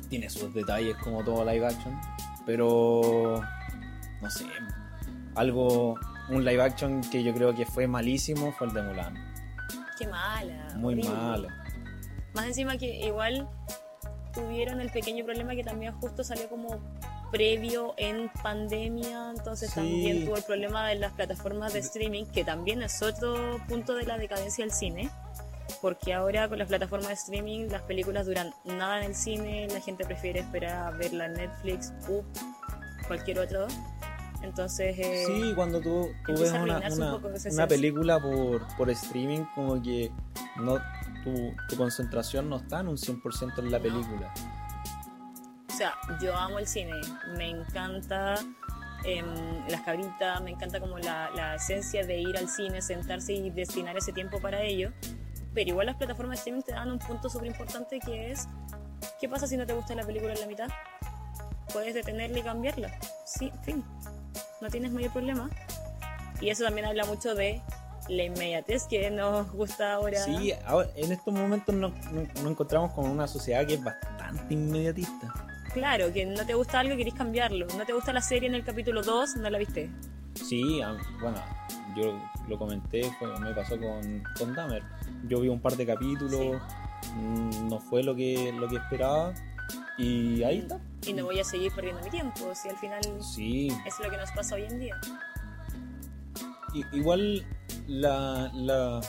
Tiene 0.10 0.30
sus 0.30 0.54
detalles 0.54 0.96
como 0.98 1.24
todo 1.24 1.44
live 1.44 1.66
action. 1.66 2.00
Pero, 2.46 3.42
no 4.22 4.30
sé, 4.30 4.46
algo, 5.34 5.96
un 6.30 6.46
live 6.46 6.62
action 6.62 7.02
que 7.10 7.24
yo 7.24 7.34
creo 7.34 7.56
que 7.56 7.66
fue 7.66 7.88
malísimo 7.88 8.52
fue 8.52 8.68
el 8.68 8.74
de 8.74 8.84
Mulan. 8.84 9.16
Qué 9.98 10.08
mala. 10.08 10.68
Muy 10.76 10.94
horrible. 10.94 11.10
malo. 11.16 11.48
Más 12.36 12.46
encima 12.46 12.78
que 12.78 13.08
igual 13.08 13.50
tuvieron 14.36 14.80
el 14.82 14.92
pequeño 14.92 15.26
problema 15.26 15.56
que 15.56 15.64
también 15.64 15.94
justo 15.94 16.24
salió 16.24 16.48
como 16.50 16.80
previo 17.32 17.94
en 17.98 18.30
pandemia, 18.44 19.32
entonces 19.36 19.70
Sí. 19.70 19.76
también 19.76 20.26
tuvo 20.26 20.36
el 20.38 20.44
problema 20.44 20.88
de 20.88 20.96
las 20.96 21.14
plataformas 21.14 21.74
de 21.74 21.80
streaming, 21.80 22.26
que 22.26 22.44
también 22.44 22.84
es 22.84 23.02
otro 23.02 23.60
punto 23.68 23.96
de 23.96 24.04
la 24.06 24.18
decadencia 24.18 24.64
del 24.64 24.72
cine, 24.74 25.10
porque 25.82 26.14
ahora 26.14 26.48
con 26.48 26.60
las 26.60 26.68
plataformas 26.68 27.08
de 27.10 27.14
streaming 27.16 27.68
las 27.70 27.82
películas 27.82 28.26
duran 28.28 28.54
nada 28.66 29.00
en 29.00 29.06
el 29.06 29.16
cine, 29.16 29.68
la 29.70 29.82
gente 29.82 30.06
prefiere 30.06 30.42
esperar 30.42 30.88
a 30.88 30.92
verla 30.92 31.26
en 31.26 31.34
Netflix 31.34 31.92
u 32.08 32.22
cualquier 33.08 33.40
otro. 33.40 33.68
Entonces, 34.44 34.96
eh, 35.00 35.24
Sí, 35.26 35.54
cuando 35.56 35.82
tú, 35.82 36.08
tú 36.26 36.34
ves 36.34 36.52
una, 36.52 36.78
un 36.78 36.94
una- 36.94 37.20
una 37.52 37.68
película 37.68 38.20
por, 38.20 38.62
por 38.78 38.90
streaming, 38.92 39.44
como 39.56 39.82
que 39.82 40.12
no 40.58 40.78
tu, 41.26 41.54
tu 41.68 41.76
concentración 41.76 42.50
no 42.50 42.58
está 42.58 42.80
en 42.80 42.88
un 42.88 42.98
100% 42.98 43.60
en 43.60 43.72
la 43.72 43.80
película. 43.80 44.34
O 45.68 45.78
sea, 45.78 45.94
yo 46.22 46.34
amo 46.38 46.60
el 46.60 46.68
cine, 46.68 46.94
me 47.36 47.50
encanta 47.50 48.36
em, 49.04 49.26
las 49.68 49.82
cabritas, 49.82 50.42
me 50.42 50.52
encanta 50.52 50.80
como 50.80 50.98
la, 51.00 51.30
la 51.32 51.56
esencia 51.56 52.06
de 52.06 52.20
ir 52.22 52.38
al 52.38 52.48
cine, 52.48 52.82
sentarse 52.82 53.34
y 53.34 53.50
destinar 53.50 53.98
ese 53.98 54.14
tiempo 54.14 54.40
para 54.40 54.62
ello. 54.62 54.94
Pero 55.54 55.72
igual 55.72 55.88
las 55.88 55.96
plataformas 55.98 56.38
de 56.38 56.40
streaming 56.40 56.62
te 56.62 56.72
dan 56.74 56.92
un 56.92 57.00
punto 57.00 57.30
súper 57.30 57.48
importante 57.48 58.00
que 58.00 58.32
es, 58.32 58.48
¿qué 59.20 59.28
pasa 59.28 59.48
si 59.48 59.58
no 59.58 59.66
te 59.66 59.74
gusta 59.74 59.96
la 59.96 60.04
película 60.04 60.34
en 60.34 60.40
la 60.40 60.48
mitad? 60.48 60.70
Puedes 61.74 61.94
detenerla 61.94 62.40
y 62.40 62.44
cambiarla. 62.44 62.98
Sí, 63.26 63.52
fin. 63.64 63.84
No 64.62 64.70
tienes 64.70 64.92
mayor 64.92 65.12
problema. 65.12 65.50
Y 66.40 66.50
eso 66.50 66.64
también 66.64 66.86
habla 66.86 67.06
mucho 67.06 67.36
de 67.36 67.62
la 68.10 68.24
inmediatez 68.24 68.84
que 68.88 69.10
nos 69.12 69.52
gusta 69.52 69.94
ahora. 69.94 70.20
Sí, 70.24 70.54
ahora, 70.66 70.90
en 70.96 71.12
estos 71.12 71.34
momentos 71.34 71.74
nos, 71.76 71.92
nos- 72.12 72.28
encontramos 72.46 72.94
con 72.94 73.10
una 73.10 73.28
sociedad 73.28 73.66
que 73.66 73.76
es 73.76 73.84
bastante 73.84 74.54
inmediatista. 74.54 75.34
Claro, 75.74 76.12
que 76.14 76.26
no 76.26 76.46
te 76.46 76.54
gusta 76.54 76.80
algo 76.80 76.94
y 76.94 76.98
querés 76.98 77.14
cambiarlo. 77.16 77.68
No 77.78 77.86
te 77.86 77.94
gusta 77.94 78.14
la 78.14 78.22
serie 78.22 78.48
en 78.48 78.56
el 78.56 78.64
capítulo 78.64 79.02
2, 79.02 79.36
no 79.38 79.50
la 79.50 79.58
viste. 79.58 79.90
Sí, 80.36 80.82
a- 80.82 80.96
bueno, 81.22 81.38
yo 81.96 82.18
lo 82.48 82.58
comenté, 82.58 83.10
fue- 83.20 83.40
me 83.40 83.54
pasó 83.54 83.78
con, 83.80 84.24
con 84.38 84.54
Dahmer. 84.54 84.84
Yo 85.28 85.40
vi 85.42 85.50
un 85.50 85.60
par 85.60 85.76
de 85.76 85.86
capítulos, 85.86 86.62
mm, 87.16 87.68
no 87.68 87.80
fue 87.80 88.04
lo 88.04 88.16
que, 88.16 88.52
lo 88.54 88.68
que 88.68 88.76
esperaba, 88.78 89.34
y 89.98 90.44
ahí 90.44 90.60
está. 90.60 90.80
y 91.08 91.14
no 91.14 91.26
voy 91.26 91.40
a 91.40 91.44
seguir 91.44 91.72
perdiendo 91.74 92.02
mi 92.04 92.10
tiempo, 92.10 92.54
si 92.54 92.68
al 92.70 92.78
final 92.78 93.02
Sí, 93.22 93.68
es 93.86 93.94
lo 94.04 94.10
que 94.10 94.18
nos 94.18 94.30
pasa 94.32 94.56
hoy 94.56 94.64
en 94.64 94.80
día. 94.80 94.96
Igual 96.92 97.46
la, 97.88 98.52
la- 98.54 99.02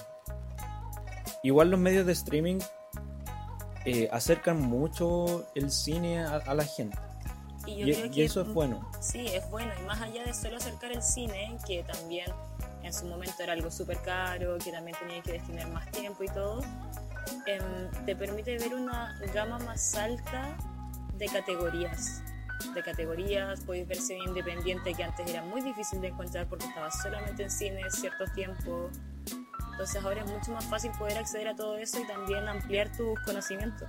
igual 1.43 1.71
los 1.71 1.81
medios 1.81 2.07
de 2.07 2.13
streaming 2.13 2.59
eh, 3.85 4.09
acercan 4.13 4.61
mucho 4.61 5.47
el 5.55 5.71
cine 5.71 6.21
a, 6.25 6.37
a 6.37 6.55
la 6.55 6.65
gente. 6.65 6.99
Y 7.67 7.77
yo 7.79 7.87
y, 7.87 7.93
creo 7.95 8.07
y 8.07 8.11
que 8.11 8.25
eso 8.25 8.43
es 8.43 8.49
bueno. 8.53 8.89
Sí, 9.01 9.27
es 9.27 9.49
bueno, 9.51 9.73
y 9.81 9.85
más 9.87 10.01
allá 10.01 10.25
de 10.25 10.33
solo 10.35 10.57
acercar 10.57 10.93
el 10.93 11.03
cine, 11.03 11.57
que 11.67 11.83
también 11.83 12.27
en 12.83 12.93
su 12.93 13.07
momento 13.07 13.43
era 13.43 13.53
algo 13.55 13.71
súper 13.71 14.01
caro, 14.03 14.59
que 14.59 14.71
también 14.71 14.97
tenía 14.99 15.21
que 15.23 15.33
destinar 15.33 15.69
más 15.71 15.91
tiempo 15.91 16.23
y 16.23 16.29
todo, 16.29 16.63
em, 17.47 18.05
te 18.05 18.15
permite 18.15 18.57
ver 18.59 18.75
una 18.75 19.19
gama 19.35 19.59
más 19.59 19.95
alta 19.97 20.57
de 21.15 21.27
categorías. 21.27 22.23
De 22.75 22.83
categorías, 22.83 23.61
puedes 23.61 23.87
ver 23.87 23.99
cine 23.99 24.25
independiente 24.27 24.95
que 24.95 25.05
antes 25.05 25.29
era 25.29 25.43
muy 25.43 25.61
difícil 25.63 26.01
de 26.01 26.09
encontrar 26.09 26.47
porque 26.49 26.67
estaba 26.67 26.91
solamente 26.91 27.43
en 27.45 27.51
cine 27.51 27.83
cierto 27.91 28.25
tiempo. 28.35 28.91
Entonces 29.73 30.03
ahora 30.05 30.23
es 30.23 30.31
mucho 30.31 30.53
más 30.53 30.65
fácil 30.67 30.91
poder 30.99 31.19
acceder 31.19 31.49
a 31.49 31.57
todo 31.57 31.77
eso 31.77 32.01
y 32.01 32.07
también 32.07 32.49
ampliar 32.49 32.91
tus 32.97 33.19
conocimientos. 33.21 33.89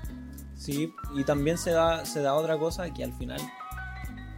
sí 0.56 0.94
y 1.16 1.24
también 1.24 1.58
se 1.58 1.72
da 1.72 2.04
se 2.06 2.22
da 2.22 2.34
otra 2.34 2.58
cosa 2.58 2.92
que 2.94 3.04
al 3.04 3.14
final 3.14 3.40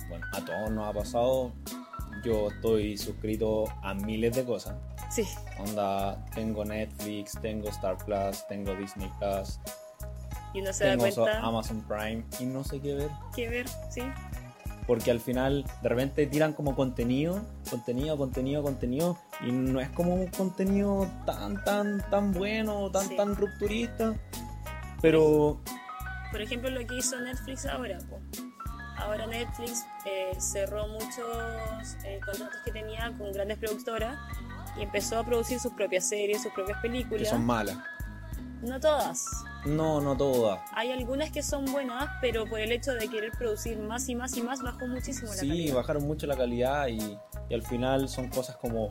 bueno 0.10 0.28
a 0.34 0.42
todos 0.46 0.70
nos 0.70 0.88
ha 0.88 0.94
pasado 0.94 1.52
yo 2.24 2.50
estoy 2.50 2.98
suscrito 2.98 3.64
a 3.82 3.94
miles 3.94 4.36
de 4.36 4.44
cosas 4.46 4.76
Sí, 5.10 5.24
onda 5.58 6.24
tengo 6.36 6.64
Netflix 6.66 7.32
tengo 7.42 7.70
Star 7.70 7.98
Plus 8.06 8.46
tengo 8.48 8.76
Disney 8.76 9.10
Plus 9.18 9.60
y 10.54 10.62
uno 10.62 10.74
se 10.74 10.86
da 10.86 10.92
tengo 10.92 11.04
cuenta 11.04 11.40
Amazon 11.42 11.82
Prime 11.88 12.24
y 12.40 12.46
no 12.46 12.64
sé 12.64 12.80
qué 12.82 12.96
ver 12.96 13.10
que 13.36 13.50
ver, 13.50 13.68
sí. 13.90 14.02
porque 14.88 15.12
al 15.12 15.20
final 15.20 15.64
de 15.84 15.90
repente 15.90 16.26
tiran 16.28 16.54
como 16.54 16.76
contenido, 16.76 17.40
contenido, 17.70 18.18
contenido, 18.18 18.64
contenido, 18.64 19.18
y 19.46 19.52
no 19.52 19.80
es 19.80 19.90
como 19.90 20.16
un 20.16 20.28
contenido 20.28 21.08
tan, 21.26 21.64
tan, 21.64 22.04
tan 22.10 22.34
bueno, 22.34 22.90
tan, 22.92 23.08
Sí. 23.08 23.16
tan 23.16 23.36
rupturista, 23.36 24.16
pero 25.02 25.62
Por 26.32 26.42
ejemplo, 26.42 26.70
lo 26.70 26.86
que 26.86 26.96
hizo 26.98 27.20
Netflix 27.20 27.66
ahora. 27.66 27.98
po. 28.10 28.20
Ahora 28.98 29.26
Netflix 29.28 29.86
eh, 30.06 30.36
cerró 30.40 30.88
muchos 30.88 31.96
eh, 32.04 32.20
contratos 32.26 32.60
que 32.66 32.72
tenía 32.72 33.12
con 33.18 33.32
grandes 33.32 33.58
productoras 33.58 34.18
y 34.78 34.82
empezó 34.84 35.20
a 35.20 35.24
producir 35.24 35.60
sus 35.60 35.72
propias 35.74 36.08
series, 36.10 36.44
sus 36.44 36.52
propias 36.52 36.78
que 36.82 36.90
películas. 36.90 37.30
son 37.30 37.46
malas. 37.46 37.78
No 38.62 38.78
todas. 38.80 39.26
No, 39.66 40.00
no 40.02 40.16
todas. 40.16 40.60
Hay 40.74 40.92
algunas 40.92 41.32
que 41.32 41.44
son 41.44 41.66
buenas, 41.66 42.10
pero 42.22 42.46
por 42.46 42.60
el 42.60 42.72
hecho 42.72 42.94
de 42.94 43.08
querer 43.10 43.32
producir 43.32 43.78
más 43.80 44.08
y 44.08 44.16
más 44.16 44.36
y 44.38 44.42
más 44.42 44.62
bajó 44.62 44.88
muchísimo 44.88 45.30
la 45.30 45.38
Sí, 45.38 45.48
calidad. 45.50 45.76
bajaron 45.76 46.04
mucho 46.08 46.28
la 46.28 46.38
calidad 46.38 46.88
y, 46.88 47.18
y 47.50 47.54
al 47.54 47.64
final 47.64 48.08
son 48.08 48.30
cosas 48.30 48.56
como 48.58 48.90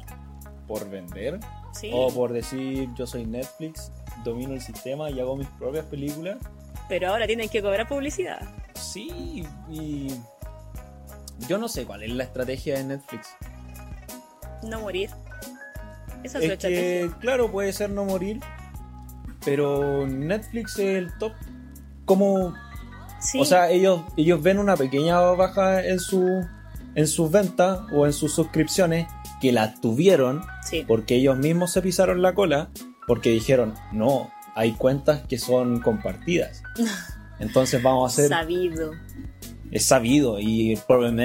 por 0.66 0.88
vender 0.90 1.40
Sí, 1.72 1.90
o 1.94 2.12
por 2.12 2.32
decir 2.32 2.88
yo 2.94 3.06
soy 3.06 3.24
Netflix, 3.24 3.90
domino 4.24 4.52
el 4.52 4.60
sistema 4.60 5.10
y 5.10 5.18
hago 5.20 5.36
mis 5.36 5.48
propias 5.48 5.86
películas. 5.86 6.36
pero 6.88 7.08
ahora 7.10 7.26
tienen 7.26 7.48
que 7.48 7.62
cobrar 7.62 7.88
publicidad. 7.88 8.40
Sí, 8.74 9.46
y 9.70 10.08
yo 11.48 11.56
no 11.58 11.68
sé 11.68 11.86
cuál 11.86 12.02
es 12.02 12.10
la 12.10 12.24
estrategia 12.24 12.76
de 12.76 12.84
Netflix. 12.84 13.28
No 14.64 14.80
morir. 14.80 15.10
Esa 16.24 16.38
es, 16.38 16.44
su 16.44 16.50
Es 16.50 16.52
estrategia. 16.52 16.80
que, 16.80 17.10
claro, 17.20 17.50
puede 17.50 17.72
ser 17.72 17.90
no 17.90 18.04
morir, 18.04 18.40
pero 19.48 20.06
Netflix 20.06 20.78
es 20.78 20.96
el 20.96 21.16
top. 21.18 21.32
Como, 22.04 22.54
Sí, 23.20 23.40
o 23.40 23.44
sea, 23.44 23.68
ellos, 23.70 24.02
ellos 24.16 24.40
ven 24.42 24.58
una 24.58 24.76
pequeña 24.76 25.18
baja 25.20 25.84
en 25.84 25.98
su 25.98 26.46
en 26.94 27.06
sus 27.06 27.30
ventas 27.30 27.80
o 27.92 28.06
en 28.06 28.12
sus 28.12 28.32
suscripciones 28.32 29.06
que 29.40 29.52
la 29.52 29.74
tuvieron 29.74 30.42
sí. 30.64 30.84
porque 30.86 31.16
ellos 31.16 31.36
mismos 31.36 31.72
se 31.72 31.82
pisaron 31.82 32.22
la 32.22 32.34
cola 32.34 32.70
porque 33.06 33.30
dijeron, 33.30 33.74
no, 33.92 34.30
hay 34.54 34.72
cuentas 34.72 35.22
que 35.28 35.38
son 35.38 35.80
compartidas. 35.80 36.62
Entonces 37.38 37.82
vamos 37.82 38.10
a 38.10 38.12
hacer 38.12 38.28
sabido. 38.30 38.92
es 39.70 39.84
sabido 39.84 40.40
y 40.40 40.78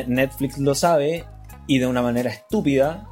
Netflix 0.07 0.57
lo 0.59 0.75
sabe 0.75 1.25
y 1.65 1.79
de 1.79 1.87
una 1.87 2.01
manera 2.01 2.29
estúpida 2.29 3.07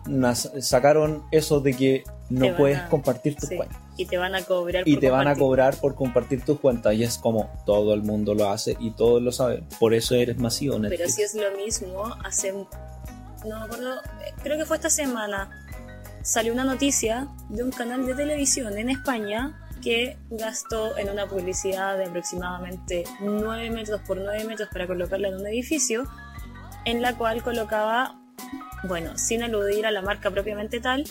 sacaron 0.59 1.23
eso 1.31 1.61
de 1.61 1.73
que 1.73 2.03
no 2.29 2.55
puedes 2.57 2.79
compartir 2.83 3.35
tus 3.35 3.49
Sí. 3.49 3.57
cuentas 3.57 3.79
Y 4.01 4.05
te 4.05 4.17
van 4.17 4.35
a 4.35 4.43
cobrar 4.43 4.87
y 4.87 4.93
por 4.93 5.01
te 5.01 5.09
van 5.09 5.21
a 5.21 5.35
compartir. 5.35 5.43
cobrar 5.43 5.75
por 5.77 5.95
compartir 5.95 6.45
tus 6.45 6.59
cuentas 6.59 6.93
y 6.95 7.03
es 7.03 7.17
como 7.17 7.51
todo 7.65 7.93
el 7.93 8.01
mundo 8.01 8.33
lo 8.33 8.49
hace 8.49 8.75
y 8.79 8.91
todos 8.91 9.21
lo 9.21 9.31
saben 9.31 9.65
por 9.79 9.93
eso 9.93 10.15
eres 10.15 10.37
masivo 10.37 10.77
Pero 10.77 10.89
Netflix 10.89 11.15
si 11.15 11.21
es 11.23 11.35
lo 11.35 11.51
mismo, 11.57 12.15
hace. 12.23 12.53
No 12.53 13.59
me 13.59 13.65
acuerdo, 13.65 13.95
creo 14.43 14.57
que 14.57 14.65
fue 14.65 14.77
esta 14.77 14.89
semana. 14.89 15.49
Salió 16.23 16.53
una 16.53 16.63
noticia 16.63 17.27
de 17.49 17.63
un 17.63 17.71
canal 17.71 18.05
de 18.05 18.13
televisión 18.13 18.77
en 18.77 18.89
España 18.89 19.57
que 19.81 20.17
gastó 20.29 20.95
en 20.97 21.09
una 21.09 21.27
publicidad 21.27 21.97
de 21.97 22.05
aproximadamente 22.05 23.03
9 23.19 23.71
metros 23.71 24.01
por 24.01 24.17
9 24.17 24.45
metros 24.45 24.69
para 24.71 24.85
colocarla 24.85 25.29
en 25.29 25.35
un 25.35 25.47
edificio, 25.47 26.03
en 26.85 27.01
la 27.01 27.17
cual 27.17 27.41
colocaba, 27.41 28.21
bueno, 28.83 29.17
sin 29.17 29.41
aludir 29.41 29.87
a 29.87 29.91
la 29.91 30.03
marca 30.03 30.29
propiamente 30.29 30.79
tal, 30.79 31.05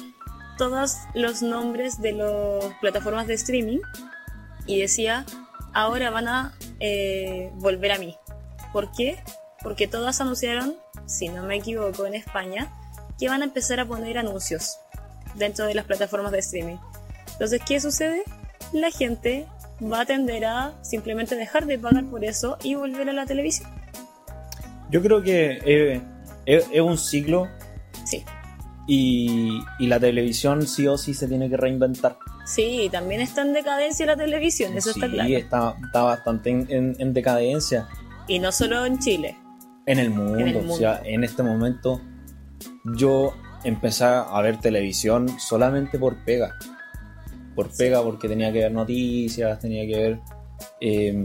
todos 0.60 0.98
los 1.14 1.40
nombres 1.40 2.02
de 2.02 2.12
las 2.12 2.74
plataformas 2.82 3.26
de 3.26 3.32
streaming 3.32 3.78
y 4.66 4.78
decía, 4.78 5.24
ahora 5.72 6.10
van 6.10 6.28
a 6.28 6.54
eh, 6.80 7.50
volver 7.54 7.92
a 7.92 7.98
mí. 7.98 8.14
¿Por 8.70 8.92
qué? 8.92 9.24
Porque 9.62 9.88
todas 9.88 10.20
anunciaron, 10.20 10.74
si 11.06 11.30
no 11.30 11.44
me 11.44 11.56
equivoco, 11.56 12.04
en 12.04 12.12
España, 12.12 12.70
que 13.18 13.30
van 13.30 13.40
a 13.40 13.46
empezar 13.46 13.80
a 13.80 13.86
poner 13.86 14.18
anuncios 14.18 14.76
dentro 15.34 15.64
de 15.64 15.72
las 15.72 15.86
plataformas 15.86 16.30
de 16.30 16.40
streaming. 16.40 16.76
Entonces, 17.32 17.62
¿qué 17.66 17.80
sucede? 17.80 18.22
La 18.74 18.90
gente 18.90 19.46
va 19.82 20.02
a 20.02 20.04
tender 20.04 20.44
a 20.44 20.74
simplemente 20.82 21.36
dejar 21.36 21.64
de 21.64 21.78
pagar 21.78 22.04
por 22.04 22.22
eso 22.22 22.58
y 22.62 22.74
volver 22.74 23.08
a 23.08 23.14
la 23.14 23.24
televisión. 23.24 23.70
yo 24.90 25.00
creo 25.00 25.22
que 25.22 25.58
eh, 25.64 26.02
es, 26.44 26.66
es 26.70 26.80
un 26.82 26.98
ciclo 26.98 27.48
Sí, 28.04 28.24
Y, 28.92 29.60
y 29.78 29.86
la 29.86 30.00
televisión 30.00 30.66
sí 30.66 30.88
o 30.88 30.98
sí 30.98 31.14
se 31.14 31.28
tiene 31.28 31.48
que 31.48 31.56
reinventar. 31.56 32.18
Sí, 32.44 32.88
también 32.90 33.20
está 33.20 33.42
en 33.42 33.52
decadencia 33.52 34.04
la 34.04 34.16
televisión, 34.16 34.76
eso 34.76 34.90
está 34.90 35.06
Sí, 35.06 35.12
claro. 35.12 35.28
está, 35.36 35.76
está 35.84 36.02
bastante 36.02 36.50
en, 36.50 36.66
en- 36.68 36.96
en 36.98 37.12
decadencia. 37.14 37.86
Y 38.26 38.40
no 38.40 38.50
solo 38.50 38.84
en 38.84 38.98
Chile. 38.98 39.36
En 39.86 40.00
el 40.00 40.10
mundo, 40.10 40.38
En 40.40 40.48
el 40.48 40.56
o 40.68 40.76
sea, 40.76 41.00
en 41.04 41.22
este 41.22 41.44
momento 41.44 42.00
yo 42.96 43.32
empecé 43.62 44.04
a 44.04 44.40
ver 44.42 44.58
televisión 44.58 45.28
solamente 45.38 45.96
por 45.96 46.16
pega. 46.24 46.56
Por 47.54 47.70
pega, 47.76 48.02
porque 48.02 48.26
tenía 48.28 48.52
que 48.52 48.58
ver 48.58 48.72
noticias, 48.72 49.58
tenía 49.60 49.86
que 49.86 49.96
ver 50.00 50.20
eh, 50.80 51.22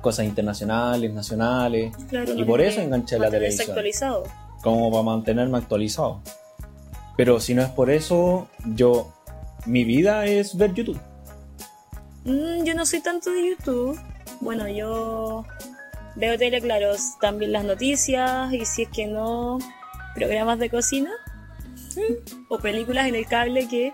cosas 0.00 0.24
internacionales, 0.24 1.12
nacionales, 1.12 1.94
Claro, 2.08 2.32
y 2.32 2.40
no 2.40 2.46
por 2.46 2.62
eso 2.62 2.80
enganché 2.80 3.18
la 3.18 3.28
televisión, 3.30 3.68
actualizado. 3.70 4.22
como 4.62 4.90
para 4.90 5.02
mantenerme 5.02 5.58
actualizado. 5.58 6.22
Pero 7.16 7.40
si 7.40 7.54
no 7.54 7.62
es 7.62 7.68
por 7.70 7.90
eso, 7.90 8.48
yo, 8.66 9.12
mi 9.64 9.84
vida 9.84 10.26
es 10.26 10.56
ver 10.56 10.74
YouTube. 10.74 11.00
Mm, 12.24 12.64
yo 12.64 12.74
no 12.74 12.84
soy 12.84 13.00
tanto 13.00 13.30
de 13.30 13.50
YouTube. 13.50 13.98
Bueno, 14.40 14.68
yo 14.68 15.44
veo 16.16 16.36
tele, 16.38 16.60
claro, 16.60 16.90
también 17.20 17.52
las 17.52 17.64
noticias 17.64 18.52
y 18.52 18.64
si 18.66 18.82
es 18.82 18.88
que 18.90 19.06
no, 19.06 19.58
programas 20.14 20.58
de 20.58 20.68
cocina 20.70 21.10
o 22.48 22.58
películas 22.58 23.06
en 23.08 23.14
el 23.14 23.26
cable 23.26 23.66
que 23.68 23.92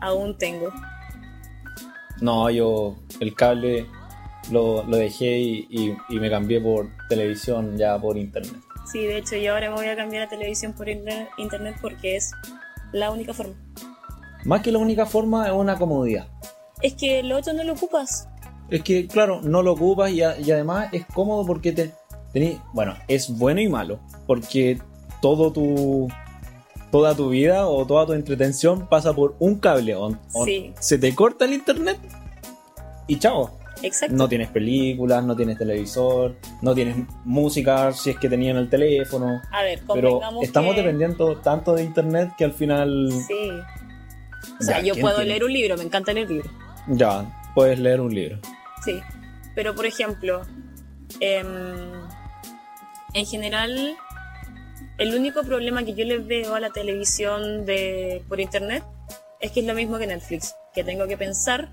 aún 0.00 0.36
tengo. 0.36 0.72
No, 2.20 2.50
yo 2.50 2.96
el 3.20 3.34
cable 3.34 3.86
lo, 4.50 4.82
lo 4.84 4.96
dejé 4.96 5.38
y, 5.38 5.66
y- 5.70 5.96
y 6.08 6.18
me 6.18 6.30
cambié 6.30 6.60
por 6.60 6.88
televisión 7.08 7.76
ya 7.76 8.00
por 8.00 8.16
internet. 8.16 8.54
Sí, 8.90 9.04
de 9.04 9.18
hecho 9.18 9.36
yo 9.36 9.52
ahora 9.54 9.70
me 9.70 9.76
voy 9.76 9.86
a 9.88 9.96
cambiar 9.96 10.22
a 10.24 10.28
televisión 10.28 10.72
por 10.72 10.88
inter- 10.88 11.28
internet 11.38 11.76
porque 11.80 12.16
es 12.16 12.32
la 12.92 13.10
única 13.10 13.32
forma. 13.34 13.54
Más 14.44 14.62
que 14.62 14.70
la 14.72 14.78
única 14.78 15.06
forma 15.06 15.46
es 15.46 15.52
una 15.52 15.76
comodidad. 15.76 16.28
Es 16.82 16.94
que 16.94 17.22
lo 17.22 17.36
otro 17.38 17.52
no 17.52 17.64
lo 17.64 17.72
ocupas. 17.72 18.28
Es 18.70 18.82
que, 18.82 19.06
claro, 19.06 19.40
no 19.42 19.62
lo 19.62 19.72
ocupas 19.72 20.10
y, 20.12 20.22
a- 20.22 20.38
y 20.38 20.50
además 20.50 20.88
es 20.92 21.04
cómodo 21.06 21.44
porque 21.46 21.72
te 21.72 21.92
tení- 22.32 22.60
bueno, 22.72 22.94
es 23.08 23.36
bueno 23.36 23.60
y 23.60 23.68
malo, 23.68 23.98
porque 24.26 24.80
todo 25.20 25.52
tu 25.52 26.08
toda 26.92 27.14
tu 27.16 27.28
vida 27.30 27.66
o 27.66 27.84
toda 27.86 28.06
tu 28.06 28.12
entretención 28.12 28.88
pasa 28.88 29.12
por 29.12 29.34
un 29.40 29.56
cable 29.56 29.94
o, 29.96 30.16
o 30.32 30.44
Sí. 30.44 30.72
se 30.78 30.96
te 30.98 31.14
corta 31.14 31.44
el 31.44 31.52
internet 31.54 31.98
y 33.08 33.18
chao. 33.18 33.58
Exacto. 33.82 34.14
No 34.16 34.28
tienes 34.28 34.48
películas, 34.48 35.22
no 35.24 35.36
tienes 35.36 35.58
televisor, 35.58 36.36
no 36.62 36.74
tienes 36.74 36.96
música 37.24 37.92
si 37.92 38.10
es 38.10 38.18
que 38.18 38.28
tenían 38.28 38.56
el 38.56 38.68
teléfono. 38.70 39.40
A 39.52 39.62
ver, 39.62 39.80
Pero 39.92 40.20
estamos 40.42 40.74
que... 40.74 40.80
dependiendo 40.82 41.36
tanto 41.40 41.74
de 41.74 41.84
internet 41.84 42.30
que 42.38 42.44
al 42.44 42.52
final 42.52 43.10
Sí. 43.26 43.50
O 44.60 44.62
sea, 44.62 44.78
Ya, 44.78 44.84
yo 44.86 44.92
¿quién 44.94 45.02
puedo 45.02 45.16
tiene? 45.16 45.30
leer 45.30 45.44
un 45.44 45.52
libro, 45.52 45.76
me 45.76 45.84
encanta 45.84 46.12
leer 46.12 46.30
libros. 46.30 46.50
ya 46.88 47.24
puedes 47.54 47.78
leer 47.78 48.00
un 48.00 48.14
libro. 48.14 48.38
Sí, 48.84 49.00
pero 49.54 49.74
por 49.74 49.86
ejemplo, 49.86 50.42
em, 51.20 51.46
en 53.14 53.26
general, 53.26 53.96
el 54.98 55.14
único 55.14 55.42
problema 55.42 55.84
que 55.84 55.94
yo 55.94 56.04
le 56.04 56.18
veo 56.18 56.54
a 56.54 56.60
la 56.60 56.70
televisión 56.70 57.64
de, 57.66 58.22
por 58.28 58.40
internet 58.40 58.82
es 59.40 59.52
que 59.52 59.60
es 59.60 59.66
lo 59.66 59.74
mismo 59.74 59.98
que 59.98 60.06
Netflix, 60.06 60.54
que 60.74 60.84
tengo 60.84 61.06
que 61.06 61.16
pensar 61.16 61.68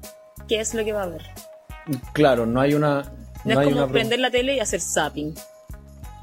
qué 0.47 0.59
es 0.59 0.73
lo 0.73 0.83
que 0.83 0.93
va 0.93 1.03
a 1.03 1.07
ver. 1.07 1.21
Claro, 2.13 2.45
no 2.45 2.61
hay 2.61 2.73
una 2.73 3.03
No, 3.43 3.59
es 3.61 3.67
como 3.67 3.83
una 3.83 3.91
prender 3.91 4.19
la 4.19 4.31
tele 4.31 4.55
y 4.55 4.59
hacer 4.59 4.79
zapping, 4.81 5.33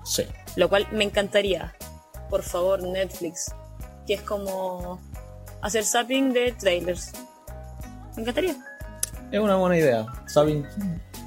Sí. 0.04 0.24
lo 0.56 0.68
cual 0.68 0.86
me 0.92 1.04
encantaría. 1.04 1.74
Por 2.28 2.42
favor, 2.42 2.82
Netflix, 2.82 3.52
que 4.06 4.14
es 4.14 4.22
como 4.22 5.00
hacer 5.62 5.84
zapping 5.84 6.32
de 6.32 6.52
trailers. 6.52 7.12
Me 8.16 8.22
encantaría. 8.22 8.56
Es 9.30 9.38
una 9.40 9.56
buena 9.56 9.76
idea, 9.76 10.06
¿saben? 10.26 10.66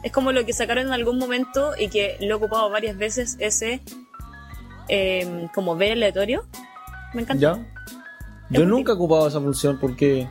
Es 0.04 0.12
como 0.12 0.32
lo 0.32 0.46
que 0.46 0.52
sacaron 0.54 0.88
en 0.88 0.94
algún 0.94 1.18
momento 1.18 1.72
y 1.78 1.88
que 1.90 2.18
lo 2.20 2.28
he 2.28 2.34
ocupado 2.34 2.70
varias 2.70 2.98
veces, 2.98 3.38
ese 3.40 3.82
eh, 4.90 5.48
como 5.54 5.76
ver 5.76 5.94
aleatorio. 5.94 6.46
Me 7.14 7.22
encanta. 7.22 7.42
¿Ya? 7.42 7.66
Yo 8.50 8.66
nunca 8.66 8.92
he 8.92 8.96
ocupado 8.96 9.28
esa 9.28 9.40
función 9.40 9.80
porque 9.80 10.28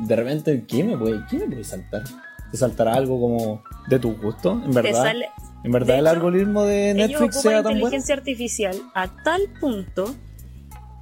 de 0.00 0.16
repente, 0.16 0.64
¿qué 0.66 0.84
me 0.84 0.96
puede, 0.96 1.20
qué 1.28 1.38
me 1.38 1.46
puede 1.46 1.64
saltar? 1.64 2.02
¿Te 2.50 2.56
saltará 2.56 2.94
algo 2.94 3.20
como 3.20 3.62
de 3.88 3.98
tu 3.98 4.14
gusto? 4.16 4.60
¿En 4.64 4.72
verdad? 4.72 5.02
sale- 5.02 5.28
¿En 5.64 5.72
verdad 5.72 5.98
el 5.98 6.06
hecho, 6.06 6.14
algoritmo 6.16 6.64
de 6.64 6.94
Netflix 6.94 7.40
sea 7.40 7.52
tan 7.54 7.62
bueno? 7.64 7.78
inteligencia 7.78 8.14
artificial 8.14 8.80
a 8.94 9.08
tal 9.22 9.42
punto 9.60 10.14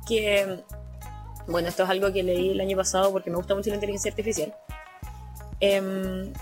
que, 0.08 0.60
bueno, 1.46 1.68
esto 1.68 1.84
es 1.84 1.90
algo 1.90 2.12
que 2.12 2.22
leí 2.22 2.50
el 2.50 2.60
año 2.60 2.76
pasado 2.76 3.12
porque 3.12 3.30
me 3.30 3.36
gusta 3.36 3.54
mucho 3.54 3.68
la 3.70 3.76
inteligencia 3.76 4.10
artificial. 4.10 4.54
Em, 5.60 6.32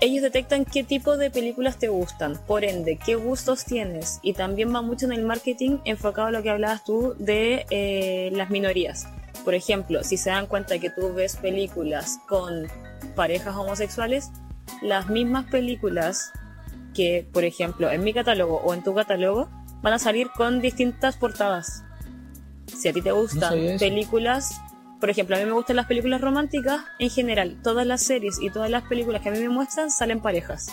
ellos 0.00 0.22
detectan 0.22 0.64
qué 0.64 0.84
tipo 0.84 1.16
de 1.16 1.30
películas 1.30 1.78
te 1.78 1.88
gustan, 1.88 2.38
por 2.46 2.64
ende, 2.64 2.98
qué 3.04 3.14
gustos 3.14 3.64
tienes, 3.64 4.18
y 4.22 4.32
también 4.34 4.74
va 4.74 4.82
mucho 4.82 5.06
en 5.06 5.12
el 5.12 5.24
marketing 5.24 5.78
enfocado 5.84 6.28
a 6.28 6.30
lo 6.30 6.42
que 6.42 6.50
hablabas 6.50 6.84
tú 6.84 7.14
de 7.18 7.66
eh, 7.70 8.30
las 8.32 8.50
minorías. 8.50 9.06
Por 9.44 9.54
ejemplo, 9.54 10.02
si 10.02 10.16
se 10.16 10.30
dan 10.30 10.46
cuenta 10.46 10.78
que 10.78 10.90
tú 10.90 11.12
ves 11.14 11.36
películas 11.36 12.18
con 12.28 12.66
parejas 13.14 13.56
homosexuales, 13.56 14.30
las 14.82 15.08
mismas 15.08 15.46
películas 15.46 16.32
que, 16.94 17.26
por 17.32 17.44
ejemplo, 17.44 17.90
en 17.90 18.04
mi 18.04 18.12
catálogo 18.12 18.56
o 18.58 18.74
en 18.74 18.82
tu 18.82 18.94
catálogo, 18.94 19.48
van 19.82 19.92
a 19.92 19.98
salir 19.98 20.30
con 20.30 20.60
distintas 20.60 21.16
portadas. 21.16 21.84
Si 22.66 22.88
a 22.88 22.92
ti 22.92 23.02
te 23.02 23.12
gustan 23.12 23.58
eso. 23.58 23.84
películas, 23.84 24.60
por 25.00 25.10
ejemplo, 25.10 25.36
a 25.36 25.38
mí 25.38 25.44
me 25.44 25.52
gustan 25.52 25.76
las 25.76 25.86
películas 25.86 26.20
románticas, 26.20 26.80
en 26.98 27.10
general, 27.10 27.60
todas 27.62 27.86
las 27.86 28.02
series 28.02 28.38
y 28.40 28.50
todas 28.50 28.70
las 28.70 28.84
películas 28.84 29.22
que 29.22 29.28
a 29.28 29.32
mí 29.32 29.38
me 29.38 29.48
muestran 29.48 29.90
salen 29.90 30.20
parejas. 30.20 30.68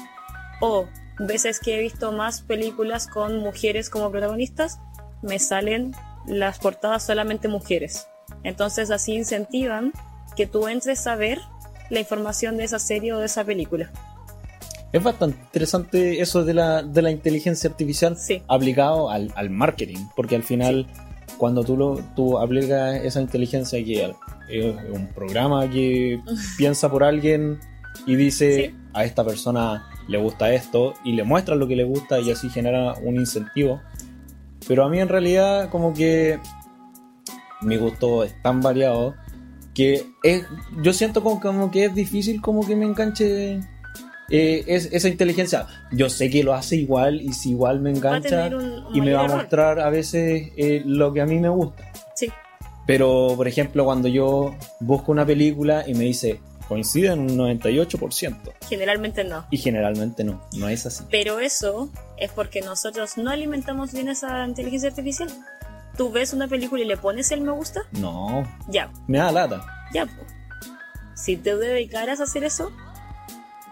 O 0.61 0.87
veces 1.19 1.59
que 1.59 1.77
he 1.77 1.81
visto 1.81 2.11
más 2.11 2.41
películas 2.41 3.07
con 3.07 3.39
mujeres 3.39 3.89
como 3.89 4.11
protagonistas, 4.11 4.79
me 5.21 5.39
salen 5.39 5.93
las 6.25 6.59
portadas 6.59 7.05
solamente 7.05 7.47
mujeres. 7.47 8.07
Entonces 8.43 8.91
así 8.91 9.13
incentivan 9.13 9.91
que 10.35 10.47
tú 10.47 10.67
entres 10.67 11.05
a 11.07 11.15
ver 11.15 11.39
la 11.91 11.99
información 11.99 12.57
de 12.57 12.63
esa 12.63 12.79
serie 12.79 13.13
o 13.13 13.19
de 13.19 13.25
esa 13.27 13.43
película. 13.43 13.91
Es 14.91 15.01
bastante 15.03 15.37
interesante 15.45 16.19
eso 16.21 16.43
de 16.43 16.53
la, 16.53 16.81
de 16.83 17.01
la 17.01 17.11
inteligencia 17.11 17.69
artificial 17.69 18.17
Sí. 18.17 18.41
aplicado 18.47 19.09
al, 19.09 19.31
al 19.35 19.49
marketing, 19.49 19.99
porque 20.15 20.35
al 20.35 20.43
final 20.43 20.87
cuando 21.37 21.63
tú, 21.63 21.77
lo, 21.77 21.99
tú 22.15 22.37
aplicas 22.39 22.95
esa 23.03 23.21
inteligencia 23.21 23.83
que 23.85 24.13
es 24.49 24.75
un 24.91 25.07
programa 25.13 25.69
que 25.69 26.19
piensa 26.57 26.89
por 26.91 27.03
alguien 27.03 27.59
y 28.05 28.15
dice 28.15 28.55
Sí. 28.71 28.75
a 28.93 29.05
esta 29.05 29.23
persona 29.23 29.87
le 30.07 30.17
gusta 30.17 30.51
esto 30.53 30.93
y 31.05 31.13
le 31.13 31.23
muestra 31.23 31.55
lo 31.55 31.67
que 31.67 31.75
le 31.75 31.83
gusta 31.85 32.19
y 32.19 32.31
así 32.31 32.49
genera 32.49 32.93
un 33.03 33.15
incentivo. 33.15 33.79
Pero 34.67 34.83
a 34.83 34.89
mí 34.89 34.99
en 34.99 35.07
realidad 35.07 35.69
como 35.69 35.93
que 35.93 36.37
mi 37.61 37.77
gusto 37.77 38.23
es 38.23 38.33
tan 38.41 38.59
variado 38.61 39.15
que 39.73 40.05
es, 40.23 40.45
yo 40.81 40.93
siento 40.93 41.23
como, 41.23 41.39
como 41.39 41.71
que 41.71 41.85
es 41.85 41.95
difícil 41.95 42.41
como 42.41 42.65
que 42.65 42.75
me 42.75 42.85
enganche 42.85 43.59
eh, 44.29 44.63
es, 44.67 44.89
esa 44.91 45.09
inteligencia. 45.09 45.67
Yo 45.91 46.09
sé 46.09 46.29
que 46.29 46.43
lo 46.43 46.53
hace 46.53 46.77
igual 46.77 47.21
y 47.21 47.33
si 47.33 47.51
igual 47.51 47.81
me 47.81 47.91
engancha 47.91 48.29
tener 48.29 48.55
un, 48.55 48.85
un 48.85 48.95
y 48.95 49.01
me 49.01 49.13
va 49.13 49.21
a 49.21 49.25
error. 49.25 49.37
mostrar 49.37 49.79
a 49.79 49.89
veces 49.89 50.51
eh, 50.55 50.81
lo 50.85 51.11
que 51.13 51.21
a 51.21 51.25
mí 51.25 51.37
me 51.39 51.49
gusta. 51.49 51.91
Sí, 52.15 52.29
Pero, 52.87 53.33
por 53.35 53.47
ejemplo, 53.47 53.83
cuando 53.83 54.07
yo 54.07 54.55
busco 54.79 55.11
una 55.11 55.25
película 55.25 55.83
y 55.85 55.93
me 55.93 56.05
dice 56.05 56.39
coincide 56.67 57.07
en 57.11 57.19
un 57.19 57.37
98% 57.37 58.53
generalmente 58.69 59.25
no. 59.25 59.45
y 59.51 59.57
generalmente 59.57 60.23
no, 60.23 60.41
no 60.55 60.69
es 60.69 60.85
así. 60.85 61.03
Pero 61.11 61.41
eso 61.41 61.89
es 62.15 62.31
porque 62.31 62.61
nosotros 62.61 63.17
no 63.17 63.29
alimentamos 63.29 63.91
bien 63.91 64.07
esa 64.07 64.47
inteligencia 64.47 64.87
artificial. 64.87 65.27
Tú 65.97 66.11
ves 66.11 66.33
una 66.33 66.47
película 66.47 66.81
y 66.81 66.85
le 66.85 66.97
pones 66.97 67.31
el 67.31 67.41
me 67.41 67.51
gusta, 67.51 67.81
No, 67.93 68.43
ya, 68.69 68.91
me 69.07 69.17
da 69.17 69.31
lata. 69.31 69.65
ya. 69.93 70.07
Si 71.15 71.37
te 71.37 71.55
dedicaras 71.55 72.19
a 72.19 72.23
hacer 72.23 72.43
eso, 72.43 72.71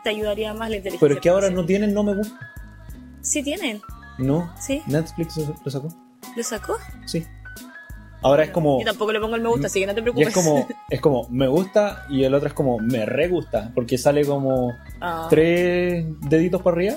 te 0.04 0.10
ayudaría 0.12 0.54
más 0.54 0.70
la 0.70 0.76
inteligencia 0.78 1.00
Pero 1.08 1.16
es 1.16 1.22
que 1.22 1.30
ahora 1.30 1.50
no 1.50 1.66
tienen 1.66 1.94
no 1.94 2.04
me 2.04 2.16
gusta. 2.16 2.38
Sí 3.22 3.42
tienen, 3.44 3.82
No, 4.18 4.54
sí. 4.60 4.84
Netflix 4.86 5.38
lo 5.38 5.72
sacó. 5.72 5.88
¿Lo 6.36 6.44
sacó? 6.44 6.78
Sí. 7.06 7.26
Ahora 8.22 8.44
es 8.44 8.50
como 8.52 8.80
Yo 8.80 8.86
tampoco 8.86 9.14
le 9.14 9.20
pongo 9.22 9.36
el 9.38 9.42
me 9.42 9.50
gusta, 9.50 9.68
así 9.68 9.80
que 9.80 9.88
no 9.88 9.94
te 9.96 10.02
y 10.02 10.04
preocupes. 10.04 10.28
es 10.28 10.34
como 10.34 10.68
es 10.90 11.02
como 11.02 11.28
me 11.30 11.48
gusta 11.48 12.06
y 12.10 12.24
el 12.26 12.34
otro 12.34 12.50
es 12.50 12.54
como 12.54 12.78
me 12.80 13.06
re 13.06 13.30
gusta 13.30 13.72
porque 13.74 13.98
sale 13.98 14.26
como 14.26 14.74
Ah, 15.02 15.28
tres 15.30 16.06
deditos 16.22 16.62
para 16.62 16.76
arriba. 16.76 16.96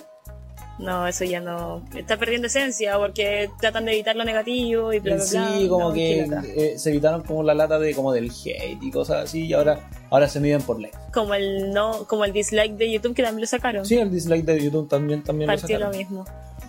No, 0.79 1.07
eso 1.07 1.25
ya 1.25 1.41
no. 1.41 1.83
Está 1.95 2.17
perdiendo 2.17 2.47
esencia 2.49 2.99
porque 2.99 3.51
tratan 3.61 3.85
de 3.85 3.93
evitar 3.93 4.17
lo 4.17 4.25
negativo 4.25 4.93
y 4.93 4.99
bla, 5.01 5.17
bla, 5.17 5.25
bla. 5.31 5.53
Sí, 5.53 5.69
como 5.69 5.89
No, 5.89 5.95
que 5.95 6.27
eh, 6.57 6.75
se 6.79 6.91
evitaron 6.91 7.23
como 7.23 7.43
la 7.43 7.55
lata 7.55 7.79
de 7.79 7.95
como 7.95 8.13
del 8.13 8.31
hate 8.31 8.83
y 8.83 8.91
cosas 8.91 9.25
así 9.25 9.47
y 9.47 9.53
ahora 9.53 9.89
ahora 10.11 10.29
se 10.29 10.41
miden 10.41 10.63
por 10.63 10.81
likes. 10.81 10.99
Como 11.13 11.35
el 11.35 11.73
no, 11.73 12.05
como 12.07 12.25
el 12.25 12.33
dislike 12.33 12.77
de 12.77 12.91
YouTube 12.91 13.15
que 13.15 13.23
también 13.23 13.43
lo 13.43 13.47
sacaron. 13.47 13.85
Sí, 13.87 13.97
el 13.99 14.11
dislike 14.11 14.45
de 14.45 14.61
YouTube 14.63 14.89
también 14.89 15.23
también 15.23 15.49
lo 15.51 15.57
partió 15.57 15.79
lo 15.79 15.87
sacaron. 15.87 15.99
mismo. 15.99 16.25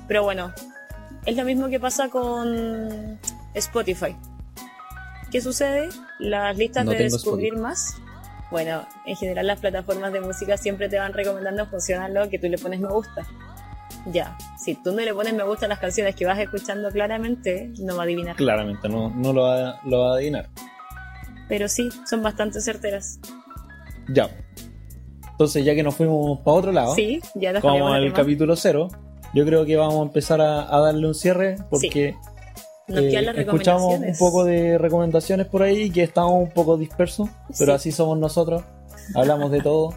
Pero 0.08 0.24
bueno, 0.24 0.54
es 1.26 1.36
lo 1.36 1.44
mismo 1.46 1.70
que 1.70 1.80
pasa 1.80 2.10
con 2.10 3.20
Spotify. 3.54 4.16
¿Qué 5.32 5.42
sucede? 5.42 5.90
Las 6.20 6.56
listas 6.58 6.86
No 6.86 6.92
de 6.92 6.98
descubrir 6.98 7.56
más. 7.56 7.96
Bueno, 8.52 8.86
en 9.08 9.16
general 9.16 9.48
las 9.48 9.60
plataformas 9.60 10.14
de 10.14 10.22
música 10.22 10.58
siempre 10.58 10.88
te 10.88 11.00
van 11.00 11.12
recomendando 11.14 11.64
en 11.64 11.70
función 11.70 12.04
a 12.04 12.10
lo 12.10 12.30
que 12.30 12.38
tú 12.38 12.48
le 12.48 12.60
pones 12.60 12.80
me 12.80 12.90
gusta. 12.90 13.26
Ya, 14.08 14.38
si 14.58 14.76
tú 14.76 14.92
no 14.92 15.02
le 15.02 15.14
pones 15.14 15.34
me 15.34 15.44
gusta 15.44 15.66
a 15.66 15.70
las 15.70 15.80
canciones 15.80 16.16
que 16.16 16.26
vas 16.26 16.38
escuchando 16.40 16.90
claramente, 16.92 17.72
no 17.80 17.96
va 17.96 18.02
a 18.02 18.06
adivinar. 18.06 18.36
Claramente, 18.36 18.90
no, 18.90 19.10
no 19.10 19.32
lo, 19.32 19.44
va, 19.44 19.80
lo 19.86 20.00
va 20.02 20.12
a 20.12 20.16
adivinar. 20.16 20.50
Pero 21.48 21.70
sí, 21.70 21.90
son 22.10 22.22
bastante 22.22 22.60
certeras. 22.62 23.20
Ya. 24.10 24.30
Entonces, 25.32 25.64
ya 25.66 25.74
que 25.74 25.84
nos 25.84 25.96
fuimos 25.96 26.40
para 26.40 26.58
otro 26.58 26.72
lado, 26.72 26.96
Sí, 26.96 27.22
ya 27.36 27.60
como 27.62 27.94
tema. 27.96 28.14
capítulo 28.14 28.56
cero, 28.56 28.90
yo 29.34 29.46
creo 29.46 29.66
que 29.66 29.76
vamos 29.78 30.00
a 30.00 30.04
empezar 30.04 30.42
a, 30.42 30.74
a 30.76 30.80
darle 30.80 31.08
un 31.08 31.16
cierre 31.16 31.56
porque 31.70 32.16
eh, 32.90 33.34
escuchamos 33.38 34.00
un 34.00 34.16
poco 34.20 34.44
de 34.44 34.78
recomendaciones 34.78 35.48
por 35.48 35.64
ahí 35.64 35.90
que 35.90 36.04
estamos 36.04 36.34
un 36.34 36.52
poco 36.52 36.78
dispersos, 36.78 37.30
pero 37.58 37.72
Sí. 37.72 37.76
así 37.76 37.92
somos 37.92 38.18
nosotros. 38.18 38.64
Hablamos 39.16 39.50
de 39.52 39.62
todo, 39.62 39.96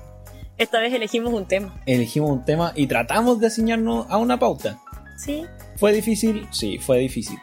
Esta 0.59 0.80
vez 0.80 0.92
elegimos 0.94 1.32
un 1.34 1.46
tema. 1.46 1.74
elegimos 1.86 2.30
un 2.30 2.44
tema 2.44 2.72
y 2.74 2.86
tratamos 2.86 3.38
de 3.40 3.48
asignarnos 3.48 4.07
a 4.09 4.16
una 4.16 4.38
pauta. 4.38 4.78
Sí, 5.16 5.44
¿Fue 5.76 5.92
difícil? 5.92 6.46
Sí, 6.50 6.78
fue 6.78 6.98
difícil. 6.98 7.38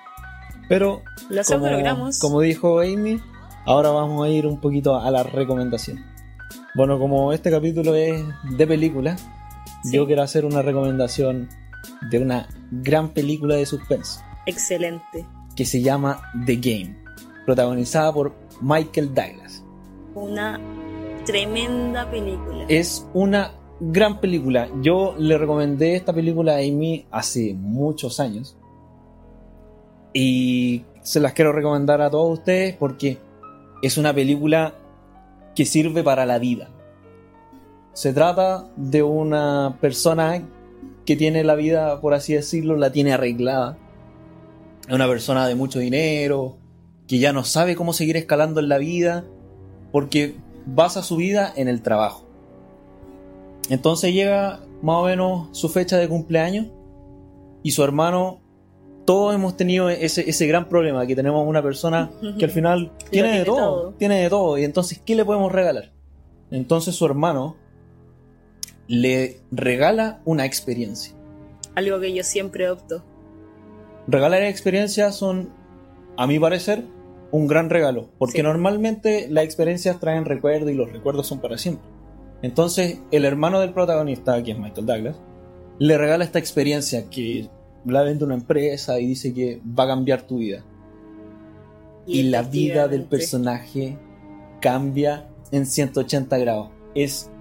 Pero 0.69 1.01
lo 1.29 1.43
como, 1.43 1.67
logramos. 1.69 2.19
como 2.19 2.41
dijo 2.41 2.79
Amy, 2.79 3.19
ahora 3.65 3.89
vamos 3.89 4.25
a 4.25 4.29
ir 4.29 4.47
un 4.47 4.59
poquito 4.59 4.95
a 4.99 5.09
la 5.11 5.21
recomendación. 5.23 6.03
Bueno, 6.75 6.97
como 6.97 7.31
este 7.33 7.51
capítulo 7.51 7.93
es 7.95 8.23
de 8.57 8.65
película, 8.67 9.15
Sí. 9.83 9.95
yo 9.97 10.05
quiero 10.07 10.23
hacer 10.23 10.45
una 10.45 10.61
recomendación 10.61 11.49
de 12.09 12.19
una 12.19 12.47
gran 12.71 13.09
película 13.09 13.55
de 13.55 13.65
suspense 13.65 14.21
Excelente. 14.45 15.25
que 15.55 15.65
se 15.65 15.81
llama 15.81 16.21
The 16.45 16.55
Game, 16.55 16.97
protagonizada 17.45 18.11
por 18.13 18.33
Michael 18.61 19.13
Douglas. 19.13 19.63
Una 20.15 20.59
tremenda 21.25 22.09
película. 22.09 22.65
Es 22.67 23.07
una 23.13 23.53
gran 23.79 24.19
película. 24.19 24.69
Yo 24.81 25.15
le 25.17 25.37
recomendé 25.37 25.95
esta 25.95 26.13
película 26.13 26.53
a 26.53 26.57
Amy 26.57 27.05
hace 27.11 27.53
muchos 27.53 28.19
años. 28.19 28.57
Y 30.13 30.83
se 31.01 31.19
las 31.19 31.33
quiero 31.33 31.51
recomendar 31.51 32.01
a 32.01 32.09
todos 32.09 32.39
ustedes 32.39 32.75
porque 32.75 33.17
es 33.81 33.97
una 33.97 34.13
película 34.13 34.75
que 35.55 35.65
sirve 35.65 36.03
para 36.03 36.25
la 36.25 36.39
vida. 36.39 36.69
Se 37.93 38.13
trata 38.13 38.67
de 38.75 39.03
una 39.03 39.77
persona 39.79 40.41
que 41.05 41.15
tiene 41.15 41.43
la 41.43 41.55
vida, 41.55 41.99
por 42.01 42.13
así 42.13 42.33
decirlo, 42.33 42.75
la 42.77 42.91
tiene 42.91 43.13
arreglada. 43.13 43.77
Es 44.87 44.93
una 44.93 45.07
persona 45.07 45.47
de 45.47 45.55
mucho 45.55 45.79
dinero, 45.79 46.57
que 47.07 47.19
ya 47.19 47.33
no 47.33 47.43
sabe 47.43 47.75
cómo 47.75 47.93
seguir 47.93 48.17
escalando 48.17 48.59
en 48.59 48.69
la 48.69 48.77
vida, 48.77 49.25
porque 49.91 50.35
basa 50.65 51.03
su 51.03 51.17
vida 51.17 51.51
en 51.55 51.67
el 51.67 51.81
trabajo. 51.81 52.27
Entonces 53.69 54.13
llega 54.13 54.61
más 54.81 54.97
o 54.97 55.05
menos 55.05 55.47
su 55.51 55.69
fecha 55.69 55.97
de 55.97 56.09
cumpleaños 56.09 56.67
y 57.63 57.71
su 57.71 57.83
hermano, 57.83 58.41
todos 59.05 59.33
hemos 59.33 59.55
tenido 59.55 59.89
ese, 59.89 60.29
ese 60.29 60.47
gran 60.47 60.67
problema, 60.67 61.05
que 61.07 61.15
tenemos 61.15 61.47
una 61.47 61.61
persona 61.61 62.11
que 62.37 62.45
al 62.45 62.51
final 62.51 62.91
tiene, 63.09 63.29
de 63.29 63.33
tiene 63.43 63.45
todo, 63.45 63.57
todo. 63.57 63.93
tiene 63.93 64.21
de 64.21 64.29
todo, 64.29 64.57
y 64.57 64.63
entonces, 64.63 65.01
¿qué 65.05 65.15
le 65.15 65.23
podemos 65.23 65.51
regalar? 65.51 65.91
Entonces 66.51 66.95
su 66.95 67.05
hermano 67.05 67.55
le 68.87 69.39
regala 69.51 70.21
una 70.25 70.45
experiencia. 70.45 71.13
Algo 71.75 71.99
que 71.99 72.13
yo 72.13 72.23
siempre 72.23 72.69
opto. 72.69 73.03
Regalar 74.07 74.43
experiencias 74.43 75.15
son, 75.15 75.49
a 76.17 76.27
mi 76.27 76.37
parecer, 76.37 76.83
un 77.33 77.47
gran 77.47 77.69
regalo, 77.71 78.09
porque 78.19 78.37
Sí. 78.37 78.43
normalmente 78.43 79.27
las 79.29 79.43
experiencias 79.43 79.99
traen 79.99 80.23
recuerdos 80.23 80.69
y 80.69 80.75
los 80.75 80.91
recuerdos 80.93 81.25
son 81.27 81.39
para 81.41 81.57
siempre. 81.57 81.89
Entonces, 82.43 82.99
el 83.11 83.25
hermano 83.25 83.59
del 83.59 83.73
protagonista, 83.73 84.41
que 84.43 84.51
es 84.51 84.59
Michael 84.59 84.85
Douglas, 84.85 85.15
le 85.79 85.97
regala 85.97 86.23
esta 86.23 86.37
experiencia 86.37 87.09
que 87.09 87.49
la 87.85 88.03
vende 88.03 88.23
una 88.23 88.35
empresa 88.35 88.99
y 88.99 89.07
dice 89.07 89.33
que 89.33 89.59
va 89.67 89.85
a 89.85 89.87
cambiar 89.87 90.21
tu 90.21 90.37
vida. 90.37 90.63
Y, 92.05 92.23
la 92.23 92.43
vida 92.43 92.87
del 92.87 93.03
personaje 93.05 93.97
cambia 94.61 95.27
en 95.51 95.65
180 95.65 96.37
grados. 96.37 96.69
Es 96.93 97.31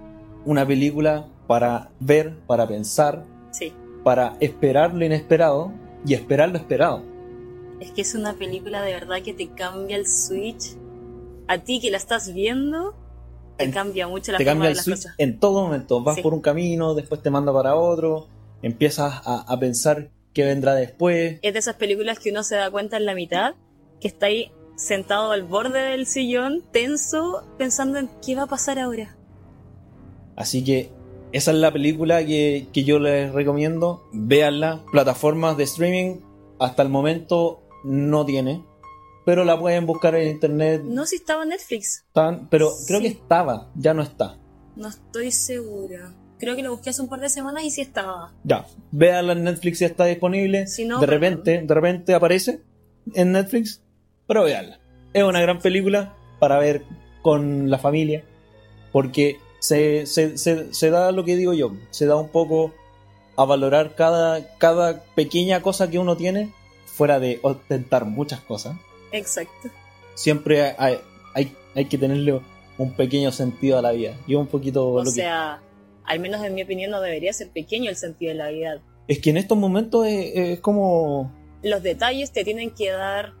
una 0.45 0.65
película 0.65 1.27
para 1.45 1.91
ver, 1.99 2.33
para 2.47 2.67
pensar, 2.67 3.25
Sí. 3.51 3.71
para 4.03 4.37
esperar 4.39 4.93
lo 4.95 5.05
inesperado 5.05 5.71
y 6.05 6.15
esperar 6.15 6.49
lo 6.49 6.57
esperado. 6.57 7.03
Es 7.83 7.91
que 7.91 8.01
es 8.01 8.15
una 8.15 8.33
película 8.33 8.81
de 8.81 8.93
verdad 8.93 9.21
que 9.21 9.33
te 9.33 9.49
cambia 9.49 9.97
el 9.97 10.07
switch. 10.07 10.77
A 11.47 11.57
ti 11.57 11.81
que 11.81 11.91
la 11.91 11.97
estás 11.97 12.33
viendo, 12.33 12.95
te 13.57 13.69
cambia 13.71 14.07
mucho 14.07 14.31
la 14.31 14.37
te 14.37 14.45
forma 14.45 14.51
cambia 14.53 14.67
de 14.67 14.71
el 14.71 14.77
las 14.77 14.85
switch 14.85 14.95
cosas. 14.97 15.15
en 15.17 15.37
todo 15.39 15.63
momento. 15.63 16.01
Vas 16.01 16.15
Sí. 16.15 16.21
por 16.21 16.33
un 16.33 16.39
camino, 16.39 16.93
después 16.95 17.21
te 17.21 17.29
manda 17.29 17.51
para 17.51 17.75
otro, 17.75 18.27
empiezas 18.61 19.21
a, 19.25 19.41
a 19.41 19.59
pensar 19.59 20.09
qué 20.33 20.45
vendrá 20.45 20.75
después. 20.75 21.39
Es 21.41 21.51
de 21.53 21.59
esas 21.59 21.75
películas 21.75 22.19
que 22.19 22.31
uno 22.31 22.43
se 22.43 22.55
da 22.55 22.71
cuenta 22.71 22.95
en 22.95 23.05
la 23.05 23.15
mitad, 23.15 23.55
que 23.99 24.07
está 24.07 24.27
ahí 24.27 24.51
sentado 24.77 25.31
al 25.31 25.43
borde 25.43 25.79
del 25.81 26.07
sillón, 26.07 26.63
tenso, 26.71 27.43
pensando 27.57 27.99
en 27.99 28.09
qué 28.25 28.35
va 28.35 28.43
a 28.43 28.47
pasar 28.47 28.79
ahora. 28.79 29.17
Así 30.37 30.63
que 30.63 30.89
esa 31.33 31.51
es 31.51 31.57
la 31.57 31.73
película 31.73 32.25
que, 32.25 32.67
que 32.71 32.83
yo 32.85 32.97
les 32.99 33.33
recomiendo. 33.33 34.07
Véanla. 34.13 34.83
Plataformas 34.91 35.57
de 35.57 35.65
streaming 35.65 36.19
hasta 36.59 36.81
el 36.83 36.89
momento 36.89 37.62
no 37.83 38.25
tiene. 38.25 38.63
Pero 39.25 39.45
la 39.45 39.57
pueden 39.57 39.85
buscar 39.85 40.15
en 40.15 40.27
internet. 40.29 40.81
No 40.83 41.05
si 41.05 41.15
estaba 41.15 41.43
en 41.43 41.49
Netflix, 41.49 42.03
Tan- 42.11 42.49
pero 42.49 42.71
creo 42.87 42.99
Sí. 42.99 43.05
que 43.05 43.11
estaba, 43.13 43.69
ya 43.75 43.93
no 43.93 44.01
está. 44.03 44.37
no 44.75 44.87
estoy 44.89 45.31
segura. 45.31 46.13
Creo 46.39 46.55
que 46.57 46.63
lo 46.63 46.71
busqué 46.71 46.89
hace 46.89 47.01
un 47.01 47.07
par 47.07 47.19
de 47.21 47.29
semanas 47.29 47.63
y 47.63 47.69
sí 47.71 47.79
estaba. 47.81 48.33
Ya, 48.43 48.65
véanla 48.91 49.31
en 49.33 49.43
Netflix 49.45 49.77
si 49.77 49.85
está 49.85 50.03
disponible. 50.05 50.67
Si 50.67 50.83
no, 50.83 50.99
de 50.99 51.05
repente, 51.05 51.61
de 51.61 51.73
repente 51.73 52.13
aparece 52.13 52.61
en 53.13 53.31
Netflix, 53.31 53.81
pero 54.27 54.43
véanla. 54.43 54.79
Es 55.13 55.23
una 55.23 55.39
gran 55.41 55.59
película 55.59 56.15
para 56.39 56.57
ver 56.59 56.83
con 57.21 57.69
la 57.69 57.77
familia, 57.77 58.25
porque 58.91 59.37
se, 59.59 60.05
se, 60.05 60.37
se, 60.37 60.73
se 60.73 60.89
da 60.89 61.11
lo 61.13 61.23
que 61.23 61.37
digo 61.37 61.53
yo, 61.53 61.71
se 61.91 62.05
da 62.07 62.17
un 62.17 62.27
poco 62.29 62.73
a 63.37 63.45
valorar 63.45 63.95
cada, 63.95 64.57
cada 64.57 65.03
pequeña 65.15 65.61
cosa 65.61 65.89
que 65.89 65.99
uno 65.99 66.17
tiene, 66.17 66.51
fuera 66.93 67.19
de 67.19 67.39
ostentar 67.41 68.05
muchas 68.05 68.39
cosas. 68.41 68.77
Exacto. 69.11 69.69
Siempre 70.15 70.75
hay, 70.77 70.97
hay, 71.33 71.55
hay 71.75 71.85
que 71.85 71.97
tenerle 71.97 72.39
un 72.77 72.91
pequeño 72.93 73.31
sentido 73.31 73.77
a 73.77 73.81
la 73.81 73.91
vida. 73.91 74.15
Y 74.27 74.35
un 74.35 74.47
poquito 74.47 74.87
O 74.89 74.99
lo 74.99 75.05
que- 75.05 75.11
sea, 75.11 75.61
al 76.05 76.19
menos 76.19 76.43
en 76.43 76.53
mi 76.55 76.63
opinión 76.63 76.91
no 76.91 77.01
debería 77.01 77.33
ser 77.33 77.49
pequeño 77.49 77.89
el 77.89 77.95
sentido 77.95 78.31
de 78.31 78.37
la 78.37 78.49
vida. 78.49 78.81
Es 79.07 79.19
que 79.19 79.31
en 79.31 79.37
estos 79.37 79.57
momentos 79.57 80.05
es, 80.07 80.31
es 80.35 80.59
como 80.59 81.31
Los 81.63 81.81
detalles 81.83 82.31
te 82.31 82.43
tienen 82.43 82.71
que 82.71 82.89
dar 82.91 83.33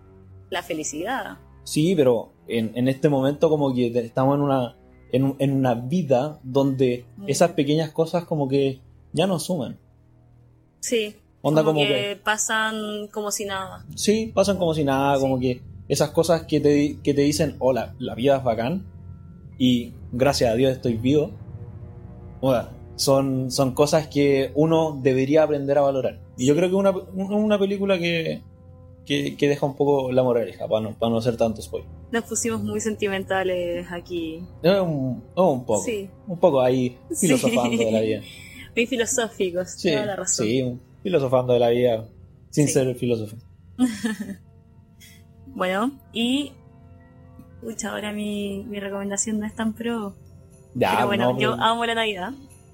la 0.49 0.63
felicidad. 0.63 1.37
Sí, 1.63 1.95
pero 1.95 2.31
en, 2.47 2.71
en 2.75 2.87
este 2.87 3.07
momento 3.09 3.49
como 3.49 3.73
que 3.73 3.87
estamos 3.99 4.35
en 4.35 4.41
una, 4.41 4.75
en, 5.11 5.35
en 5.39 5.51
una 5.53 5.73
vida 5.75 6.39
donde 6.43 7.05
Mm. 7.17 7.29
esas 7.29 7.51
pequeñas 7.51 7.91
cosas 7.91 8.25
como 8.25 8.47
que 8.47 8.81
ya 9.13 9.27
no 9.27 9.39
suman. 9.39 9.77
Sí. 10.79 11.15
Onda 11.45 11.63
como, 11.63 11.79
como 11.79 11.87
que, 11.87 11.93
que- 11.93 12.15
pasan 12.23 13.07
como 13.11 13.29
si 13.31 13.45
nada. 13.45 13.85
Sí, 13.95 14.31
pasan 14.33 14.57
como 14.57 14.73
si 14.73 14.83
nada, 14.83 15.15
Sí. 15.17 15.21
como 15.21 15.39
que 15.39 15.61
esas 15.89 16.09
cosas 16.11 16.43
que 16.43 16.59
te, 16.59 16.97
que 17.03 17.13
te 17.13 17.21
dicen, 17.21 17.55
hola, 17.59 17.93
la 17.99 18.15
vida 18.15 18.37
es 18.37 18.43
bacán 18.43 18.85
y 19.59 19.93
gracias 20.11 20.51
a 20.51 20.55
Dios 20.55 20.71
estoy 20.71 20.95
vivo. 20.95 21.31
Oda, 22.41 22.71
son, 22.95 23.51
son 23.51 23.73
cosas 23.73 24.07
que 24.07 24.51
uno 24.55 24.99
debería 25.01 25.43
aprender 25.43 25.77
a 25.77 25.81
valorar. 25.81 26.19
Y 26.37 26.45
yo 26.45 26.55
creo 26.55 26.69
que 26.69 26.75
una, 26.75 26.91
una 26.91 27.59
película 27.59 27.97
que, 27.99 28.41
que, 29.05 29.35
que 29.37 29.47
deja 29.47 29.65
un 29.65 29.75
poco 29.75 30.11
la 30.11 30.23
moraleja, 30.23 30.67
para 30.67 30.81
no, 30.81 30.97
para 30.97 31.09
no 31.11 31.17
hacer 31.17 31.37
tanto 31.37 31.61
spoiler. 31.61 31.89
Nos 32.11 32.23
pusimos 32.25 32.63
muy 32.63 32.79
sentimentales 32.79 33.85
aquí. 33.91 34.43
Un, 34.63 35.23
un 35.35 35.65
poco. 35.65 35.83
Sí. 35.83 36.09
Un 36.27 36.37
poco 36.39 36.61
ahí 36.61 36.97
Sí. 37.11 37.27
filosofando 37.27 37.77
de 37.77 37.91
la 37.91 38.01
vida. 38.01 38.21
Muy 38.75 38.87
filosóficos. 38.87 39.69
Sí, 39.71 39.91
toda 39.91 40.05
la 40.07 40.15
razón. 40.15 40.45
sí, 40.47 40.79
filosofando 41.03 41.53
de 41.53 41.59
la 41.59 41.69
vida 41.69 42.07
sin 42.49 42.67
Sí. 42.67 42.73
ser 42.73 42.95
filósofo. 42.95 43.35
Bueno, 45.55 45.91
y. 46.13 46.51
Pucha, 47.61 47.91
ahora 47.91 48.11
mi, 48.11 48.63
mi 48.63 48.79
recomendación 48.79 49.39
no 49.39 49.45
es 49.45 49.53
tan 49.55 49.73
pro. 49.73 50.15
Ya, 50.73 50.95
pero 50.95 51.07
bueno, 51.07 51.33
no, 51.33 51.39
yo 51.39 51.53
amo 51.53 51.85
la 51.85 51.93
Navidad. 51.93 52.31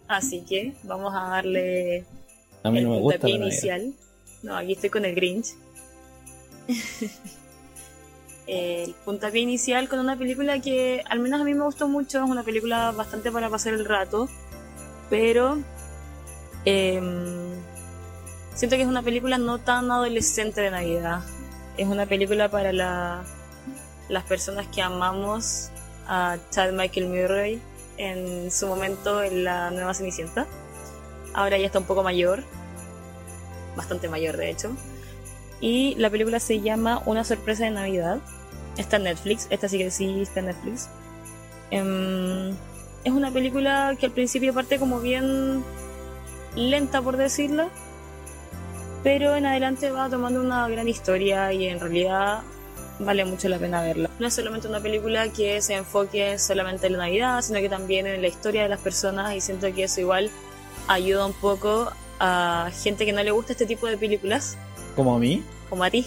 Así 0.08 0.42
que 0.48 0.74
vamos 0.84 1.14
a 1.14 1.28
darle 1.30 2.06
a 2.64 2.72
mí 2.72 2.78
el 2.80 2.86
no 2.86 2.92
me 2.92 3.00
gusta 3.00 3.28
la 3.28 3.38
Navidad. 3.38 3.48
inicial. 3.48 3.94
No, 4.44 4.56
aquí 4.56 4.72
estoy 4.74 4.90
con 4.90 5.04
el 5.04 5.14
Grinch. 5.14 5.48
el 8.48 8.96
puntapié 9.06 9.42
inicial 9.42 9.90
con 9.90 10.00
una 10.00 10.18
película 10.18 10.60
que 10.60 11.04
al 11.08 11.20
menos 11.20 11.42
a 11.42 11.44
mí 11.44 11.54
me 11.54 11.64
gustó 11.66 11.88
mucho. 11.88 12.24
Es 12.24 12.30
una 12.30 12.44
película 12.44 12.92
bastante 12.92 13.32
para 13.32 13.50
pasar 13.50 13.74
el 13.74 13.86
rato. 13.86 14.28
Pero 15.10 15.58
em, 16.66 17.04
siento 18.60 18.76
que 18.76 18.82
es 18.82 18.89
una 18.89 19.01
película 19.01 19.38
no 19.38 19.57
tan 19.57 19.89
adolescente 19.89 20.60
de 20.60 20.70
Navidad. 20.70 21.22
Es 21.78 21.88
una 21.88 22.05
película 22.05 22.49
para 22.49 22.74
la 22.74 23.24
las 24.10 24.24
personas 24.26 24.68
que 24.68 24.82
amamos 24.82 25.70
a 26.07 26.38
Chad 26.51 26.74
Michael 26.74 27.07
Murray 27.07 27.62
en 27.95 28.51
su 28.51 28.68
momento 28.68 29.24
en 29.24 29.45
la 29.45 29.72
nueva 29.72 29.93
Cenicienta. 29.93 30.45
Ahora 31.34 31.57
ya 31.57 31.68
está 31.68 31.80
un 31.80 31.86
poco 31.86 32.03
mayor, 32.03 32.43
bastante 33.78 34.10
mayor 34.10 34.36
de 34.36 34.49
hecho. 34.49 34.76
Y 35.62 35.95
la 35.95 36.10
película 36.10 36.41
se 36.41 36.60
llama 36.60 37.01
Una 37.05 37.24
sorpresa 37.24 37.64
de 37.64 37.72
Navidad. 37.72 38.20
Está 38.76 38.97
en 38.97 39.03
Netflix, 39.03 39.47
esta 39.51 39.70
sí 39.70 39.78
que 39.78 39.89
sí 39.89 40.22
está 40.22 40.41
en 40.41 40.47
Netflix. 40.47 40.89
Em, 41.72 42.49
es 43.05 43.14
una 43.14 43.32
película 43.32 43.95
que 43.97 44.05
al 44.05 44.12
principio 44.12 44.53
parte 44.53 44.80
como 44.80 44.99
bien 44.99 45.64
lenta 46.55 47.01
por 47.01 47.16
decirlo, 47.16 47.70
pero 49.04 49.36
en 49.36 49.45
adelante 49.45 49.91
va 49.91 50.10
tomando 50.10 50.41
una 50.41 50.68
gran 50.68 50.88
historia 50.88 51.52
y 51.54 51.68
en 51.68 51.80
realidad 51.80 52.41
vale 53.00 53.24
mucho 53.26 53.47
la 53.50 53.58
pena 53.58 53.82
verla. 53.82 54.10
No 54.20 54.28
es 54.28 54.34
solamente 54.34 54.68
una 54.68 54.80
película 54.82 55.30
que 55.30 55.62
se 55.62 55.76
enfoque 55.76 56.38
solamente 56.38 56.88
en 56.88 56.93
la 56.93 57.00
Navidad, 57.00 57.41
sino 57.41 57.60
que 57.60 57.70
también 57.70 58.08
en 58.08 58.22
la 58.22 58.28
historia 58.28 58.64
de 58.64 58.70
las 58.70 58.80
personas 58.80 59.34
y 59.36 59.41
siento 59.41 59.74
que 59.74 59.84
eso 59.84 60.02
igual 60.02 60.30
ayuda 60.88 61.26
un 61.26 61.34
poco 61.34 61.91
a 62.20 62.70
gente 62.84 63.06
que 63.06 63.14
no 63.14 63.24
le 63.24 63.32
gusta 63.32 63.54
este 63.54 63.66
tipo 63.66 63.88
de 63.88 63.97
películas, 63.97 64.58
Como 64.95 65.16
a 65.16 65.20
mí. 65.20 65.43
como 65.70 65.84
a 65.86 65.89
ti. 65.89 66.06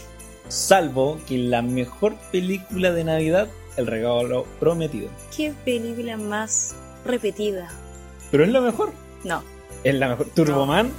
Salvo 0.48 1.18
que 1.26 1.38
la 1.38 1.62
mejor 1.62 2.14
película 2.30 2.92
de 2.92 3.04
Navidad, 3.04 3.48
El 3.78 3.86
regalo 3.86 4.44
prometido. 4.60 5.08
¿Qué 5.34 5.54
película 5.64 6.18
más 6.18 6.74
repetida? 7.06 7.70
Pero 8.30 8.44
es 8.44 8.50
la 8.50 8.60
mejor. 8.60 8.92
No. 9.24 9.42
Es 9.82 9.94
la 9.94 10.08
mejor. 10.08 10.26
Turboman, 10.34 10.90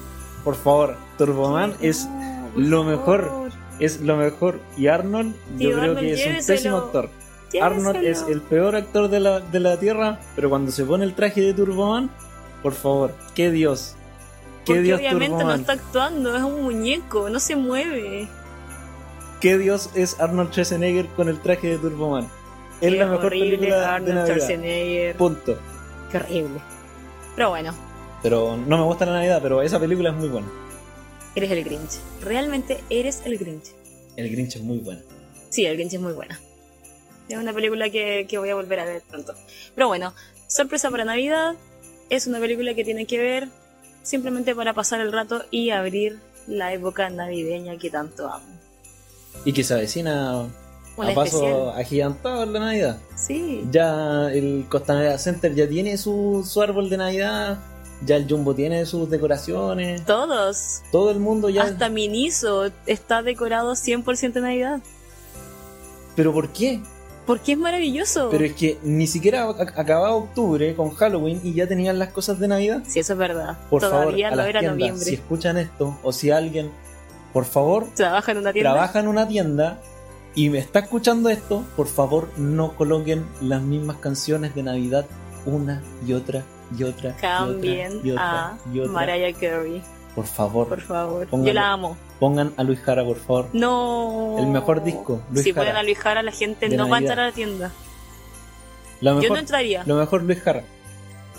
por 0.43 0.55
favor. 0.55 0.95
Turboman 1.17 1.75
es 1.81 2.07
lo 2.55 2.83
mejor. 2.83 3.49
es 3.79 4.01
lo 4.01 4.17
mejor. 4.17 4.59
Y 4.77 4.87
Arnold, 4.87 5.35
yo 5.57 5.71
creo 5.71 5.81
Arnold, 5.81 5.99
que 5.99 6.13
es 6.13 6.39
un 6.39 6.45
pésimo 6.47 6.77
actor. 6.77 7.09
Arnold 7.61 8.03
es 8.03 8.25
el 8.27 8.41
peor 8.41 8.75
actor 8.75 9.09
de 9.09 9.19
la, 9.19 9.39
de 9.39 9.59
la 9.59 9.77
Tierra, 9.77 10.19
pero 10.35 10.49
cuando 10.49 10.71
se 10.71 10.83
pone 10.83 11.05
el 11.05 11.13
traje 11.13 11.41
de 11.41 11.53
Turboman, 11.53 12.09
por 12.63 12.73
favor, 12.73 13.13
qué 13.35 13.51
Dios. 13.51 13.95
Qué 14.65 14.73
Porque 14.73 14.81
Dios 14.81 14.99
obviamente 14.99 15.43
no 15.43 15.53
está 15.53 15.73
actuando, 15.73 16.35
es 16.35 16.41
un 16.41 16.63
muñeco, 16.63 17.29
no 17.29 17.39
se 17.39 17.55
mueve. 17.55 18.27
Qué 19.41 19.57
Dios 19.57 19.89
es 19.93 20.19
Arnold 20.19 20.51
Schwarzenegger 20.51 21.07
con 21.07 21.27
el 21.29 21.39
traje 21.39 21.67
de 21.67 21.77
Turboman. 21.77 22.27
Es 22.81 22.91
Qué 22.91 22.97
la 22.97 23.05
mejor 23.07 23.29
película 23.29 23.77
de 23.77 23.85
Arnold 23.85 24.15
Navidad. 24.15 24.35
Schwarzenegger. 24.35 25.15
Punto. 25.17 25.57
Qué 26.11 26.17
horrible. 26.17 26.59
Pero 27.35 27.49
bueno, 27.49 27.73
Pero 28.21 28.57
no 28.57 28.77
me 28.77 28.83
gusta 28.83 29.05
la 29.05 29.13
Navidad, 29.13 29.39
pero 29.43 29.61
esa 29.61 29.79
película 29.79 30.09
es 30.11 30.15
muy 30.15 30.29
buena. 30.29 30.47
Eres 31.35 31.51
el 31.51 31.63
Grinch. 31.63 31.91
Realmente 32.21 32.79
eres 32.89 33.21
el 33.25 33.37
Grinch. 33.37 33.71
El 34.15 34.29
Grinch 34.29 34.55
es 34.55 34.61
muy 34.61 34.77
bueno. 34.79 35.01
Sí, 35.49 35.65
el 35.65 35.75
Grinch 35.75 35.93
es 35.93 35.99
muy 36.01 36.13
buena. 36.13 36.39
Es 37.29 37.37
una 37.37 37.53
película 37.53 37.89
que, 37.89 38.25
que 38.27 38.37
voy 38.37 38.49
a 38.49 38.55
volver 38.55 38.79
a 38.79 38.85
ver 38.85 39.01
pronto. 39.09 39.33
Pero 39.75 39.87
bueno, 39.87 40.13
sorpresa 40.47 40.91
para 40.91 41.05
Navidad. 41.05 41.55
Es 42.09 42.27
una 42.27 42.39
película 42.39 42.73
que 42.73 42.83
tiene 42.83 43.05
que 43.05 43.17
ver 43.17 43.47
simplemente 44.03 44.53
para 44.55 44.73
pasar 44.73 44.99
el 45.01 45.11
rato 45.11 45.43
y 45.49 45.69
abrir 45.69 46.19
la 46.47 46.73
época 46.73 47.09
navideña 47.09 47.77
que 47.77 47.89
tanto 47.89 48.27
amo. 48.27 48.45
Y 49.45 49.53
que 49.53 49.63
se 49.63 49.73
avecina 49.73 50.41
Un 50.97 51.05
a 51.07 51.13
paso 51.15 51.37
especial. 51.37 51.79
agigantado 51.79 52.43
en 52.43 52.53
la 52.53 52.59
Navidad. 52.59 52.97
Sí. 53.15 53.63
Ya 53.71 54.29
el 54.31 54.65
Costanera 54.69 55.17
Center 55.17 55.55
ya 55.55 55.67
tiene 55.67 55.97
su, 55.97 56.45
su 56.47 56.61
árbol 56.61 56.89
de 56.89 56.97
Navidad. 56.97 57.57
Ya 58.05 58.15
el 58.17 58.27
Jumbo 58.29 58.53
tiene 58.53 58.85
sus 58.85 59.09
decoraciones. 59.09 60.03
Todos. 60.05 60.81
Todo 60.91 61.11
el 61.11 61.19
mundo 61.19 61.49
ya. 61.49 61.63
Hasta 61.63 61.89
Miniso 61.89 62.69
está 62.85 63.21
decorado 63.21 63.73
100% 63.73 64.33
de 64.33 64.41
Navidad. 64.41 64.79
¿Pero 66.15 66.33
por 66.33 66.49
qué? 66.49 66.81
Porque 67.25 67.53
es 67.53 67.57
maravilloso. 67.57 68.27
Pero 68.29 68.43
es 68.45 68.53
que 68.53 68.77
ni 68.83 69.07
siquiera 69.07 69.47
ac- 69.47 69.73
acababa 69.77 70.13
octubre 70.13 70.75
con 70.75 70.91
Halloween 70.91 71.39
y 71.43 71.53
ya 71.53 71.67
tenían 71.67 71.97
las 71.97 72.09
cosas 72.09 72.39
de 72.39 72.47
Navidad. 72.49 72.83
Sí, 72.85 72.99
eso 72.99 73.13
es 73.13 73.19
verdad. 73.19 73.57
Por 73.69 73.81
Todavía 73.81 74.01
favor, 74.01 74.25
a 74.25 74.29
no 74.31 74.35
las 74.35 74.47
era 74.47 74.59
tiendas, 74.59 74.77
noviembre. 74.79 75.05
si 75.05 75.13
escuchan 75.15 75.57
esto 75.57 75.97
o 76.03 76.11
si 76.11 76.31
alguien, 76.31 76.69
por 77.31 77.45
favor, 77.45 77.87
Trabaja 77.95 78.31
en 78.33 78.37
una 78.39 78.51
tienda. 78.51 78.71
trabaja 78.73 78.99
en 78.99 79.07
una 79.07 79.27
tienda 79.27 79.79
y 80.35 80.49
me 80.49 80.57
está 80.57 80.79
escuchando 80.79 81.29
esto, 81.29 81.63
por 81.77 81.87
favor 81.87 82.27
no 82.37 82.75
coloquen 82.75 83.25
las 83.41 83.61
mismas 83.61 83.97
canciones 83.97 84.53
de 84.53 84.63
Navidad 84.63 85.05
una 85.45 85.81
y 86.05 86.13
otra 86.13 86.43
y 86.77 86.83
otra. 86.83 87.15
Cambien 87.17 88.01
y 88.03 88.11
otra, 88.11 88.47
a 88.49 88.57
y 88.73 88.79
otra. 88.79 88.91
Mariah 88.91 89.33
Carey, 89.33 89.81
Por 90.15 90.25
favor, 90.25 90.67
por 90.69 90.81
favor. 90.81 91.27
Yo 91.31 91.53
la 91.53 91.71
amo. 91.71 91.97
pongan 92.19 92.53
a 92.57 92.63
Luis 92.63 92.79
Jara, 92.79 93.03
por 93.03 93.17
favor. 93.17 93.47
No. 93.53 94.35
El 94.39 94.47
mejor 94.47 94.83
disco, 94.83 95.21
Luis 95.31 95.43
si 95.43 95.51
Jara. 95.53 95.65
ponen 95.67 95.77
a 95.77 95.83
Luis 95.83 95.97
Jara, 95.99 96.23
la 96.23 96.31
gente 96.31 96.69
no 96.69 96.87
va 96.89 96.97
a 96.97 96.99
entrar 96.99 97.19
a 97.19 97.25
la 97.27 97.31
tienda. 97.31 97.71
Lo 99.01 99.21
Yo 99.21 99.29
no 99.29 99.37
entraría. 99.37 99.83
lo 99.85 99.95
mejor 99.95 100.23
Luis 100.23 100.39
Jara. 100.41 100.63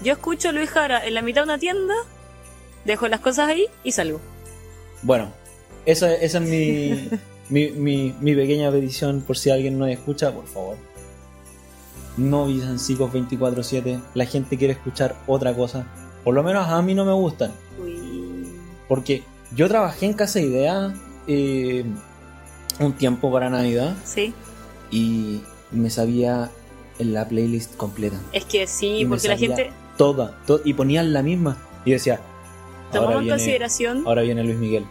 Yo 0.03 0.13
escucho 0.13 0.49
a 0.49 0.53
Luis 0.53 0.69
Jara 0.71 1.07
en 1.07 1.15
la 1.15 1.23
mitad 1.23 1.43
de 1.43 1.45
una 1.45 1.59
tienda, 1.59 1.95
dejo 2.85 3.09
las 3.09 3.21
cosas 3.21 3.49
ahí 3.49 3.67
y 3.85 3.93
salgo. 3.93 4.21
Bueno, 5.03 5.33
eso, 5.87 6.07
esa 6.07 6.39
es 6.39 6.45
mi, 6.45 7.09
mi, 7.49 7.71
mi, 7.71 8.15
mi 8.21 8.35
pequeña 8.35 8.71
petición 8.71 9.21
por 9.23 9.39
si 9.39 9.51
alguien 9.51 9.79
no 9.79 9.87
escucha, 9.87 10.33
por 10.33 10.47
favor. 10.47 10.77
No 12.17 12.47
villancicos 12.47 13.13
24-7. 13.13 14.01
La 14.15 14.27
gente 14.27 14.57
quiere 14.57 14.75
escuchar 14.75 15.17
otra 15.27 15.55
cosa. 15.55 15.87
Por 16.23 16.35
lo 16.35 16.43
menos 16.43 16.67
a 16.69 16.81
mí 16.83 16.95
no 16.95 17.05
me 17.05 17.13
gustan. 17.13 17.53
Uy. 17.83 18.47
Porque 18.89 19.23
yo 19.55 19.69
trabajé 19.69 20.07
en 20.07 20.13
Casa 20.15 20.41
Idea 20.41 20.95
eh, 21.27 21.85
un 22.81 22.93
tiempo 22.93 23.33
para 23.33 23.49
Navidad 23.51 23.95
Sí, 24.05 24.33
y 24.91 25.41
me 25.71 25.91
sabía 25.91 26.51
en 26.99 27.13
la 27.15 27.27
playlist 27.29 27.77
completa. 27.77 28.17
es 28.33 28.45
que 28.45 28.67
sí, 28.67 28.99
Y 29.01 29.05
porque 29.07 29.29
la 29.29 29.37
gente 29.37 29.71
Toda, 29.97 30.37
to- 30.47 30.61
y 30.65 30.75
ponían 30.75 31.13
la 31.13 31.23
misma. 31.23 31.57
Y 31.85 31.93
decía, 31.93 32.21
tomamos 32.93 33.23
en 33.23 33.29
consideración. 33.29 34.03
ahora 34.07 34.23
viene 34.23 34.43
Luis 34.45 34.57
Miguel. 34.59 34.85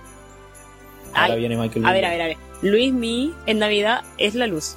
Ahora 1.14 1.34
Ay, 1.34 1.40
viene 1.40 1.58
Michael 1.58 1.86
A 1.86 1.92
ver, 1.92 2.06
a 2.06 2.10
ver, 2.10 2.22
a 2.22 2.26
ver. 2.28 2.38
Luis 2.62 2.92
Mi 2.94 3.34
en 3.46 3.60
Navidad 3.60 4.02
es 4.18 4.34
la 4.36 4.48
luz. 4.48 4.76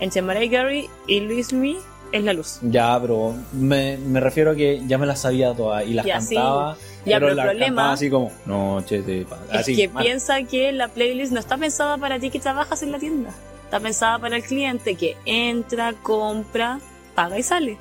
Entre 0.00 0.22
Mariah 0.22 0.50
Carey 0.50 0.88
y 1.06 1.20
Luis 1.20 1.52
Mi 1.52 1.76
es 2.12 2.22
la 2.24 2.32
luz. 2.32 2.58
Ya, 2.62 2.98
pero 3.00 3.34
me, 3.52 3.96
me 3.98 4.20
refiero 4.20 4.52
a 4.52 4.54
que 4.54 4.80
ya 4.86 4.96
me 4.98 5.06
las 5.06 5.20
sabía 5.20 5.52
todas 5.54 5.86
y 5.86 5.94
las 5.94 6.06
Ya, 6.06 6.20
sí. 6.20 6.34
cantaba. 6.34 6.76
Ya, 7.04 7.16
pero 7.16 7.30
el 7.30 7.36
las 7.36 7.46
problema- 7.46 7.92
así 7.92 8.10
como, 8.10 8.30
noche 8.46 9.02
de 9.02 9.24
paz. 9.24 9.38
Es 9.52 9.58
Así, 9.60 9.76
que 9.76 9.88
mal. 9.88 10.04
piensa 10.04 10.42
que 10.42 10.72
la 10.72 10.88
playlist 10.88 11.32
no 11.32 11.40
está 11.40 11.56
pensada 11.56 11.96
para 11.98 12.18
ti 12.18 12.30
que 12.30 12.38
trabajas 12.40 12.82
en 12.82 12.92
la 12.92 12.98
tienda. 12.98 13.30
Está 13.64 13.80
pensada 13.80 14.18
para 14.18 14.36
el 14.36 14.42
cliente 14.42 14.94
que 14.94 15.16
entra, 15.26 15.92
compra, 16.02 16.80
paga 17.14 17.38
y 17.38 17.42
sale. 17.42 17.76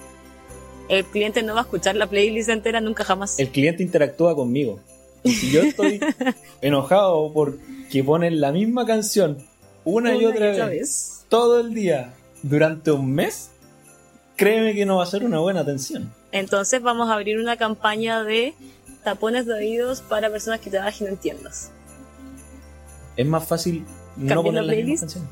El 0.90 1.04
cliente 1.06 1.44
no 1.44 1.54
va 1.54 1.62
a 1.62 1.64
escuchar 1.64 1.96
la 1.96 2.08
playlist 2.08 2.50
entera 2.50 2.80
nunca 2.82 3.04
jamás. 3.04 3.38
El 3.40 3.50
cliente 3.50 3.84
interactúa 3.84 4.36
conmigo. 4.36 4.80
Si 5.26 5.52
yo 5.52 5.62
estoy 5.62 6.00
enojado 6.62 7.32
porque 7.34 8.04
ponen 8.04 8.40
la 8.40 8.52
misma 8.52 8.86
canción 8.86 9.38
una, 9.92 10.16
y 10.16 10.26
otra, 10.26 10.48
vez, 10.48 10.68
vez. 10.68 11.26
todo 11.30 11.60
el 11.60 11.74
día 11.74 12.14
durante 12.44 12.92
un 12.92 13.14
mes, 13.14 13.50
créeme 14.36 14.74
que 14.74 14.86
no 14.86 14.98
va 14.98 15.04
a 15.04 15.08
ser 15.08 15.24
una 15.24 15.40
buena 15.40 15.62
atención. 15.62 16.12
Entonces 16.32 16.82
vamos 16.82 17.10
a 17.10 17.14
abrir 17.14 17.40
una 17.40 17.58
campaña 17.58 18.24
de 18.24 18.54
tapones 19.04 19.46
de 19.46 19.54
oídos 19.54 20.02
para 20.02 20.30
personas 20.30 20.60
que 20.60 20.70
trabajen 20.70 21.08
en 21.08 21.18
tiendas. 21.18 21.72
Es 23.16 23.26
más 23.26 23.48
fácil 23.48 23.86
no 24.18 24.28
¿Cambiar 24.36 24.64
poner 24.64 24.64
la 24.66 25.00
canciones. 25.00 25.30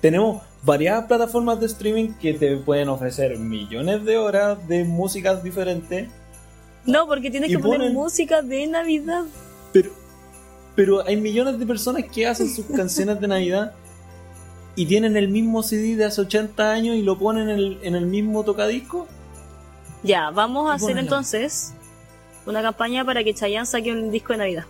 Tenemos 0.00 0.42
varias 0.62 1.04
plataformas 1.04 1.58
de 1.60 1.66
streaming 1.66 2.12
que 2.20 2.34
te 2.34 2.56
pueden 2.58 2.88
ofrecer 2.88 3.38
millones 3.38 4.04
de 4.04 4.16
horas 4.16 4.66
de 4.68 4.84
músicas 4.84 5.42
diferentes, 5.42 6.08
No, 6.86 7.06
porque 7.06 7.30
tienes 7.30 7.50
que 7.50 7.58
poner 7.58 7.80
ponen- 7.80 7.94
música 7.94 8.42
de 8.42 8.66
Navidad. 8.66 9.24
Pero, 10.74 11.06
hay 11.06 11.16
millones 11.16 11.58
de 11.58 11.66
personas 11.66 12.04
que 12.12 12.26
hacen 12.26 12.52
sus 12.54 12.64
canciones 12.76 13.20
de 13.20 13.28
Navidad 13.28 13.72
y 14.76 14.86
tienen 14.86 15.16
el 15.16 15.28
mismo 15.28 15.62
CD 15.62 15.94
de 15.96 16.04
hace 16.04 16.20
80 16.20 16.70
años 16.72 16.96
y 16.96 17.02
lo 17.02 17.18
ponen 17.18 17.48
en 17.48 17.56
el, 17.56 17.78
en 17.82 17.94
el 17.94 18.06
mismo 18.06 18.42
tocadisco. 18.44 19.06
Ya, 20.02 20.30
vamos 20.30 20.70
a 20.70 20.74
hacer 20.74 20.98
entonces 20.98 21.72
una 22.44 22.60
campaña 22.60 23.04
para 23.04 23.24
que 23.24 23.32
Chayanne 23.34 23.66
saque 23.66 23.92
un 23.92 24.10
disco 24.10 24.32
de 24.32 24.38
Navidad. 24.38 24.64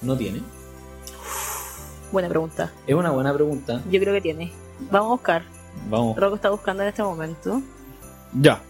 No 0.00 0.16
tiene. 0.16 0.40
Buena 2.10 2.28
pregunta. 2.28 2.70
Es 2.86 2.94
una 2.94 3.10
buena 3.10 3.32
pregunta. 3.34 3.82
Yo 3.90 4.00
creo 4.00 4.14
que 4.14 4.20
tiene. 4.20 4.52
Vamos 4.90 5.08
a 5.08 5.12
buscar. 5.12 5.42
Vamos. 5.90 6.16
Rocco 6.16 6.36
está 6.36 6.50
buscando 6.50 6.82
en 6.82 6.90
este 6.90 7.02
momento. 7.02 7.62
Ya. 8.38 8.60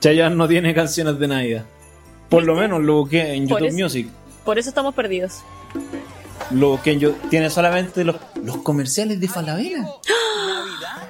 Chayanne 0.00 0.34
no 0.36 0.48
tiene 0.48 0.74
canciones 0.74 1.18
de 1.18 1.28
Navidad. 1.28 1.64
Por 2.28 2.44
lo 2.44 2.54
menos 2.54 2.80
lo 2.82 2.94
busqué 3.00 3.34
en 3.34 3.46
Por 3.48 3.60
YouTube 3.60 3.68
eso- 3.74 3.84
Music. 3.84 4.08
Por 4.44 4.58
eso 4.58 4.68
estamos 4.70 4.94
perdidos. 4.94 5.42
Lo 6.50 6.80
en 6.84 6.98
YouTube. 7.00 7.28
Tiene 7.30 7.48
solamente 7.50 8.04
los, 8.04 8.16
los 8.42 8.58
comerciales 8.58 9.20
de 9.20 9.28
Falabella. 9.28 9.84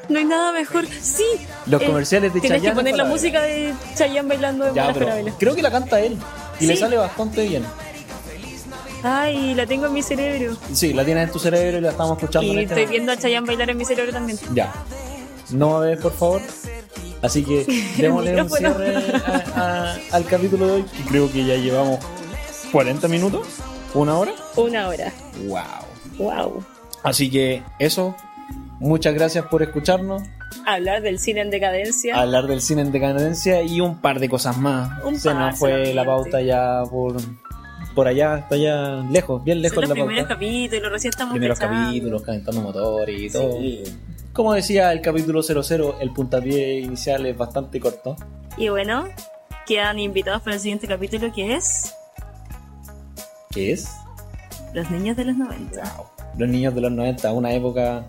No 0.09 0.19
hay 0.19 0.25
nada 0.25 0.51
mejor. 0.51 0.87
Sí. 1.01 1.23
Los 1.67 1.81
Eh, 1.83 1.87
comerciales 1.87 2.35
de 2.35 2.41
Tienes 2.41 2.59
Chayanne. 2.59 2.75
que 2.75 2.81
poner 2.83 2.97
la 2.97 3.05
música 3.05 3.43
de 3.43 3.73
Chayanne 3.95 4.29
bailando 4.29 4.67
en 4.67 4.75
Ya, 4.75 4.93
pero 4.93 5.07
creo 5.39 5.55
que 5.55 5.63
la 5.63 5.71
canta 5.71 6.01
él. 6.01 6.17
Y 6.59 6.67
le 6.67 6.77
sale 6.77 6.97
bastante 6.97 7.47
bien. 7.47 7.63
Ay, 9.05 9.55
la 9.55 9.67
tengo 9.67 9.87
en 9.87 9.93
mi 9.95 10.03
cerebro. 10.03 10.57
Sí, 10.73 10.93
la 10.93 11.05
tienes 11.05 11.29
en 11.29 11.33
tu 11.33 11.39
cerebro 11.39 11.79
y 11.79 11.81
la 11.81 11.91
estamos 11.91 12.19
escuchando 12.19 12.49
Y 12.49 12.51
en 12.51 12.59
este 12.59 12.65
estoy 12.75 12.83
momento. 12.87 12.91
viendo 12.91 13.13
a 13.13 13.17
Chayanne 13.19 13.47
bailar 13.47 13.71
en 13.71 13.77
mi 13.79 13.85
cerebro 13.85 14.13
también. 14.13 14.39
Ya. 14.53 14.73
No 15.51 15.77
a 15.77 15.81
ver, 15.81 16.01
por 16.01 16.13
favor. 16.13 16.43
Así 17.23 17.45
que 17.45 17.65
démosle 17.97 18.43
un 18.43 18.51
cierre 18.51 18.97
a- 19.25 19.45
a- 19.55 19.97
al 20.17 20.25
capítulo 20.27 20.67
de 20.67 20.73
hoy, 20.73 20.83
que 20.83 21.03
creo 21.05 21.31
que 21.31 21.45
ya 21.45 21.55
llevamos 21.55 22.01
40 22.73 23.07
minutos, 23.09 23.47
una 23.95 24.19
hora. 24.19 24.33
Una 24.57 24.89
hora. 24.89 25.13
Wow. 25.47 25.63
Wow. 26.19 26.65
Así 27.03 27.31
que 27.31 27.63
eso, 27.79 28.15
muchas 28.79 29.15
gracias 29.15 29.47
por 29.47 29.63
escucharnos, 29.63 30.23
Hablar 30.67 31.01
del 31.01 31.19
cine 31.19 31.41
en 31.41 31.51
decadencia. 31.51 32.19
hablar 32.21 32.47
del 32.47 32.61
cine 32.61 32.83
en 32.83 32.93
decadencia 32.93 33.63
y 33.63 33.81
un 33.81 34.01
par 34.01 34.19
de 34.21 34.29
cosas 34.29 34.59
más. 34.59 35.03
Un 35.05 35.19
Se 35.19 35.33
nos 35.33 35.59
fue 35.59 35.95
la 35.95 36.05
pauta 36.05 36.41
ya 36.43 36.83
por, 36.91 37.17
por 37.95 38.07
allá, 38.09 38.35
hasta 38.35 38.57
allá 38.57 38.97
lejos, 39.11 39.43
bien 39.45 39.63
lejos 39.63 39.77
Son 39.77 39.83
los 39.83 39.89
la 39.91 39.95
primeros 39.95 40.23
pauta. 40.25 40.35
capítulos, 40.35 40.93
recién 40.93 41.11
estamos 41.11 41.33
Primeros 41.33 41.59
empezando. 41.61 41.87
capítulos, 41.89 42.23
calentando 42.23 42.61
motores 42.61 43.21
y 43.21 43.31
todo. 43.31 43.53
Sí. 43.61 43.83
Como 44.33 44.53
decía 44.53 44.93
el 44.93 45.01
capítulo 45.01 45.43
00, 45.43 45.97
el 46.01 46.13
puntapié 46.13 46.81
inicial 46.81 47.25
es 47.27 47.37
bastante 47.37 47.81
corto. 47.81 48.17
Y 48.57 48.69
bueno, 48.69 49.05
quedan 49.67 49.99
invitados 49.99 50.43
para 50.43 50.57
el 50.57 50.61
siguiente 50.61 50.87
capítulo 50.87 51.33
que 51.33 51.55
es 51.55 51.95
¿Qué 53.51 53.73
es? 53.73 53.89
Los 54.75 54.91
niños 54.91 55.17
de 55.17 55.25
los 55.25 55.37
90. 55.37 55.83
Wow. 55.97 56.07
Los 56.39 56.49
niños 56.49 56.75
de 56.75 56.81
los 56.83 56.93
90, 56.93 57.33
una 57.33 57.53
época 57.53 58.07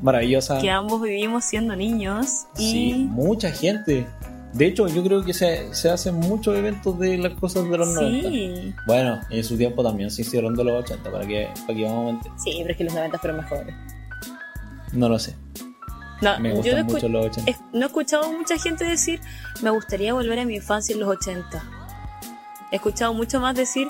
maravillosa. 0.00 0.60
Que 0.60 0.70
ambos 0.70 1.02
vivimos 1.02 1.44
siendo 1.44 1.74
niños 1.74 2.46
y 2.56 2.70
Sí, 2.70 2.94
mucha 3.10 3.50
gente. 3.50 4.06
De 4.52 4.66
hecho, 4.66 4.86
yo 4.86 5.02
creo 5.02 5.24
que 5.24 5.34
se, 5.34 5.74
se 5.74 5.90
hacen 5.90 6.14
muchos 6.14 6.56
eventos 6.56 6.96
de 7.00 7.18
las 7.18 7.34
cosas 7.34 7.68
de 7.68 7.76
los 7.76 7.88
90. 7.88 8.28
sí, 8.28 8.74
Bueno, 8.86 9.20
en 9.30 9.42
su 9.42 9.56
tiempo 9.56 9.82
también 9.82 10.12
se 10.12 10.22
hicieron 10.22 10.54
de 10.54 10.62
los 10.62 10.84
80, 10.84 11.10
para 11.10 11.26
que, 11.26 11.48
para 11.66 11.74
que 11.76 11.84
vamos 11.84 12.00
a 12.02 12.12
mentir. 12.12 12.32
sí, 12.44 12.52
pero 12.58 12.70
es 12.70 12.76
que 12.76 12.84
los 12.84 12.94
90 12.94 13.18
fueron 13.18 13.36
mejores. 13.40 13.74
No 14.92 15.08
lo 15.08 15.18
sé. 15.18 15.34
No, 16.22 16.38
Me 16.38 16.50
yo 16.50 16.54
no, 16.54 16.60
gustan 16.62 16.86
mucho 16.86 17.08
los 17.08 17.26
80. 17.26 17.50
es- 17.50 17.58
no 17.72 17.80
he 17.82 17.86
escuchado 17.86 18.32
mucha 18.32 18.56
gente 18.56 18.84
decir 18.84 19.20
me 19.62 19.70
gustaría 19.70 20.14
volver 20.14 20.38
a 20.38 20.44
mi 20.44 20.54
infancia 20.54 20.92
en 20.92 21.00
los 21.00 21.08
80. 21.08 21.60
He 22.70 22.76
escuchado 22.76 23.12
mucho 23.12 23.40
más 23.40 23.56
decir 23.56 23.88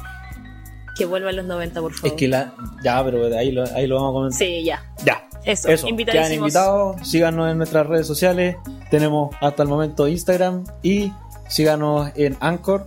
que 0.97 1.05
vuelva 1.07 1.30
a 1.30 1.32
los 1.32 1.45
90, 1.45 1.80
por 1.80 1.92
favor. 1.92 2.07
Es 2.09 2.12
que 2.14 2.28
la. 2.28 2.53
Ya, 2.82 3.03
pero 3.05 3.24
ahí 3.36 3.51
lo, 3.53 3.64
ahí 3.74 3.86
lo 3.86 3.97
vamos 3.97 4.11
a 4.11 4.12
comentar. 4.12 4.38
Sí, 4.38 4.64
ya. 4.64 4.82
Ya. 5.05 5.28
Eso, 5.45 5.68
Eso, 5.68 5.82
quedan 5.82 5.88
invitadísimos. 5.90 6.36
invitados, 6.49 7.09
síganos 7.09 7.51
en 7.51 7.59
nuestras 7.59 7.86
redes 7.86 8.07
sociales, 8.07 8.57
tenemos 8.90 9.34
hasta 9.42 9.62
el 9.62 9.68
momento 9.68 10.09
Instagram 10.09 10.64
y 10.82 11.12
síganos 11.49 12.11
en 12.14 12.34
Anchor 12.40 12.86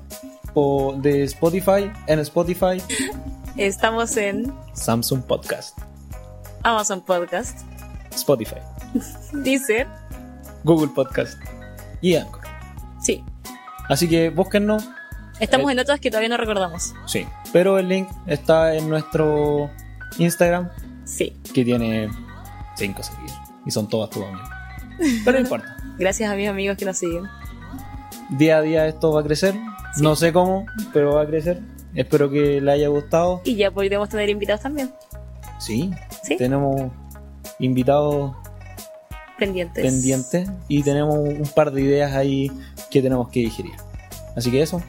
o 0.56 0.96
de 0.98 1.22
Spotify, 1.26 1.92
en 2.08 2.18
Spotify, 2.20 2.82
Estamos 3.58 4.18
en 4.18 4.52
Samsung 4.74 5.22
Podcast, 5.24 5.78
Amazon 6.64 7.02
Podcast, 7.02 7.60
Spotify, 8.16 8.58
Deezer, 9.34 9.86
Google 10.64 10.90
Podcast 10.96 11.38
y 12.02 12.16
Anchor. 12.16 12.42
sí. 13.02 13.24
Así 13.90 14.10
que 14.10 14.32
búsquennos, 14.32 14.84
Estamos 15.40 15.70
Eh. 15.70 15.74
en 15.74 15.80
otras 15.80 16.00
que 16.00 16.10
todavía 16.10 16.30
no 16.30 16.38
recordamos. 16.38 16.94
sí, 17.06 17.26
pero 17.54 17.78
el 17.80 17.88
link 17.88 18.08
está 18.26 18.76
en 18.76 18.90
nuestro 18.90 19.70
Instagram 20.18 20.70
Sí. 21.06 21.36
que 21.54 21.64
tiene 21.64 22.10
5 22.76 23.04
seguidores 23.04 23.36
y 23.66 23.72
son 23.72 23.88
todas 23.88 24.10
tus 24.10 24.24
amigas. 24.24 24.50
Pero 25.26 25.38
no 25.38 25.44
importa. 25.44 25.78
Gracias 26.00 26.32
a 26.32 26.36
mis 26.36 26.48
amigos 26.50 26.76
que 26.78 26.86
nos 26.86 26.98
siguen. 26.98 27.24
Día 28.30 28.58
a 28.58 28.62
día 28.62 28.88
esto 28.88 29.12
va 29.14 29.22
a 29.22 29.24
crecer. 29.24 29.54
Sí. 29.96 30.02
No 30.02 30.16
sé 30.16 30.34
cómo, 30.34 30.66
pero 30.94 31.14
va 31.16 31.22
a 31.22 31.26
crecer. 31.28 31.62
Espero 31.96 32.30
que 32.30 32.60
le 32.62 32.72
haya 32.72 32.88
gustado. 32.88 33.42
Y 33.46 33.56
ya 33.56 33.72
podríamos 33.72 34.10
tener 34.10 34.30
invitados 34.30 34.62
también. 34.62 34.92
Sí, 35.60 35.92
Sí. 36.24 36.36
tenemos 36.38 36.92
invitados 37.60 38.36
Pendientes. 39.38 39.84
pendientes 39.84 40.50
y 40.68 40.84
tenemos 40.84 41.16
un 41.16 41.50
par 41.56 41.72
de 41.72 41.82
ideas 41.82 42.14
ahí 42.14 42.52
que 42.92 43.02
tenemos 43.02 43.30
que 43.30 43.40
digerir. 43.42 43.74
Así 44.36 44.52
que 44.52 44.62
eso, 44.62 44.82